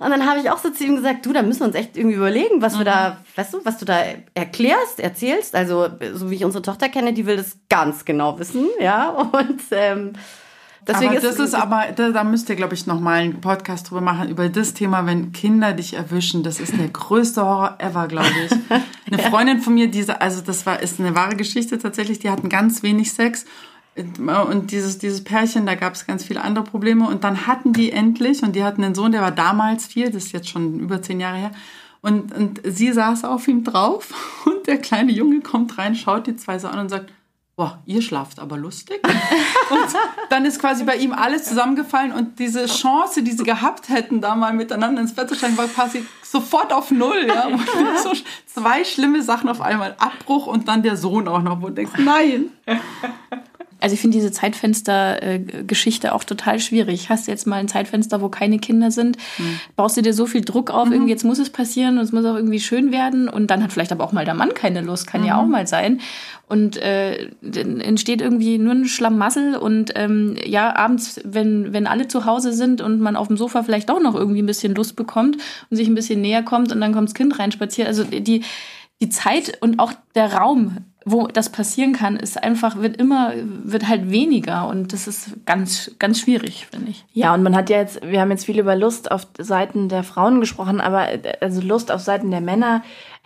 Und 0.00 0.10
dann 0.10 0.28
habe 0.28 0.40
ich 0.40 0.50
auch 0.50 0.58
so 0.58 0.70
zu 0.70 0.84
ihm 0.84 0.96
gesagt, 0.96 1.24
du, 1.24 1.32
da 1.32 1.42
müssen 1.42 1.60
wir 1.60 1.66
uns 1.66 1.76
echt 1.76 1.96
irgendwie 1.96 2.16
überlegen, 2.16 2.62
was 2.62 2.74
mhm. 2.74 2.78
wir 2.78 2.84
da, 2.86 3.16
weißt 3.36 3.54
du, 3.54 3.64
was 3.64 3.78
du 3.78 3.84
da 3.84 4.02
erklärst, 4.34 4.98
erzählst. 4.98 5.54
Also, 5.54 5.88
so 6.14 6.30
wie 6.30 6.34
ich 6.34 6.44
unsere 6.44 6.62
Tochter 6.62 6.88
kenne, 6.88 7.12
die 7.12 7.26
will 7.26 7.36
das 7.36 7.58
ganz 7.68 8.04
genau 8.04 8.38
wissen, 8.38 8.66
ja. 8.80 9.10
Und 9.10 9.60
ähm, 9.70 10.14
Deswegen 10.86 11.10
aber 11.10 11.20
das 11.20 11.34
ist, 11.34 11.40
ist 11.40 11.54
aber, 11.54 11.86
da, 11.94 12.10
da 12.10 12.24
müsst 12.24 12.48
ihr, 12.48 12.56
glaube 12.56 12.74
ich, 12.74 12.86
noch 12.86 13.00
mal 13.00 13.20
einen 13.20 13.40
Podcast 13.40 13.90
drüber 13.90 14.00
machen, 14.00 14.28
über 14.30 14.48
das 14.48 14.74
Thema, 14.74 15.06
wenn 15.06 15.32
Kinder 15.32 15.72
dich 15.72 15.94
erwischen. 15.94 16.42
Das 16.42 16.58
ist 16.58 16.76
der 16.76 16.88
größte 16.88 17.44
Horror 17.44 17.76
ever, 17.78 18.08
glaube 18.08 18.30
ich. 18.46 18.52
Eine 19.12 19.22
Freundin 19.30 19.60
von 19.60 19.74
mir, 19.74 19.90
diese, 19.90 20.20
also 20.20 20.40
das 20.40 20.64
war, 20.66 20.80
ist 20.80 21.00
eine 21.00 21.16
wahre 21.16 21.34
Geschichte 21.34 21.78
tatsächlich, 21.78 22.20
die 22.20 22.30
hatten 22.30 22.48
ganz 22.48 22.84
wenig 22.84 23.12
Sex. 23.12 23.44
Und 23.96 24.70
dieses, 24.70 24.98
dieses 24.98 25.24
Pärchen, 25.24 25.66
da 25.66 25.74
gab 25.74 25.94
es 25.94 26.06
ganz 26.06 26.24
viele 26.24 26.42
andere 26.42 26.64
Probleme. 26.64 27.06
Und 27.06 27.24
dann 27.24 27.46
hatten 27.46 27.72
die 27.72 27.92
endlich, 27.92 28.42
und 28.42 28.54
die 28.54 28.64
hatten 28.64 28.84
einen 28.84 28.94
Sohn, 28.94 29.12
der 29.12 29.20
war 29.20 29.32
damals 29.32 29.86
vier, 29.86 30.10
das 30.10 30.26
ist 30.26 30.32
jetzt 30.32 30.48
schon 30.48 30.78
über 30.80 31.02
zehn 31.02 31.20
Jahre 31.20 31.38
her. 31.38 31.50
Und, 32.02 32.32
und 32.34 32.60
sie 32.64 32.92
saß 32.92 33.24
auf 33.24 33.46
ihm 33.46 33.64
drauf 33.64 34.42
und 34.46 34.66
der 34.66 34.78
kleine 34.78 35.12
Junge 35.12 35.40
kommt 35.40 35.76
rein, 35.76 35.94
schaut 35.94 36.26
die 36.26 36.36
zwei 36.36 36.58
so 36.58 36.68
an 36.68 36.78
und 36.78 36.88
sagt, 36.88 37.12
boah, 37.56 37.82
ihr 37.84 38.00
schlaft 38.00 38.38
aber 38.38 38.56
lustig. 38.56 39.02
und 39.70 39.86
dann 40.30 40.46
ist 40.46 40.60
quasi 40.60 40.84
bei 40.84 40.96
ihm 40.96 41.12
alles 41.12 41.44
zusammengefallen 41.44 42.10
und 42.12 42.38
diese 42.38 42.64
Chance, 42.64 43.22
die 43.22 43.32
sie 43.32 43.44
gehabt 43.44 43.90
hätten, 43.90 44.22
da 44.22 44.34
mal 44.34 44.54
miteinander 44.54 45.02
ins 45.02 45.14
Bett 45.14 45.28
zu 45.28 45.34
steigen, 45.34 45.58
war 45.58 45.68
quasi 45.68 46.06
sofort 46.22 46.72
auf 46.72 46.90
Null. 46.90 47.26
Ja? 47.28 47.50
so 48.02 48.12
zwei 48.46 48.82
schlimme 48.84 49.22
Sachen 49.22 49.50
auf 49.50 49.60
einmal. 49.60 49.94
Abbruch 49.98 50.46
und 50.46 50.68
dann 50.68 50.82
der 50.82 50.96
Sohn 50.96 51.28
auch 51.28 51.42
noch, 51.42 51.60
wo 51.60 51.66
du 51.66 51.74
denkst, 51.74 51.92
nein. 51.98 52.50
Also 53.80 53.94
ich 53.94 54.00
finde 54.00 54.16
diese 54.16 54.32
Zeitfenster-Geschichte 54.32 56.14
auch 56.14 56.24
total 56.24 56.60
schwierig. 56.60 57.08
Hast 57.08 57.26
du 57.26 57.30
jetzt 57.30 57.46
mal 57.46 57.56
ein 57.56 57.68
Zeitfenster, 57.68 58.20
wo 58.20 58.28
keine 58.28 58.58
Kinder 58.58 58.90
sind, 58.90 59.16
mhm. 59.38 59.60
baust 59.76 59.96
du 59.96 60.02
dir 60.02 60.14
so 60.14 60.26
viel 60.26 60.42
Druck 60.42 60.70
auf, 60.70 60.86
mhm. 60.86 60.92
irgendwie 60.92 61.12
jetzt 61.12 61.24
muss 61.24 61.38
es 61.38 61.50
passieren 61.50 61.98
und 61.98 62.04
es 62.04 62.12
muss 62.12 62.24
auch 62.24 62.34
irgendwie 62.34 62.60
schön 62.60 62.92
werden 62.92 63.28
und 63.28 63.50
dann 63.50 63.62
hat 63.62 63.72
vielleicht 63.72 63.92
aber 63.92 64.04
auch 64.04 64.12
mal 64.12 64.24
der 64.24 64.34
Mann 64.34 64.54
keine 64.54 64.80
Lust, 64.80 65.06
kann 65.06 65.22
mhm. 65.22 65.26
ja 65.26 65.40
auch 65.40 65.46
mal 65.46 65.66
sein. 65.66 66.00
Und 66.48 66.76
äh, 66.78 67.28
entsteht 67.42 68.20
irgendwie 68.20 68.58
nur 68.58 68.72
ein 68.72 68.86
Schlamassel 68.86 69.54
und 69.54 69.92
ähm, 69.94 70.34
ja, 70.44 70.74
abends, 70.74 71.20
wenn, 71.22 71.72
wenn 71.72 71.86
alle 71.86 72.08
zu 72.08 72.24
Hause 72.24 72.52
sind 72.52 72.80
und 72.80 73.00
man 73.00 73.14
auf 73.14 73.28
dem 73.28 73.36
Sofa 73.36 73.62
vielleicht 73.62 73.88
doch 73.88 74.00
noch 74.00 74.16
irgendwie 74.16 74.42
ein 74.42 74.46
bisschen 74.46 74.74
Lust 74.74 74.96
bekommt 74.96 75.36
und 75.70 75.76
sich 75.76 75.86
ein 75.86 75.94
bisschen 75.94 76.20
näher 76.20 76.42
kommt 76.42 76.72
und 76.72 76.80
dann 76.80 76.92
kommt 76.92 77.08
das 77.08 77.14
Kind 77.14 77.38
reinspaziert. 77.38 77.86
Also 77.86 78.02
die, 78.02 78.42
die 79.00 79.08
Zeit 79.08 79.58
und 79.60 79.78
auch 79.78 79.92
der 80.14 80.34
Raum 80.34 80.78
wo 81.04 81.26
das 81.26 81.50
passieren 81.50 81.92
kann, 81.92 82.16
ist 82.16 82.42
einfach, 82.42 82.76
wird 82.76 82.96
immer, 82.98 83.32
wird 83.42 83.88
halt 83.88 84.10
weniger 84.10 84.68
und 84.68 84.92
das 84.92 85.06
ist 85.06 85.44
ganz, 85.46 85.92
ganz 85.98 86.20
schwierig, 86.20 86.66
finde 86.70 86.90
ich. 86.90 87.04
Ja, 87.12 87.32
und 87.34 87.42
man 87.42 87.56
hat 87.56 87.70
ja 87.70 87.78
jetzt, 87.78 88.02
wir 88.02 88.20
haben 88.20 88.30
jetzt 88.30 88.44
viel 88.44 88.58
über 88.58 88.76
Lust 88.76 89.10
auf 89.10 89.26
Seiten 89.38 89.88
der 89.88 90.02
Frauen 90.02 90.40
gesprochen, 90.40 90.80
aber 90.80 91.08
also 91.40 91.60
Lust 91.62 91.90
auf 91.90 92.02
Seiten 92.02 92.30
der 92.30 92.42
Männer 92.42 92.82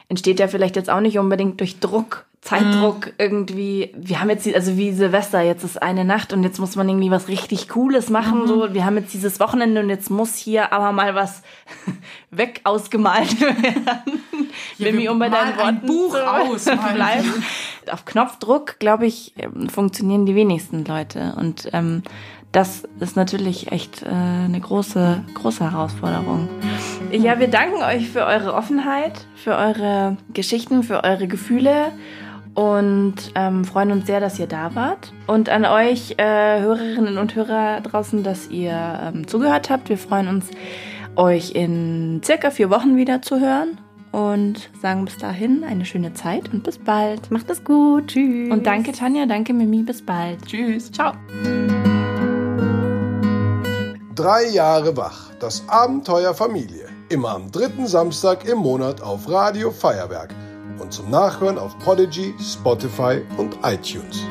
entsteht 0.09 0.39
ja 0.39 0.49
vielleicht 0.49 0.77
jetzt 0.77 0.91
auch 0.91 1.01
nicht 1.01 1.18
unbedingt 1.18 1.61
durch 1.61 1.81
Druck, 1.81 2.27
Zeitdruck 2.45 3.07
mhm. 3.07 3.12
irgendwie. 3.16 3.90
Wir 3.97 4.20
haben 4.20 4.28
jetzt, 4.28 4.47
also 4.55 4.76
wie 4.76 4.92
Silvester, 4.92 5.40
jetzt 5.40 5.64
ist 5.64 5.82
eine 5.82 6.05
Nacht 6.05 6.34
und 6.34 6.42
jetzt 6.42 6.59
muss 6.59 6.76
man 6.76 6.86
irgendwie 6.86 7.11
was 7.11 7.28
richtig 7.28 7.70
Cooles 7.70 8.11
machen. 8.11 8.42
Mhm. 8.42 8.47
So, 8.47 8.74
wir 8.74 8.84
haben 8.84 8.99
jetzt 8.99 9.14
dieses 9.14 9.40
Wochenende 9.40 9.80
und 9.80 9.88
jetzt 9.88 10.11
muss 10.11 10.36
hier 10.36 10.70
aber 10.70 10.92
mal 10.92 11.14
was 11.14 11.42
weg 12.30 12.61
ausgemalt 12.64 13.40
werden. 13.40 14.20
Ja, 14.76 14.92
Mimi, 14.92 15.09
um 15.09 15.18
bei 15.18 15.30
deinen 15.30 15.57
Worten 15.57 15.68
ein 15.68 15.80
Buch 15.86 16.14
aus, 16.14 16.64
bleiben. 16.95 17.32
Auf 17.90 18.05
Knopfdruck, 18.05 18.78
glaube 18.78 19.07
ich, 19.07 19.32
ähm, 19.38 19.70
funktionieren 19.70 20.26
die 20.26 20.34
wenigsten 20.34 20.84
Leute. 20.84 21.34
Und 21.38 21.70
ähm, 21.72 22.03
das 22.53 22.86
ist 23.01 23.16
natürlich 23.16 23.72
echt 23.72 24.03
äh, 24.03 24.11
eine 24.11 24.61
große, 24.61 25.24
große 25.32 25.72
Herausforderung. 25.72 26.51
Ja, 27.11 27.40
wir 27.40 27.49
danken 27.49 27.82
euch 27.82 28.11
für 28.11 28.26
eure 28.26 28.53
Offenheit, 28.53 29.26
für 29.34 29.57
eure 29.57 30.18
Geschichten, 30.34 30.82
für 30.82 31.05
eure 31.05 31.26
Gefühle 31.26 31.90
und 32.55 33.14
ähm, 33.34 33.64
freuen 33.64 33.90
uns 33.90 34.07
sehr, 34.07 34.20
dass 34.20 34.38
ihr 34.38 34.46
da 34.46 34.74
wart. 34.74 35.12
Und 35.26 35.48
an 35.48 35.64
euch 35.64 36.14
äh, 36.18 36.61
Hörerinnen 36.61 37.18
und 37.18 37.34
Hörer 37.34 37.80
draußen, 37.80 38.22
dass 38.22 38.48
ihr 38.48 38.72
ähm, 38.72 39.26
zugehört 39.26 39.70
habt. 39.70 39.88
Wir 39.88 39.98
freuen 39.98 40.28
uns, 40.28 40.46
euch 41.16 41.52
in 41.55 42.20
circa 42.24 42.50
vier 42.50 42.70
Wochen 42.70 42.96
wieder 42.96 43.22
zu 43.22 43.40
hören 43.40 43.78
und 44.12 44.70
sagen 44.80 45.05
bis 45.05 45.18
dahin 45.18 45.64
eine 45.64 45.84
schöne 45.84 46.14
Zeit 46.14 46.52
und 46.52 46.62
bis 46.62 46.78
bald. 46.78 47.30
Macht 47.30 47.50
es 47.50 47.64
gut. 47.64 48.09
Tschüss. 48.09 48.52
Und 48.52 48.66
danke 48.66 48.92
Tanja, 48.92 49.26
danke 49.26 49.52
Mimi, 49.52 49.82
bis 49.82 50.05
bald. 50.05 50.46
Tschüss. 50.46 50.92
Ciao. 50.92 51.12
Drei 54.14 54.46
Jahre 54.52 54.96
wach. 54.96 55.32
Das 55.40 55.64
Abenteuer 55.68 56.34
Familie. 56.34 56.88
Immer 57.09 57.30
am 57.30 57.50
dritten 57.50 57.86
Samstag 57.86 58.48
im 58.48 58.59
Monat 58.59 59.02
auf 59.02 59.28
Radio 59.28 59.72
Feuerwerk 59.72 60.32
und 60.79 60.93
zum 60.93 61.11
Nachhören 61.11 61.59
auf 61.59 61.79
Podigy, 61.79 62.35
Spotify 62.41 63.22
und 63.37 63.57
iTunes. 63.62 64.25